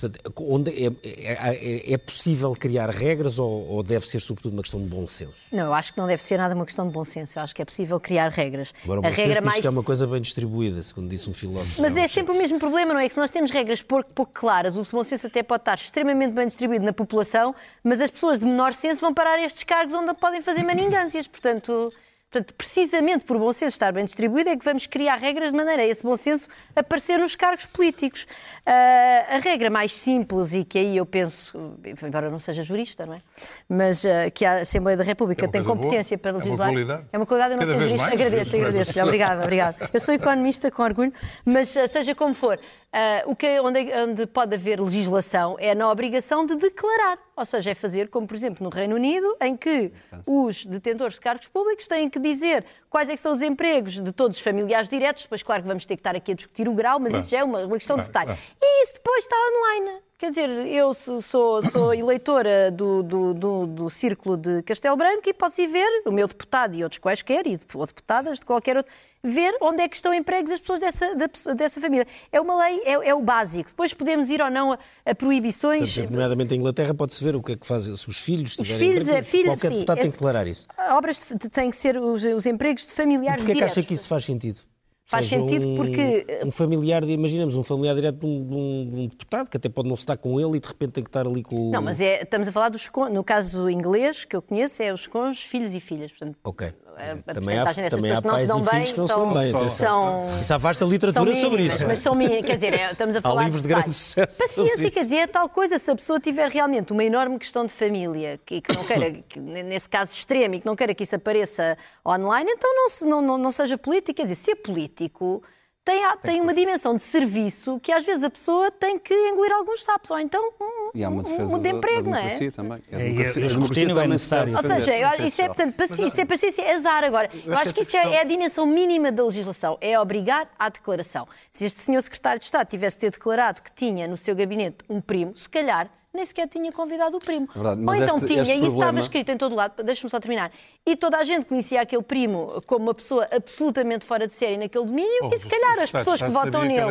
Portanto, 0.09 0.33
onde 0.47 0.71
é, 0.71 0.87
é, 1.03 1.33
é, 1.33 1.93
é, 1.93 1.97
possível 1.97 2.55
criar 2.55 2.89
regras 2.89 3.39
ou, 3.39 3.67
ou, 3.69 3.83
deve 3.83 4.07
ser 4.07 4.19
sobretudo 4.19 4.53
uma 4.53 4.61
questão 4.61 4.81
de 4.81 4.87
bom 4.87 5.07
senso? 5.07 5.33
Não, 5.51 5.65
eu 5.65 5.73
acho 5.73 5.93
que 5.93 5.99
não 5.99 6.07
deve 6.07 6.21
ser 6.21 6.37
nada 6.37 6.53
uma 6.53 6.65
questão 6.65 6.87
de 6.87 6.93
bom 6.93 7.05
senso. 7.05 7.39
Eu 7.39 7.43
acho 7.43 7.55
que 7.55 7.61
é 7.61 7.65
possível 7.65 7.99
criar 7.99 8.29
regras. 8.29 8.73
Agora, 8.83 9.01
o 9.01 9.05
a 9.05 9.09
regra 9.09 9.41
mais... 9.41 9.59
que 9.59 9.67
é 9.67 9.69
uma 9.69 9.83
coisa 9.83 10.05
bem 10.05 10.21
distribuída, 10.21 10.81
segundo 10.83 11.09
disse 11.09 11.29
um 11.29 11.33
filósofo. 11.33 11.81
Mas 11.81 11.95
é 11.95 12.07
sempre 12.07 12.33
o 12.33 12.37
mesmo 12.37 12.59
problema, 12.59 12.93
não 12.93 12.99
é? 12.99 13.07
Que 13.07 13.13
se 13.13 13.19
nós 13.19 13.29
temos 13.29 13.51
regras 13.51 13.81
pouco, 13.81 14.09
pouco 14.13 14.31
claras, 14.33 14.75
o 14.75 14.83
bom 14.91 15.03
senso 15.03 15.27
até 15.27 15.41
pode 15.41 15.61
estar 15.61 15.75
extremamente 15.75 16.33
bem 16.33 16.47
distribuído 16.47 16.85
na 16.85 16.93
população, 16.93 17.55
mas 17.83 18.01
as 18.01 18.11
pessoas 18.11 18.39
de 18.39 18.45
menor 18.45 18.73
senso 18.73 19.01
vão 19.01 19.13
parar 19.13 19.41
estes 19.43 19.63
cargos 19.63 19.93
onde 19.93 20.13
podem 20.15 20.41
fazer 20.41 20.63
maningâncias. 20.63 21.27
Portanto, 21.27 21.93
Portanto, 22.34 22.55
precisamente 22.55 23.25
por 23.25 23.38
bom 23.38 23.53
senso 23.53 23.75
estar 23.75 23.91
bem 23.91 24.03
distribuído, 24.03 24.49
é 24.49 24.57
que 24.57 24.65
vamos 24.65 24.88
criar 24.88 25.17
regras 25.17 25.51
de 25.51 25.55
maneira 25.55 25.84
a 25.84 25.86
esse 25.86 26.01
bom 26.01 26.17
senso 26.17 26.47
aparecer 26.75 27.19
nos 27.19 27.36
cargos 27.36 27.67
políticos. 27.67 28.23
Uh, 28.23 29.36
a 29.36 29.39
regra 29.39 29.69
mais 29.69 29.93
simples, 29.93 30.55
e 30.55 30.63
que 30.63 30.79
aí 30.79 30.97
eu 30.97 31.05
penso, 31.05 31.75
embora 32.01 32.31
não 32.31 32.39
seja 32.39 32.63
jurista, 32.63 33.05
não 33.05 33.13
é? 33.13 33.21
Mas 33.69 34.03
uh, 34.03 34.31
que 34.34 34.45
a 34.45 34.61
Assembleia 34.61 34.97
da 34.97 35.03
República 35.03 35.45
é 35.45 35.47
tem 35.47 35.63
competência 35.63 36.17
boa. 36.17 36.21
para 36.34 36.43
legislar. 36.43 36.69
É 36.69 36.71
uma 36.71 36.73
qualidade. 36.73 37.05
É 37.13 37.17
uma 37.17 37.25
qualidade, 37.27 37.53
eu 37.53 37.59
não 37.59 37.67
sou 37.67 37.75
jurista. 37.75 37.97
Mais, 37.97 38.13
agradeço, 38.13 38.55
agradeço. 38.55 38.99
Obrigada, 38.99 39.43
obrigada. 39.43 39.89
Eu 39.93 39.99
sou 39.99 40.15
economista 40.15 40.71
com 40.71 40.81
orgulho, 40.81 41.13
mas 41.45 41.75
uh, 41.75 41.88
seja 41.88 42.15
como 42.15 42.34
for, 42.34 42.59
Uh, 42.93 43.31
o 43.31 43.35
que, 43.35 43.47
é 43.47 43.59
onde, 43.59 43.91
onde, 43.91 44.27
pode 44.27 44.53
haver 44.53 44.79
legislação 44.79 45.55
é 45.59 45.73
na 45.73 45.89
obrigação 45.89 46.45
de 46.45 46.55
declarar, 46.55 47.17
ou 47.35 47.43
seja, 47.43 47.71
é 47.71 47.73
fazer 47.73 48.07
como, 48.07 48.27
por 48.27 48.37
exemplo, 48.37 48.63
no 48.63 48.69
Reino 48.69 48.95
Unido, 48.95 49.35
em 49.41 49.57
que 49.57 49.91
os 50.27 50.63
detentores 50.63 51.15
de 51.15 51.21
cargos 51.21 51.47
públicos 51.47 51.87
têm 51.87 52.07
que 52.07 52.19
dizer 52.19 52.63
quais 52.91 53.09
é 53.09 53.13
que 53.13 53.19
são 53.19 53.31
os 53.31 53.41
empregos 53.41 53.93
de 53.93 54.11
todos 54.11 54.37
os 54.37 54.43
familiares 54.43 54.89
diretos, 54.89 55.23
depois 55.23 55.41
claro 55.41 55.63
que 55.63 55.67
vamos 55.67 55.87
ter 55.87 55.95
que 55.95 56.01
estar 56.01 56.15
aqui 56.15 56.33
a 56.33 56.35
discutir 56.35 56.69
o 56.69 56.73
grau, 56.75 56.99
mas 56.99 57.15
isso 57.15 57.29
já 57.29 57.39
é 57.39 57.43
uma, 57.43 57.65
uma 57.65 57.77
questão 57.77 57.97
de 57.97 58.05
detalhe. 58.05 58.37
E 58.61 58.83
isso 58.83 58.93
depois 58.93 59.23
está 59.23 59.35
online. 59.35 59.99
Quer 60.18 60.30
dizer, 60.30 60.49
eu 60.49 60.93
sou, 60.93 61.61
sou 61.61 61.93
eleitora 61.93 62.72
do, 62.72 63.03
do, 63.03 63.34
do, 63.34 63.68
do, 63.68 63.89
Círculo 63.89 64.38
de 64.38 64.61
Castelo 64.64 64.95
Branco 64.95 65.28
e 65.28 65.34
posso 65.34 65.59
ir 65.59 65.68
ver 65.68 66.03
o 66.05 66.11
meu 66.11 66.28
deputado 66.28 66.76
e 66.76 66.84
outros 66.84 66.99
quaisquer, 66.99 67.45
e, 67.45 67.59
ou 67.74 67.86
deputadas 67.86 68.39
de 68.39 68.45
qualquer 68.45 68.78
outro, 68.78 68.93
ver 69.22 69.53
onde 69.59 69.82
é 69.82 69.88
que 69.88 69.95
estão 69.95 70.14
empregos 70.14 70.51
as 70.51 70.59
pessoas 70.59 70.80
dessa, 70.80 71.16
dessa 71.55 71.82
família. 71.82 72.07
É 72.32 72.39
uma 72.39 72.55
lei, 72.64 72.82
é, 72.86 73.09
é 73.09 73.16
o 73.16 73.22
básico. 73.22 73.70
Depois 73.70 73.93
podemos 73.93 74.30
ir 74.30 74.41
ou 74.41 74.49
não 74.49 74.74
a, 74.74 74.80
a 75.05 75.16
proibições. 75.16 75.93
Portanto, 75.93 76.11
nomeadamente 76.11 76.53
em 76.53 76.57
Inglaterra 76.57 76.93
pode-se 76.93 77.22
ver 77.24 77.36
o 77.36 77.41
que 77.41 77.53
é 77.53 77.55
que 77.57 77.66
fazem 77.68 77.95
se 77.97 78.07
os 78.07 78.18
filhos 78.18 78.57
Os 78.57 78.70
filhos, 78.70 79.07
emprego, 79.07 79.26
filhos, 79.26 79.47
qualquer 79.47 79.68
sim, 79.68 79.74
deputado 79.74 79.97
é, 79.97 80.01
tem 80.03 80.11
que 80.11 80.18
declarar 80.18 80.47
isso. 80.47 80.68
Obras 80.91 81.20
têm 81.51 81.70
que 81.70 81.76
ser 81.76 81.97
os, 81.97 82.24
os 82.24 82.45
empregos 82.45 82.86
de 82.86 82.93
familiares 82.93 83.43
e 83.43 83.45
porquê 83.45 83.53
diretos. 83.55 83.72
é 83.72 83.76
que 83.76 83.80
acha 83.80 83.88
que 83.88 83.93
isso 83.93 84.07
faz 84.07 84.24
sentido? 84.24 84.61
Faz 85.05 85.25
seja, 85.27 85.41
sentido 85.41 85.69
um, 85.69 85.75
porque. 85.75 86.25
Um 86.45 86.51
familiar, 86.51 87.03
imaginemos, 87.03 87.55
um 87.55 87.63
familiar 87.63 87.95
direto 87.95 88.19
de 88.19 88.25
um, 88.25 88.47
de, 88.47 88.55
um, 88.55 88.89
de 88.89 89.01
um, 89.01 89.07
deputado 89.07 89.49
que 89.49 89.57
até 89.57 89.67
pode 89.67 89.89
não 89.89 89.97
se 89.97 90.05
dar 90.05 90.15
com 90.17 90.39
ele 90.39 90.57
e 90.57 90.59
de 90.59 90.67
repente 90.67 90.91
tem 90.93 91.03
que 91.03 91.09
estar 91.09 91.27
ali 91.27 91.43
com 91.43 91.69
o. 91.69 91.71
Não, 91.71 91.81
mas 91.81 91.99
é, 91.99 92.21
estamos 92.21 92.47
a 92.47 92.51
falar 92.51 92.69
dos. 92.69 92.89
No 93.11 93.23
caso 93.23 93.69
inglês, 93.69 94.23
que 94.23 94.35
eu 94.35 94.41
conheço, 94.41 94.81
é 94.81 94.93
os 94.93 95.05
cônjuges, 95.05 95.43
filhos 95.43 95.75
e 95.75 95.79
filhas. 95.79 96.11
Portanto, 96.11 96.37
ok. 96.43 96.73
A, 96.97 97.33
também 97.33 97.57
há, 97.57 97.73
também 97.89 98.11
há 98.11 98.21
pais 98.21 98.49
e 98.49 98.53
filhos 98.53 98.91
que 98.91 98.99
não 98.99 99.07
são, 99.07 99.33
bem. 99.33 99.69
São, 99.69 100.27
isso 100.39 100.53
há 100.53 100.57
vasta 100.57 100.85
literatura 100.85 101.33
sobre 101.35 101.63
isso. 101.63 101.85
Mas 101.87 101.99
são 101.99 102.13
minhas, 102.15 102.45
quer 102.45 102.55
dizer, 102.55 102.73
é, 102.73 102.91
estamos 102.91 103.15
a 103.15 103.21
falar. 103.23 103.41
Há 103.41 103.45
livros 103.45 103.61
de, 103.61 103.67
de 103.67 103.73
grande 103.73 103.93
sucesso. 103.93 104.37
Paciência, 104.37 104.91
quer 104.91 105.03
dizer, 105.03 105.17
é 105.17 105.27
tal 105.27 105.49
coisa. 105.49 105.77
Se 105.79 105.89
a 105.91 105.95
pessoa 105.95 106.19
tiver 106.19 106.49
realmente 106.49 106.91
uma 106.91 107.03
enorme 107.03 107.37
questão 107.39 107.65
de 107.65 107.73
família, 107.73 108.39
que, 108.45 108.61
que 108.61 108.73
não 108.75 108.83
queira, 108.83 109.11
que, 109.11 109.39
nesse 109.39 109.89
caso 109.89 110.13
extremo, 110.13 110.55
e 110.55 110.59
que 110.59 110.65
não 110.65 110.75
queira 110.75 110.93
que 110.93 111.03
isso 111.03 111.15
apareça 111.15 111.77
online, 112.05 112.51
então 112.51 112.73
não, 112.75 112.89
se, 112.89 113.05
não, 113.05 113.21
não, 113.21 113.37
não 113.37 113.51
seja 113.51 113.77
político. 113.77 114.15
Quer 114.15 114.23
dizer, 114.23 114.35
ser 114.35 114.55
político 114.55 115.43
tem, 115.86 116.01
tem 116.21 116.41
uma 116.41 116.53
dimensão 116.53 116.95
de 116.95 117.03
serviço 117.03 117.79
que 117.81 117.91
às 117.91 118.05
vezes 118.05 118.23
a 118.23 118.29
pessoa 118.29 118.71
tem 118.71 118.97
que 118.97 119.13
engolir 119.13 119.53
alguns 119.53 119.84
sapos, 119.84 120.09
ou 120.11 120.19
então 120.19 120.41
um, 120.59 120.91
e 120.93 121.03
há 121.03 121.09
uma 121.09 121.23
defesa 121.23 121.55
um, 121.55 121.59
de 121.59 121.69
emprego, 121.69 122.09
da, 122.09 122.17
da 122.17 122.23
não 122.23 122.29
é? 122.29 122.51
Também. 122.51 122.84
A 122.91 122.97
democracia, 122.97 123.41
é, 123.41 123.45
a 123.45 123.49
democracia 123.49 123.88
também 123.88 124.03
é 124.03 124.07
necessário. 124.07 124.55
Ou 124.55 124.61
seja, 124.61 125.25
isso 125.25 125.41
é, 125.41 125.47
portanto, 125.47 125.75
paciência, 125.75 126.05
isso 126.05 126.21
é 126.21 126.25
paciência, 126.25 126.61
é 126.61 126.73
azar 126.73 127.03
agora. 127.03 127.29
Eu, 127.34 127.51
eu 127.51 127.57
acho, 127.57 127.73
que, 127.73 127.81
isso 127.81 127.97
é, 127.97 128.01
questão... 128.01 128.17
é, 128.17 128.21
a 128.21 128.23
dimensão 128.23 128.65
mínima 128.65 129.11
da 129.11 129.23
legislação, 129.25 129.77
é 129.81 129.99
obrigar 129.99 130.49
à 130.57 130.69
declaração. 130.69 131.27
Se 131.51 131.65
este 131.65 131.81
senhor 131.81 132.01
secretário 132.01 132.39
de 132.39 132.45
Estado 132.45 132.67
tivesse 132.67 132.99
ter 132.99 133.11
declarado 133.11 133.61
que 133.61 133.71
tinha 133.71 134.07
no 134.07 134.15
seu 134.15 134.36
gabinete 134.36 134.77
um 134.89 135.01
primo, 135.01 135.36
se 135.36 135.49
calhar 135.49 135.89
nem 136.14 136.26
sequer 136.26 136.47
tinha 136.47 136.72
convidado 136.72 137.18
o 137.18 137.20
primo. 137.20 137.47
Verdade, 137.53 137.82
Ou 137.86 137.95
então 137.95 138.18
este, 138.18 138.28
tinha, 138.28 138.41
este 138.41 138.53
e 138.53 138.57
isso 138.57 138.66
problema... 138.66 138.86
estava 138.86 138.99
escrito 138.99 139.30
em 139.30 139.38
todo 139.38 139.55
lado, 139.55 139.84
deixa-me 139.84 140.09
só 140.09 140.20
terminar, 140.20 140.51
e 140.86 140.95
toda 140.95 141.18
a 141.18 141.24
gente 141.24 141.45
conhecia 141.45 141.82
aquele 141.82 142.03
primo 142.03 142.61
como 142.68 142.86
uma 142.86 142.93
pessoa 142.93 143.28
absolutamente 143.32 144.05
fora 144.05 144.28
de 144.28 144.36
série 144.36 144.57
naquele 144.57 144.86
domínio, 144.86 145.24
oh, 145.24 145.34
e 145.34 145.38
se 145.38 145.47
calhar 145.47 145.80
as 145.80 145.91
pessoas 145.91 146.22
que 146.22 146.30
votam 146.30 146.64
nele. 146.64 146.84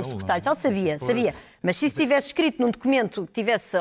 o 0.00 0.04
secretário 0.04 0.42
tal 0.42 0.54
sabia, 0.54 0.98
sabia. 0.98 1.34
Mas 1.62 1.76
se 1.76 1.86
isso 1.86 1.94
estivesse 1.94 2.28
escrito 2.28 2.60
num 2.60 2.70
documento 2.70 3.26
que 3.26 3.32
tivesse, 3.32 3.76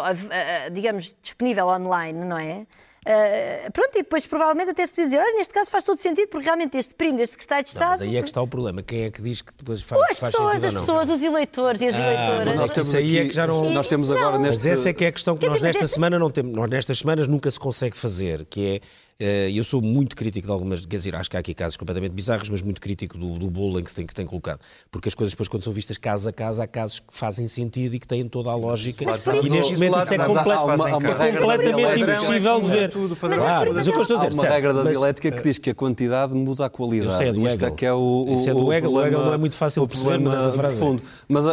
digamos, 0.71 1.15
disponível 1.21 1.67
online, 1.67 2.25
não 2.25 2.37
é? 2.37 2.65
Uh, 3.05 3.71
pronto, 3.71 3.95
e 3.95 4.01
depois 4.01 4.25
provavelmente 4.25 4.71
até 4.71 4.83
se 4.83 4.91
podia 4.91 5.05
dizer, 5.05 5.19
olha, 5.19 5.33
neste 5.35 5.53
caso 5.53 5.69
faz 5.69 5.83
todo 5.83 5.99
sentido, 5.99 6.27
porque 6.27 6.45
realmente 6.45 6.75
este 6.75 6.95
primo 6.95 7.17
deste 7.17 7.33
secretário 7.33 7.63
de 7.63 7.69
Estado... 7.69 7.83
Não, 7.83 7.97
mas 7.99 8.01
aí 8.01 8.17
é 8.17 8.21
que 8.21 8.27
está 8.27 8.41
o 8.41 8.47
problema. 8.47 8.81
Quem 8.81 9.03
é 9.03 9.11
que 9.11 9.21
diz 9.21 9.43
que 9.43 9.53
depois 9.55 9.83
faz, 9.83 10.01
as 10.09 10.17
faz 10.17 10.33
pessoas, 10.33 10.61
sentido 10.61 10.77
as 10.77 10.85
pessoas, 10.85 11.09
os 11.09 11.21
eleitores 11.21 11.81
e 11.81 11.87
as 11.87 11.95
ah, 11.95 11.99
eleitoras. 11.99 12.45
Mas 12.45 12.57
nós 12.57 12.71
temos 12.71 12.87
isso 12.87 12.97
aí 12.97 13.17
é 13.19 13.25
que 13.25 13.33
já 13.33 13.45
não... 13.45 13.69
Nós 13.69 13.87
temos 13.87 14.09
agora 14.09 14.39
neste... 14.39 14.65
Mas 14.67 14.79
essa 14.79 14.89
é 14.89 14.93
que 14.93 15.05
é 15.05 15.07
a 15.09 15.11
questão 15.11 15.37
que 15.37 15.47
nós 15.47 15.61
nesta 15.61 15.87
semana 15.87 16.17
não 16.17 16.31
temos, 16.31 16.55
nós 16.55 16.67
nestas 16.67 16.97
semanas 16.97 17.27
nunca 17.27 17.51
se 17.51 17.59
consegue 17.59 17.95
fazer, 17.95 18.43
que 18.45 18.75
é 18.75 18.81
eu 19.19 19.63
sou 19.63 19.81
muito 19.81 20.15
crítico 20.15 20.47
de 20.47 20.51
algumas, 20.51 20.85
quer 20.85 20.97
dizer, 20.97 21.15
acho 21.15 21.29
que 21.29 21.37
há 21.37 21.39
aqui 21.39 21.53
casos 21.53 21.77
completamente 21.77 22.11
bizarros, 22.11 22.49
mas 22.49 22.61
muito 22.61 22.81
crítico 22.81 23.17
do, 23.17 23.39
do 23.39 23.49
bolo 23.49 23.79
em 23.79 23.83
que 23.83 23.89
se 23.89 23.95
tem, 23.95 24.05
que 24.05 24.11
se 24.11 24.15
tem 24.15 24.25
colocado. 24.25 24.59
Porque 24.91 25.07
as 25.07 25.15
coisas 25.15 25.31
depois, 25.33 25.47
quando 25.47 25.63
são 25.63 25.71
vistas 25.71 25.97
caso 25.97 26.27
a 26.27 26.33
caso, 26.33 26.61
há 26.61 26.67
casos 26.67 26.99
que 26.99 27.05
fazem 27.09 27.47
sentido 27.47 27.95
e 27.95 27.99
que 27.99 28.07
têm 28.07 28.27
toda 28.27 28.49
a 28.49 28.55
lógica. 28.55 29.03
E 29.03 29.49
neste 29.49 29.73
momento 29.73 29.99
isso 29.99 30.13
é, 30.13 30.17
complet... 30.17 30.57
é 30.57 31.39
completamente 31.39 32.01
impossível 32.01 32.61
de 32.61 32.67
ver. 32.67 32.91
Claro, 33.19 33.73
mas 33.73 33.87
o 33.87 33.91
que 33.91 33.97
eu 33.97 34.01
estou 34.01 34.17
a 34.17 34.29
dizer. 34.29 34.41
Há 34.41 34.43
uma 34.43 34.53
regra 34.53 34.73
da 34.73 34.83
dialética 34.83 35.31
que 35.31 35.43
diz 35.43 35.57
que 35.57 35.69
a 35.69 35.75
quantidade 35.75 36.35
muda 36.35 36.65
a 36.65 36.69
qualidade. 36.69 37.13
Isso 37.13 37.23
é 37.23 37.33
do 37.33 37.47
Hegel. 37.47 37.67
É 37.67 37.71
que 37.71 37.85
é 37.85 37.93
o, 37.93 38.25
Isso 38.29 38.49
é 38.49 38.53
do 38.53 38.73
Hegel. 38.73 38.91
O 38.91 39.05
Hegel 39.05 39.25
não 39.25 39.33
é 39.33 39.37
muito 39.37 39.55
fácil 39.55 39.83
de 39.83 39.89
perceber, 39.89 40.19
mas 40.19 40.33
essa 40.33 40.51
frase. 40.51 40.77
Fundo. 40.77 41.01
Mas 41.27 41.45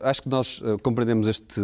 acho 0.00 0.22
que 0.22 0.28
nós 0.28 0.60
eh, 0.64 0.76
compreendemos 0.82 1.28
este 1.28 1.60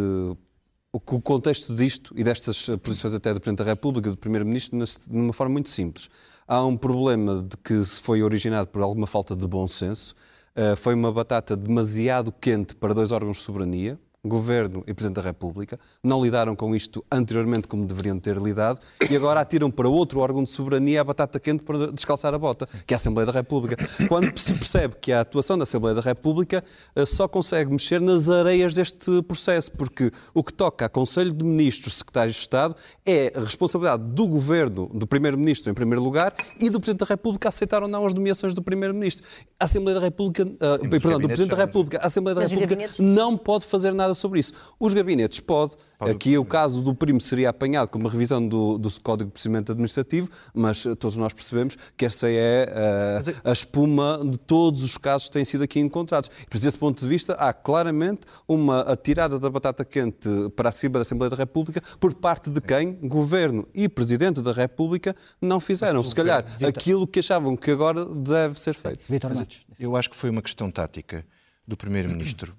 o, 0.97 1.20
contexto 1.20 1.74
disto 1.74 2.14
e 2.16 2.24
destas 2.24 2.66
posições 2.82 3.14
até 3.14 3.32
do 3.32 3.40
Presidente 3.40 3.64
da 3.64 3.70
República 3.70 4.11
do 4.11 4.16
Primeiro-Ministro 4.16 4.78
de 4.78 5.16
uma 5.16 5.32
forma 5.32 5.53
muito 5.53 5.68
simples. 5.68 6.09
Há 6.47 6.64
um 6.64 6.76
problema 6.76 7.42
de 7.42 7.57
que 7.57 7.84
se 7.84 8.01
foi 8.01 8.22
originado 8.22 8.68
por 8.68 8.82
alguma 8.82 9.07
falta 9.07 9.34
de 9.34 9.47
bom 9.47 9.66
senso. 9.66 10.14
Uh, 10.57 10.76
foi 10.76 10.94
uma 10.94 11.12
batata 11.12 11.55
demasiado 11.57 12.32
quente 12.32 12.74
para 12.74 12.94
dois 12.94 13.12
órgãos 13.12 13.36
de 13.36 13.42
soberania, 13.42 13.99
Governo 14.27 14.83
e 14.87 14.95
Presidente 14.95 15.16
da 15.16 15.22
República, 15.22 15.79
não 16.03 16.22
lidaram 16.22 16.55
com 16.55 16.74
isto 16.74 17.05
anteriormente 17.11 17.68
como 17.68 17.87
deveriam 17.87 18.18
ter 18.18 18.37
lidado 18.37 18.81
e 19.09 19.16
agora 19.16 19.41
atiram 19.41 19.70
para 19.70 19.89
outro 19.89 20.20
órgão 20.20 20.43
de 20.43 20.51
soberania 20.51 21.01
a 21.01 21.05
batata 21.05 21.39
quente 21.39 21.62
para 21.62 21.93
descalçar 21.93 22.35
a 22.35 22.39
bota, 22.39 22.66
que 22.87 22.93
é 22.93 22.97
a 22.97 22.99
Assembleia 22.99 23.27
da 23.27 23.33
República. 23.33 23.77
Quando 24.09 24.37
se 24.39 24.55
percebe 24.55 24.97
que 25.01 25.12
a 25.12 25.20
atuação 25.20 25.57
da 25.57 25.62
Assembleia 25.62 25.95
da 25.95 26.01
República 26.01 26.64
eh, 26.95 27.07
só 27.07 27.29
consegue 27.29 27.70
mexer 27.70 28.01
nas 28.01 28.29
areias 28.29 28.74
deste 28.74 29.22
processo, 29.22 29.72
porque 29.72 30.11
o 30.35 30.43
que 30.43 30.53
toca 30.53 30.87
a 30.87 30.89
Conselho 30.89 31.33
de 31.33 31.45
Ministros, 31.45 31.95
Secretários 31.95 32.37
de 32.37 32.43
Estado, 32.43 32.74
é 33.05 33.33
a 33.35 33.41
responsabilidade 33.41 34.03
do 34.03 34.27
Governo, 34.27 34.91
do 34.93 35.07
Primeiro-Ministro 35.07 35.70
em 35.70 35.74
primeiro 35.74 36.03
lugar, 36.03 36.35
e 36.61 36.68
do 36.70 36.81
Presidente 36.81 37.01
da 37.01 37.07
República 37.07 37.49
aceitar 37.49 37.83
ou 37.83 37.89
não 37.89 38.05
as 38.05 38.14
nomeações 38.14 38.55
do 38.55 38.62
Primeiro-Ministro. 38.62 39.24
A 39.59 39.64
Assembleia 39.64 39.99
da 39.99 40.05
República, 40.05 40.45
uh, 40.45 40.83
Sim, 40.83 40.89
perdão, 40.89 41.20
do 41.20 41.29
Presidente 41.29 41.51
da 41.51 41.57
República, 41.57 41.99
a 41.99 42.07
Assembleia 42.07 42.35
da 42.35 42.47
República 42.47 42.91
não 42.99 43.37
pode 43.37 43.66
fazer 43.66 43.95
nada 43.95 44.14
sobre 44.16 44.40
isso. 44.40 44.52
Os 44.78 44.92
gabinetes 44.94 45.40
pode, 45.40 45.74
pode. 45.98 46.10
Aqui 46.10 46.36
o 46.38 46.44
caso 46.44 46.82
do 46.82 46.94
primo 46.94 47.20
seria 47.20 47.50
apanhado 47.50 47.88
com 47.88 47.98
uma 47.98 48.10
revisão 48.10 48.46
do, 48.46 48.78
do 48.78 48.90
Código 49.00 49.28
de 49.28 49.32
Procedimento 49.32 49.72
Administrativo, 49.72 50.28
mas 50.54 50.82
todos 50.98 51.16
nós 51.16 51.32
percebemos 51.32 51.76
que 51.96 52.04
essa 52.04 52.28
é 52.28 52.64
a, 52.64 53.30
eh, 53.30 53.34
a 53.44 53.52
espuma 53.52 54.20
de 54.24 54.38
todos 54.38 54.82
os 54.82 54.96
casos 54.96 55.28
que 55.28 55.32
têm 55.32 55.44
sido 55.44 55.64
aqui 55.64 55.80
encontrados. 55.80 56.30
E, 56.42 56.46
por 56.46 56.56
esse 56.56 56.78
ponto 56.78 57.00
de 57.00 57.08
vista, 57.08 57.34
há 57.34 57.52
claramente 57.52 58.20
uma 58.48 58.80
atirada 58.80 59.38
da 59.38 59.50
batata 59.50 59.84
quente 59.84 60.28
para 60.54 60.72
cima 60.72 60.94
da 60.94 61.00
Assembleia 61.00 61.30
da 61.30 61.36
República 61.36 61.82
por 62.00 62.14
parte 62.14 62.50
de 62.50 62.60
quem? 62.60 62.94
Governo 62.94 63.66
e 63.74 63.88
Presidente 63.88 64.42
da 64.42 64.52
República 64.52 65.14
não 65.40 65.60
fizeram, 65.60 66.02
se 66.02 66.14
calhar, 66.14 66.44
aquilo 66.66 67.06
que 67.06 67.20
achavam 67.20 67.56
que 67.56 67.70
agora 67.70 68.04
deve 68.04 68.58
ser 68.58 68.74
feito. 68.74 69.06
Vitor 69.08 69.32
Eu 69.78 69.96
acho 69.96 70.10
que 70.10 70.16
foi 70.16 70.30
uma 70.30 70.42
questão 70.42 70.70
tática 70.70 71.24
do 71.66 71.76
Primeiro-Ministro 71.76 72.54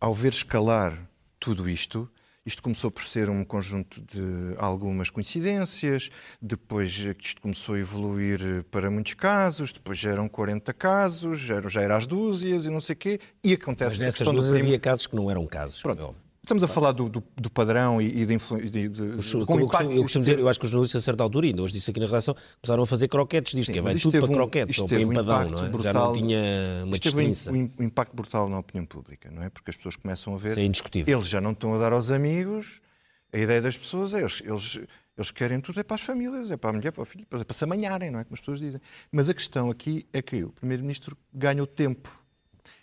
ao 0.00 0.12
ver 0.14 0.32
escalar 0.32 1.08
tudo 1.38 1.68
isto 1.68 2.10
Isto 2.44 2.62
começou 2.62 2.92
por 2.92 3.02
ser 3.02 3.28
um 3.28 3.44
conjunto 3.44 4.00
de 4.00 4.54
algumas 4.58 5.10
coincidências, 5.10 6.10
depois 6.40 6.92
isto 6.92 7.40
começou 7.42 7.74
a 7.74 7.78
evoluir 7.80 8.62
para 8.70 8.88
muitos 8.88 9.14
casos, 9.14 9.72
depois 9.72 9.98
já 9.98 10.10
eram 10.10 10.28
40 10.28 10.72
casos, 10.72 11.40
já, 11.40 11.60
já 11.66 11.80
era 11.82 11.96
às 11.96 12.06
dúzias 12.06 12.64
e 12.64 12.70
não 12.70 12.80
sei 12.80 12.92
o 12.94 12.96
quê, 12.98 13.20
e 13.42 13.52
acontece 13.54 13.90
Mas 13.98 14.00
nessas 14.00 14.28
primo- 14.28 14.42
havia 14.60 14.78
casos 14.78 15.08
que 15.08 15.16
não 15.16 15.28
eram 15.28 15.44
casos. 15.44 15.82
Pronto. 15.82 16.14
É. 16.46 16.54
Estamos 16.56 16.62
a 16.62 16.68
falar 16.68 16.92
do, 16.92 17.08
do- 17.08 17.22
do 17.36 17.50
padrão 17.50 18.00
e, 18.00 18.06
e 18.22 18.24
de, 18.26 18.36
de, 18.36 18.70
de, 18.70 18.80
Eu, 18.82 18.88
de, 18.88 19.00
eu, 19.02 19.16
costumo- 19.16 19.92
eu 19.92 20.02
costumo 20.02 20.24
dizer, 20.24 20.38
eu 20.38 20.48
acho 20.48 20.60
que 20.60 20.66
os 20.66 20.70
jornalistas, 20.70 21.02
a 21.02 21.04
certa 21.04 21.22
altura, 21.22 21.46
ainda 21.46 21.62
hoje 21.62 21.74
disse 21.74 21.90
aqui 21.90 21.98
na 22.00 22.06
redação, 22.06 22.34
começaram 22.62 22.82
a 22.82 22.86
fazer 22.86 23.08
croquetes 23.08 23.52
disto, 23.54 23.72
que 23.72 23.78
Sim, 23.78 23.84
vai 23.84 23.94
tudo 23.96 24.18
para 24.20 24.30
um- 24.30 24.34
croquetes, 24.34 24.70
isto 24.76 24.82
ou 24.82 24.88
para 24.88 24.98
um 24.98 25.12
empadão, 25.12 25.34
impacto 25.36 25.50
não 25.50 25.58
é? 25.58 25.64
Já 25.64 25.70
brutal. 25.72 26.06
não 26.06 26.12
tinha 26.14 26.38
uma 26.84 26.96
um, 26.96 26.98
distinção. 26.98 27.54
um- 27.54 27.70
um 27.80 27.82
impacto 27.84 28.14
brutal 28.14 28.48
na 28.48 28.58
opinião 28.60 28.86
pública, 28.86 29.30
não 29.30 29.42
é? 29.42 29.50
Porque 29.50 29.70
as 29.70 29.76
pessoas 29.76 29.96
começam 29.96 30.34
a 30.34 30.38
ver. 30.38 30.52
Isso 30.52 30.60
é 30.60 30.64
indiscutível. 30.64 31.18
Eles 31.18 31.28
já 31.28 31.40
não 31.40 31.50
estão 31.52 31.74
a 31.74 31.78
dar 31.78 31.92
aos 31.92 32.10
amigos. 32.10 32.80
A 33.32 33.38
ideia 33.38 33.60
das 33.60 33.76
pessoas 33.76 34.14
é 34.14 34.20
eles, 34.20 34.40
eles, 34.44 34.80
eles 35.18 35.30
querem 35.32 35.60
tudo, 35.60 35.80
é 35.80 35.82
para 35.82 35.96
as 35.96 36.00
famílias, 36.00 36.50
é 36.52 36.56
para 36.56 36.70
a 36.70 36.72
mulher, 36.74 36.92
para 36.92 37.02
o 37.02 37.04
filho, 37.04 37.26
para, 37.26 37.44
para 37.44 37.54
se 37.56 37.64
amanharem, 37.64 38.10
não 38.10 38.20
é? 38.20 38.24
Como 38.24 38.34
as 38.34 38.40
pessoas 38.40 38.60
dizem. 38.60 38.80
Mas 39.10 39.28
a 39.28 39.34
questão 39.34 39.68
aqui 39.68 40.06
é 40.12 40.22
que 40.22 40.44
o 40.44 40.50
Primeiro-Ministro 40.52 41.16
ganhou 41.34 41.66
tempo. 41.66 42.08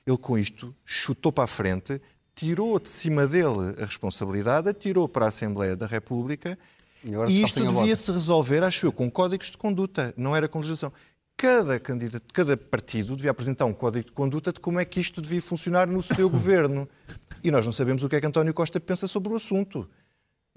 Ele, 0.05 0.17
com 0.17 0.37
isto, 0.37 0.75
chutou 0.83 1.31
para 1.31 1.45
a 1.45 1.47
frente, 1.47 2.01
tirou 2.35 2.79
de 2.79 2.89
cima 2.89 3.27
dele 3.27 3.75
a 3.81 3.85
responsabilidade, 3.85 4.69
atirou 4.69 5.07
para 5.07 5.25
a 5.25 5.29
Assembleia 5.29 5.75
da 5.75 5.85
República 5.85 6.57
E 7.03 7.09
e 7.31 7.43
isto 7.43 7.59
sem 7.59 7.63
a 7.63 7.69
devia 7.69 7.81
bota. 7.81 7.95
se 7.95 8.11
resolver, 8.11 8.63
acho 8.63 8.85
eu, 8.85 8.91
com 8.91 9.09
códigos 9.09 9.51
de 9.51 9.57
conduta, 9.57 10.13
não 10.17 10.35
era 10.35 10.47
com 10.47 10.59
legislação. 10.59 10.91
Cada, 11.35 11.79
candidato, 11.79 12.23
cada 12.31 12.55
partido 12.55 13.15
devia 13.15 13.31
apresentar 13.31 13.65
um 13.65 13.73
código 13.73 14.05
de 14.05 14.11
conduta 14.11 14.53
de 14.53 14.59
como 14.59 14.79
é 14.79 14.85
que 14.85 14.99
isto 14.99 15.21
devia 15.21 15.41
funcionar 15.41 15.87
no 15.87 16.01
seu 16.03 16.29
governo. 16.29 16.87
E 17.43 17.51
nós 17.51 17.65
não 17.65 17.73
sabemos 17.73 18.03
o 18.03 18.09
que 18.09 18.15
é 18.15 18.21
que 18.21 18.27
António 18.27 18.53
Costa 18.53 18.79
pensa 18.79 19.07
sobre 19.07 19.33
o 19.33 19.35
assunto. 19.35 19.89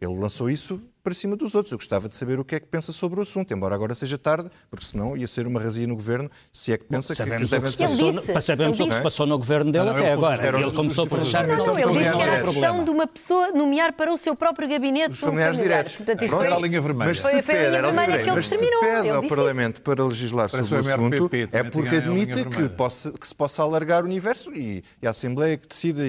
Ele 0.00 0.14
lançou 0.18 0.50
isso 0.50 0.78
para 1.02 1.14
cima 1.14 1.36
dos 1.36 1.54
outros. 1.54 1.72
Eu 1.72 1.78
gostava 1.78 2.06
de 2.06 2.14
saber 2.16 2.38
o 2.38 2.44
que 2.44 2.54
é 2.56 2.60
que 2.60 2.66
pensa 2.66 2.92
sobre 2.92 3.18
o 3.18 3.22
assunto, 3.22 3.54
embora 3.54 3.74
agora 3.74 3.94
seja 3.94 4.18
tarde, 4.18 4.50
porque 4.68 4.84
senão 4.84 5.16
ia 5.16 5.26
ser 5.26 5.46
uma 5.46 5.58
razia 5.58 5.86
no 5.86 5.94
governo 5.94 6.30
se 6.52 6.70
é 6.72 6.76
que 6.76 6.84
pensa 6.84 7.14
que, 7.14 7.22
que 7.22 7.46
Sabemos, 7.46 7.48
que 7.48 7.48
ser. 7.48 7.56
Ele 7.56 7.90
passou, 7.92 8.12
disse, 8.12 8.32
no- 8.34 8.40
sabemos 8.42 8.78
ele 8.78 8.88
o 8.88 8.90
que 8.90 8.96
se 8.96 9.02
passou 9.02 9.26
no 9.26 9.38
governo 9.38 9.72
dele 9.72 9.84
Não, 9.86 9.92
não, 9.94 9.98
até 10.00 10.12
agora. 10.12 10.46
Ele 10.58 10.70
começou 10.72 11.06
por 11.06 11.20
achar 11.20 11.46
que. 11.46 11.54
Não, 11.54 11.72
Os 11.72 11.78
ele 11.78 11.92
disse 11.98 12.12
que 12.12 12.22
era 12.22 12.40
a 12.40 12.42
questão 12.42 12.84
de 12.84 12.90
uma 12.90 13.06
pessoa 13.06 13.50
nomear 13.52 13.94
para 13.94 14.12
o 14.12 14.18
seu 14.18 14.36
próprio 14.36 14.68
gabinete 14.68 15.12
Os 15.12 15.18
familiares 15.20 15.56
familiar. 15.56 15.76
diretos. 15.78 15.96
Portanto, 15.96 16.24
isso 16.26 16.42
era 16.42 16.54
a 16.56 16.58
linha 16.60 16.80
vermelha. 16.82 17.08
Mas 17.08 17.18
Foi- 17.20 17.30
se 17.30 17.42
foi 17.42 17.54
a 17.54 17.56
pede, 17.56 17.66
linha 17.68 17.78
era 17.78 17.88
a 17.88 17.90
linha 17.90 18.00
vermelha 18.06 18.22
que 18.22 18.28
ele 18.28 18.36
Mas 18.36 18.48
se 18.48 18.50
determinou. 18.50 18.80
pede 18.82 18.98
Ele 19.00 19.08
ao 19.10 19.22
disse 19.22 19.34
Parlamento 19.34 19.80
para 19.82 20.04
legislar 20.04 20.50
sobre 20.50 20.74
o 20.74 20.78
assunto, 20.94 21.30
é 21.52 21.62
porque 21.64 21.96
admite 21.96 22.44
que, 22.44 23.18
que 23.18 23.28
se 23.28 23.34
possa 23.34 23.62
alargar 23.62 24.02
o 24.02 24.06
universo 24.06 24.52
e, 24.52 24.84
a 25.02 25.08
Assembleia 25.10 25.56
que 25.56 25.66
decida. 25.66 26.02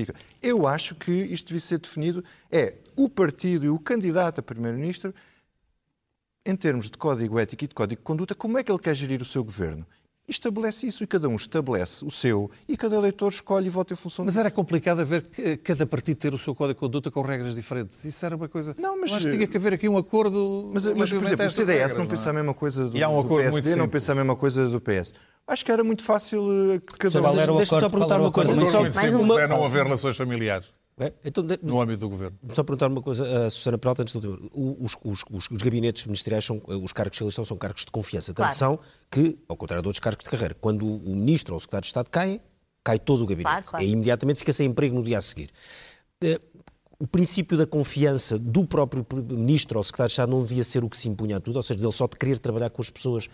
Eu 0.44 0.68
acho 0.68 0.94
que 0.96 1.12
isto 1.12 1.48
devia 1.48 1.62
ser 1.62 1.78
definido. 1.78 2.22
É 2.52 2.74
o 2.98 3.08
partido 3.10 3.66
e 3.66 3.70
o 3.70 3.80
candidato 3.80 4.40
a 4.40 4.44
Primeiro-Ministro, 4.44 5.14
em 6.46 6.56
termos 6.56 6.90
de 6.90 6.98
código 6.98 7.38
ético 7.40 7.64
e 7.64 7.68
de 7.68 7.76
código 7.76 8.00
de 8.02 8.06
conduta, 8.06 8.34
como 8.34 8.58
é 8.58 8.64
que 8.64 8.72
ele 8.72 8.80
quer 8.80 8.96
gerir 8.96 9.22
o 9.22 9.26
seu 9.26 9.44
governo? 9.44 9.86
E 10.28 10.32
estabelece 10.32 10.86
isso 10.88 11.04
e 11.06 11.08
cada 11.08 11.30
um 11.30 11.36
estabelece 11.38 12.04
o 12.04 12.12
seu 12.12 12.52
e 12.68 12.76
cada 12.76 12.98
eleitor 12.98 13.30
escolhe 13.32 13.68
e 13.68 13.70
vota 13.70 13.94
em 13.94 13.96
função 13.96 14.26
Mas 14.26 14.36
era 14.36 14.52
complicado 14.52 15.00
haver 15.00 15.26
cada 15.64 15.86
partido 15.86 16.18
ter 16.18 16.34
o 16.34 16.38
seu 16.38 16.54
código 16.54 16.74
de 16.76 16.80
conduta 16.82 17.10
com 17.10 17.22
regras 17.22 17.56
diferentes. 17.56 18.04
Isso 18.04 18.26
era 18.26 18.36
uma 18.36 18.50
coisa. 18.50 18.76
Não, 18.78 19.00
mas- 19.00 19.12
Eu 19.12 19.18
acho 19.18 19.26
que 19.30 19.36
tinha 19.36 19.48
que 19.48 19.56
haver 19.56 19.74
aqui 19.76 19.88
um 19.88 19.98
acordo. 19.98 20.70
Mas, 20.74 20.86
mas, 20.88 21.10
por 21.14 21.24
exemplo, 21.24 21.44
a 21.46 21.48
o 21.48 21.50
CDS 21.50 21.68
regras, 21.78 21.96
não 21.98 22.04
é? 22.04 22.08
pensa 22.08 22.30
a 22.30 22.34
mesma 22.34 22.54
coisa 22.54 22.90
do, 22.90 22.98
E 22.98 23.04
há 23.04 23.08
um 23.08 23.14
do 23.14 23.20
acordo 23.22 23.44
PSD, 23.44 23.52
muito 23.70 23.78
não 23.80 23.88
pensa 23.88 24.12
a 24.12 24.16
mesma 24.16 24.36
coisa 24.36 24.68
do 24.68 24.82
PS. 24.82 25.14
Acho 25.48 25.64
que 25.64 25.72
era 25.72 25.82
muito 25.84 26.04
fácil 26.04 26.74
eh, 26.74 26.80
que 26.80 26.98
cada 26.98 27.22
um... 27.22 27.34
Deixa-me 27.36 27.66
só 27.66 27.90
perguntar 27.90 28.20
uma 28.20 28.32
coisa. 28.32 28.54
Só- 28.66 28.82
muito 28.82 28.96
mais 28.96 29.14
uma- 29.14 29.42
é 29.42 29.48
não 29.48 29.64
haver 29.64 29.86
relações 29.86 30.18
familiares 30.18 30.74
É? 31.00 31.14
Então, 31.24 31.44
de- 31.46 31.60
no 31.62 31.80
âmbito 31.80 32.00
do 32.00 32.10
governo. 32.10 32.38
Só 32.54 32.64
perguntar 32.64 32.88
uma 32.88 33.02
coisa 33.04 33.46
a 33.46 33.50
Susana 33.52 33.78
Peralta 33.78 34.02
antes 34.02 34.16
do 34.16 34.50
Os, 34.54 34.98
os, 35.04 35.24
os, 35.30 35.48
os 35.52 35.58
gabinetes 35.62 36.06
ministeriais, 36.08 36.44
são, 36.44 36.60
os 36.66 36.92
cargos 36.92 37.18
de 37.18 37.24
eleição 37.24 37.46
são 37.46 37.56
cargos 37.56 37.86
de 37.86 37.92
confiança. 37.92 38.34
Tanto 38.34 38.38
Claro. 38.48 38.56
são 38.56 38.80
que, 39.12 39.38
ao 39.48 39.56
contrário 39.56 39.84
de 39.84 39.88
outros 39.88 40.00
cargos 40.00 40.24
de 40.24 40.30
carreira, 40.30 40.56
quando 40.60 40.86
o 40.88 41.16
ministro 41.16 41.54
ou 41.54 41.58
o 41.58 41.62
secretário 41.62 41.84
de 41.84 41.88
Estado 41.88 42.10
caem, 42.10 42.42
cai 42.84 42.98
todo 42.98 43.22
o 43.24 43.28
gabinete. 43.28 43.52
Claro, 43.52 43.66
claro. 43.68 43.86
E 43.86 43.90
imediatamente 43.92 44.40
fica 44.40 44.52
sem 44.54 44.68
emprego 44.68 44.96
no 44.96 45.04
dia 45.04 45.20
a 45.20 45.22
seguir. 45.22 45.52
Eh, 46.24 46.42
O 47.00 47.06
princípio 47.06 47.56
da 47.56 47.68
confiança 47.68 48.40
do 48.40 48.66
próprio 48.66 49.06
ministro 49.30 49.78
ou 49.78 49.84
secretário 49.84 50.08
de 50.10 50.14
Estado 50.14 50.32
não 50.32 50.42
devia 50.44 50.64
ser 50.64 50.84
o 50.84 50.90
que 50.90 50.98
se 50.98 51.08
impunha 51.08 51.38
a 51.38 51.40
tudo, 51.40 51.58
ou 51.58 51.62
seja, 51.64 51.80
dele 51.80 51.92
só 51.92 52.08
de 52.08 52.18
querer 52.18 52.40
trabalhar 52.40 52.72
com 52.72 52.82
as 52.82 52.90
pessoas 52.90 53.30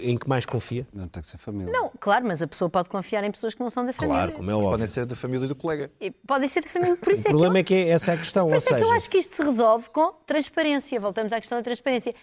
em 0.00 0.16
que 0.18 0.28
mais 0.28 0.44
confia? 0.44 0.86
Não 0.92 1.06
tem 1.06 1.22
que 1.22 1.28
ser 1.28 1.38
família. 1.38 1.72
Não, 1.72 1.90
claro, 2.00 2.26
mas 2.26 2.42
a 2.42 2.46
pessoa 2.48 2.68
pode 2.68 2.88
confiar 2.88 3.22
em 3.22 3.30
pessoas 3.30 3.54
que 3.54 3.60
não 3.60 3.70
são 3.70 3.86
da 3.86 3.92
família. 3.92 4.16
Claro, 4.22 4.32
como 4.32 4.50
é 4.50 4.54
óbvio. 4.54 4.70
Podem 4.70 4.86
ser 4.88 5.06
da 5.06 5.14
família 5.14 5.46
do 5.46 5.54
colega. 5.54 5.90
E 6.00 6.10
Podem 6.10 6.48
ser 6.48 6.62
da 6.62 6.68
família, 6.68 6.96
por 6.96 7.08
O 7.10 7.12
isso 7.12 7.22
é 7.22 7.24
que 7.24 7.28
problema 7.30 7.56
eu- 7.56 7.60
é 7.60 7.62
que 7.62 7.74
é 7.74 7.88
essa 7.90 8.12
a 8.12 8.16
questão, 8.16 8.46
Por 8.46 8.52
ou 8.52 8.58
isso 8.58 8.68
é 8.68 8.72
que 8.72 8.78
seja... 8.80 8.90
eu 8.90 8.96
acho 8.96 9.08
que 9.10 9.18
isto 9.18 9.36
se 9.36 9.42
resolve 9.42 9.88
com 9.90 10.12
transparência. 10.26 10.98
Voltamos 10.98 11.32
à 11.32 11.38
questão 11.38 11.58
da 11.58 11.62
transparência. 11.62 12.14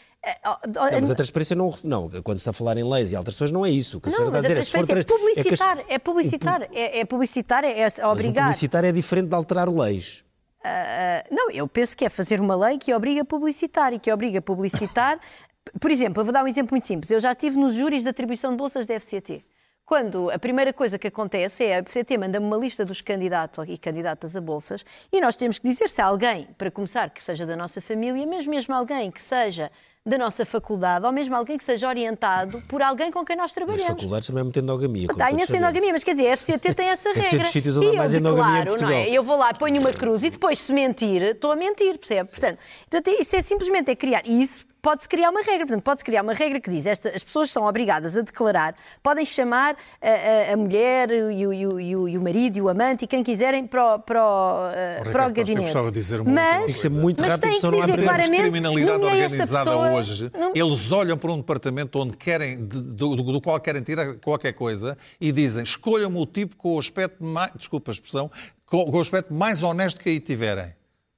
Oh, 0.46 0.68
Não, 0.68 1.00
mas 1.00 1.12
a 1.12 1.16
transparência 1.16 1.56
não, 1.56 1.74
não. 1.84 2.10
Quando 2.24 2.38
se 2.38 2.42
está 2.42 2.52
a 2.52 2.54
falar 2.54 2.78
em 2.78 2.84
leis 2.84 3.12
e 3.12 3.16
alterações, 3.16 3.52
não 3.52 3.66
é 3.66 3.70
isso. 3.70 4.00
O 4.00 4.02
que 4.02 4.10
a 4.10 4.12
Não, 4.12 4.18
senhora 4.18 4.32
mas 4.42 4.44
está 4.44 4.54
a 4.54 4.58
a 4.58 4.60
dizer 4.60 4.62
é 4.62 4.66
se 4.66 4.88
for 4.88 4.94
transparência 4.94 4.94
é 4.94 5.00
é 5.00 5.04
que 5.04 5.14
publicitar, 5.60 5.86
é 5.88 6.00
publicitar, 6.00 6.62
é, 6.74 7.00
é 7.00 7.06
publicitar, 7.06 7.64
é, 7.64 7.80
é 7.80 7.84
Mas 7.86 7.98
o 8.00 8.08
obrigar. 8.10 8.44
publicitar 8.46 8.84
é 8.86 8.92
diferente 8.92 9.30
de 9.30 9.36
alterar 9.36 9.70
leis. 9.70 10.24
Ah, 10.68 11.24
não, 11.30 11.52
eu 11.52 11.68
penso 11.68 11.96
que 11.96 12.04
é 12.06 12.10
fazer 12.10 12.42
uma 12.42 12.56
lei 12.56 12.80
que 12.80 12.92
obriga 12.92 13.22
a 13.22 13.26
publicitar 13.26 13.94
e 13.94 14.00
que 14.00 14.12
obriga 14.12 14.40
a 14.40 14.42
publicitar. 14.42 15.20
Por 15.80 15.92
exemplo, 15.92 16.22
eu 16.22 16.26
vou 16.26 16.34
dar 16.34 16.44
um 16.44 16.48
exemplo 16.48 16.74
muito 16.74 16.86
simples. 16.86 17.12
Eu 17.12 17.20
já 17.20 17.32
estive 17.32 17.58
nos 17.58 17.74
júris 17.74 18.04
de 18.04 18.10
atribuição 18.10 18.52
de 18.52 18.58
bolsas 18.58 18.86
da 18.86 19.00
FCT. 19.00 19.44
Quando 19.86 20.32
a 20.32 20.40
primeira 20.40 20.74
coisa 20.74 20.98
que 20.98 21.08
acontece 21.08 21.64
é 21.64 21.78
a 21.78 21.84
FCT 21.84 22.18
manda-me 22.18 22.46
uma 22.46 22.58
lista 22.58 22.84
dos 22.84 23.02
candidatos 23.02 23.66
e 23.68 23.78
candidatas 23.78 24.36
a 24.36 24.42
bolsas 24.42 24.84
e 25.12 25.22
nós 25.22 25.36
temos 25.36 25.60
que 25.60 25.70
dizer 25.70 25.90
se 25.92 26.02
há 26.02 26.06
alguém, 26.06 26.48
para 26.58 26.72
começar, 26.72 27.12
que 27.12 27.24
seja 27.24 27.46
da 27.46 27.56
nossa 27.56 27.80
família, 27.80 28.26
mas 28.26 28.48
mesmo 28.48 28.74
alguém 28.74 29.12
que 29.12 29.22
seja 29.22 29.72
da 30.04 30.18
nossa 30.18 30.44
faculdade 30.44 31.06
ou 31.06 31.12
mesmo 31.12 31.36
alguém 31.36 31.56
que 31.56 31.64
seja 31.64 31.88
orientado 31.88 32.62
por 32.68 32.82
alguém 32.82 33.12
com 33.12 33.24
quem 33.24 33.36
nós 33.36 33.52
trabalhamos. 33.52 33.88
faculdades 33.88 34.28
também 34.28 34.42
é 34.42 34.44
muita 34.44 34.60
endogamia. 34.60 35.08
Está 35.12 35.32
imensa 35.32 35.58
endogamia, 35.58 35.94
mas 35.94 36.04
quer 36.04 36.16
dizer, 36.16 36.32
a 36.32 36.38
FCT 36.38 36.74
tem 36.76 36.88
essa 36.90 37.10
Deve 37.10 37.22
regra. 37.22 37.40
dos 37.44 37.50
sítios 37.52 37.78
onde 37.78 37.86
e 37.86 37.90
eu 37.90 37.96
mais 37.96 38.14
endogamia 38.14 38.62
em 38.62 38.64
declaro, 38.64 38.82
não 38.82 38.90
é? 38.90 39.10
Eu 39.10 39.24
vou 39.24 39.38
lá, 39.38 39.54
ponho 39.54 39.80
uma 39.80 39.92
cruz 39.92 40.24
e 40.24 40.32
depois, 40.32 40.62
se 40.62 40.74
mentir, 40.74 41.22
estou 41.22 41.52
a 41.52 41.56
mentir, 41.56 41.98
percebe? 41.98 42.30
Portanto, 42.30 42.60
portanto, 42.90 43.16
isso 43.20 43.36
é 43.36 43.42
simplesmente 43.42 43.90
é 43.92 43.96
criar. 43.96 44.22
E 44.26 44.42
isso 44.42 44.66
pode-se 44.86 45.10
criar 45.10 45.32
uma 45.32 45.42
regra. 45.42 45.66
Portanto, 45.66 45.84
pode-se 45.84 46.06
criar 46.06 46.22
uma 46.22 46.34
regra 46.34 46.60
que 46.62 46.70
diz 46.70 46.86
esta, 46.86 47.10
as 47.10 47.24
pessoas 47.24 47.50
são 47.50 47.66
obrigadas 47.66 48.16
a 48.16 48.22
declarar, 48.22 48.76
podem 49.02 49.26
chamar 49.26 49.76
a, 50.02 50.10
a- 50.52 50.54
a 50.54 50.58
mulher 50.58 51.10
e 51.10 51.22
o, 51.24 51.32
e 51.32 51.68
o- 51.68 51.80
e 51.80 51.96
o- 51.96 52.08
e 52.10 52.18
o 52.18 52.22
marido 52.22 52.58
e 52.58 52.62
o 52.62 52.70
amante 52.70 53.06
e 53.06 53.08
quem 53.08 53.24
quiserem 53.24 53.66
para 53.66 53.96
o, 53.96 54.00
para 54.00 54.24
o, 54.24 54.70
eh, 54.72 54.98
Ricardo 55.00 55.12
para 55.12 55.24
o 55.26 55.30
eu 55.30 55.34
gabinete. 55.34 55.74
de 55.74 55.92
dizer 55.92 56.22
uma 56.22 56.32
mas, 56.32 56.86
é 56.86 56.90
muito 56.90 57.22
mas 57.22 57.32
rápido, 57.32 57.42
tem 57.50 57.54
que 57.56 57.60
senão 57.62 57.72
não 57.72 57.82
há 57.82 57.86
dizer 57.88 58.04
claramente, 58.04 58.42
criminalidade 58.42 59.06
esta 59.06 59.08
organizada 59.24 59.72
pessoa- 59.72 59.92
hoje, 59.94 60.32
não- 60.40 60.52
eles 60.54 60.92
olham 60.92 61.18
para 61.18 61.32
um 61.32 61.38
departamento 61.38 62.00
onde 62.00 62.16
querem, 62.16 62.58
de- 62.68 62.82
do, 62.82 63.16
do- 63.16 63.32
do 63.34 63.42
qual 63.42 63.60
querem 63.60 63.82
tirar 63.82 64.14
qualquer 64.18 64.54
coisa 64.54 64.96
e 65.20 65.32
dizem 65.32 65.64
escolham-me 65.64 66.18
o 66.20 66.26
tipo 66.28 66.56
com 66.56 66.76
o 66.76 66.80
aspecto 66.80 67.24
mais, 67.24 67.52
desculpa 67.56 67.90
a 67.90 67.94
expressão, 67.94 68.30
com, 68.68 68.86
com 68.92 68.98
o 68.98 69.02
aspecto 69.02 69.34
mais 69.34 69.64
honesto 69.64 70.00
que 70.00 70.10
aí 70.10 70.20
tiverem. 70.20 70.74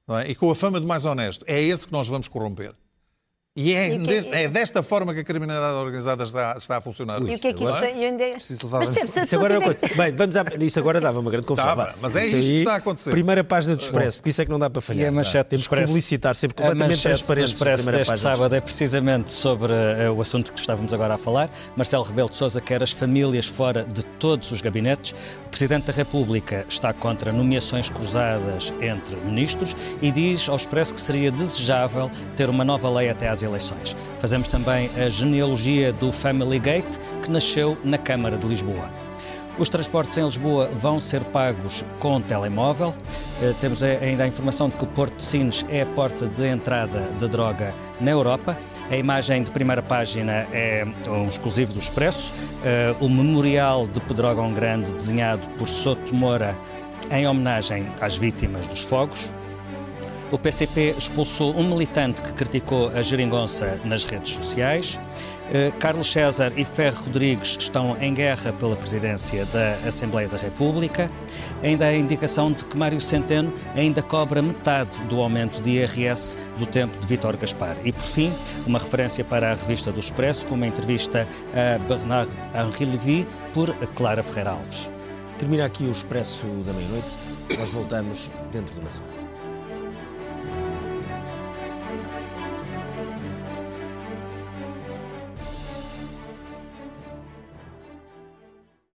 não 0.07 0.17
é? 0.19 0.29
E 0.29 0.35
com 0.35 0.49
a 0.49 0.55
fama 0.55 0.79
de 0.79 0.85
mais 0.85 1.03
honesto. 1.05 1.43
É 1.45 1.61
esse 1.61 1.85
que 1.85 1.91
nós 1.91 2.07
vamos 2.07 2.29
corromper. 2.29 2.73
E 3.59 3.73
é, 3.73 3.95
E 3.95 3.99
que- 3.99 4.29
é 4.31 4.47
desta 4.47 4.83
forma 4.83 5.15
que 5.15 5.21
a 5.21 5.23
criminalidade 5.23 5.73
organizada 5.77 6.23
está, 6.23 6.55
está 6.55 6.77
a 6.77 6.81
funcionar. 6.81 7.19
E 7.19 7.23
o 7.23 7.39
que 7.39 7.47
é 7.47 7.53
que 7.53 7.63
não 7.63 7.73
isso 7.75 7.83
é? 7.83 7.97
E 7.97 8.13
onde 8.13 8.23
é- 8.23 8.29
Preciso 8.33 8.65
levar- 8.67 8.79
Mas 8.85 8.89
se 9.09 9.19
a 9.19 9.23
Isso 9.23 9.35
agora 9.35 9.55
é 9.55 9.57
uma 9.57 9.73
tiver- 9.73 9.79
coisa. 9.89 9.95
Bem, 10.03 10.15
vamos 10.15 10.37
à... 10.37 10.43
Isso 10.59 10.79
agora 10.79 11.01
dava 11.01 11.19
uma 11.19 11.31
grande 11.31 11.47
confusão. 11.47 11.75
Dava, 11.75 11.95
mas 11.99 12.15
é 12.15 12.25
Isso 12.27 12.35
isto 12.37 12.45
que 12.45 12.51
aí, 12.53 12.57
está 12.59 12.73
a 12.73 12.75
acontecer. 12.75 13.09
Primeira 13.09 13.43
página 13.43 13.75
do 13.75 13.81
Expresso, 13.81 14.17
porque 14.19 14.29
isso 14.29 14.41
é 14.43 14.45
que 14.45 14.51
não 14.51 14.59
dá 14.59 14.69
para 14.69 14.79
falhar. 14.81 15.05
E 15.05 15.07
a 15.07 15.11
manchete 15.11 15.49
Temos 15.49 15.67
que 15.67 15.73
Expresso- 15.73 15.87
publicitar 15.87 16.35
sempre 16.35 16.63
A 16.63 16.67
completamente 16.67 17.01
transparentes. 17.01 17.49
na 17.51 17.55
Expresso 17.55 17.85
deste 17.91 18.09
página 18.11 18.35
sábado 18.35 18.55
é 18.55 18.61
precisamente 18.61 19.31
sobre 19.31 19.73
eh, 19.73 20.07
o 20.09 20.21
assunto 20.21 20.53
que 20.53 20.59
estávamos 20.59 20.93
agora 20.93 21.15
a 21.15 21.17
falar. 21.17 21.49
Marcelo 21.75 22.03
Rebelo 22.03 22.29
de 22.29 22.35
Sousa 22.35 22.61
quer 22.61 22.83
as 22.83 22.91
famílias 22.91 23.47
fora 23.47 23.83
de 23.83 24.05
todos 24.05 24.51
os 24.51 24.61
gabinetes. 24.61 25.15
O 25.47 25.49
Presidente 25.49 25.85
da 25.85 25.93
República 25.93 26.63
está 26.69 26.93
contra 26.93 27.31
nomeações 27.31 27.89
cruzadas 27.89 28.71
entre 28.81 29.15
ministros 29.15 29.75
e 29.99 30.11
diz 30.11 30.47
ao 30.47 30.55
Expresso 30.57 30.93
que 30.93 31.01
seria 31.01 31.31
desejável 31.31 32.11
ter 32.35 32.49
uma 32.51 32.63
nova 32.63 32.87
lei 32.89 33.09
até 33.09 33.27
às 33.27 33.41
eleições. 33.47 33.95
Fazemos 34.19 34.47
também 34.47 34.89
a 34.95 35.09
genealogia 35.09 35.91
do 35.91 36.11
Family 36.11 36.59
Gate, 36.59 36.97
que 37.23 37.31
nasceu 37.31 37.77
na 37.83 37.97
Câmara 37.97 38.37
de 38.37 38.45
Lisboa. 38.45 38.89
Os 39.57 39.69
transportes 39.69 40.15
em 40.19 40.23
Lisboa 40.23 40.69
vão 40.75 40.99
ser 40.99 41.23
pagos 41.23 41.83
com 41.99 42.21
telemóvel. 42.21 42.93
Eh, 43.41 43.55
Temos 43.59 43.81
ainda 43.81 44.23
a 44.23 44.27
informação 44.27 44.69
de 44.69 44.75
que 44.75 44.83
o 44.83 44.87
Porto 44.87 45.15
de 45.15 45.23
Sines 45.23 45.65
é 45.67 45.81
a 45.81 45.85
porta 45.87 46.27
de 46.27 46.45
entrada 46.45 47.09
de 47.17 47.27
droga 47.27 47.73
na 47.99 48.11
Europa. 48.11 48.55
A 48.91 48.95
imagem 48.95 49.41
de 49.41 49.49
primeira 49.49 49.81
página 49.81 50.47
é 50.53 50.85
um 51.09 51.27
exclusivo 51.27 51.73
do 51.73 51.79
Expresso. 51.79 52.31
Eh, 52.63 52.95
O 52.99 53.09
memorial 53.09 53.87
de 53.87 53.99
Pedrógão 54.01 54.53
Grande, 54.53 54.93
desenhado 54.93 55.47
por 55.57 55.67
Soto 55.67 56.13
Moura, 56.13 56.55
em 57.09 57.27
homenagem 57.27 57.87
às 57.99 58.15
vítimas 58.15 58.67
dos 58.67 58.81
fogos. 58.83 59.33
O 60.29 60.37
PCP 60.37 60.93
expulsou 60.97 61.55
um 61.55 61.63
militante 61.63 62.21
que 62.21 62.33
criticou 62.33 62.89
a 62.89 63.01
geringonça 63.01 63.79
nas 63.85 64.03
redes 64.03 64.33
sociais. 64.33 64.99
Eh, 65.53 65.71
Carlos 65.79 66.11
César 66.11 66.51
e 66.57 66.65
Ferro 66.65 67.05
Rodrigues 67.05 67.55
estão 67.57 67.95
em 68.01 68.13
guerra 68.13 68.51
pela 68.51 68.75
presidência 68.75 69.45
da 69.45 69.75
Assembleia 69.87 70.27
da 70.27 70.35
República. 70.35 71.09
Ainda 71.63 71.85
há 71.85 71.95
indicação 71.95 72.51
de 72.51 72.65
que 72.65 72.77
Mário 72.77 72.99
Centeno 72.99 73.53
ainda 73.73 74.01
cobra 74.01 74.41
metade 74.41 74.99
do 75.03 75.21
aumento 75.21 75.61
de 75.61 75.69
IRS 75.69 76.37
do 76.57 76.65
tempo 76.65 76.97
de 76.99 77.07
Vítor 77.07 77.37
Gaspar. 77.37 77.77
E, 77.85 77.93
por 77.93 78.03
fim, 78.03 78.33
uma 78.65 78.79
referência 78.79 79.23
para 79.23 79.53
a 79.53 79.55
revista 79.55 79.93
do 79.93 79.99
Expresso, 80.01 80.45
com 80.45 80.55
uma 80.55 80.67
entrevista 80.67 81.25
a 81.53 81.79
Bernard 81.79 82.31
Henri 82.53 82.85
Levy 82.85 83.27
por 83.53 83.73
Clara 83.95 84.21
Ferreira 84.21 84.51
Alves. 84.51 84.91
Termina 85.39 85.65
aqui 85.65 85.85
o 85.85 85.91
Expresso 85.91 86.47
da 86.65 86.73
Meia-Noite. 86.73 87.17
Nós 87.57 87.69
voltamos 87.69 88.29
dentro 88.51 88.73
de 88.73 88.81
uma 88.81 88.89
semana. 88.89 89.26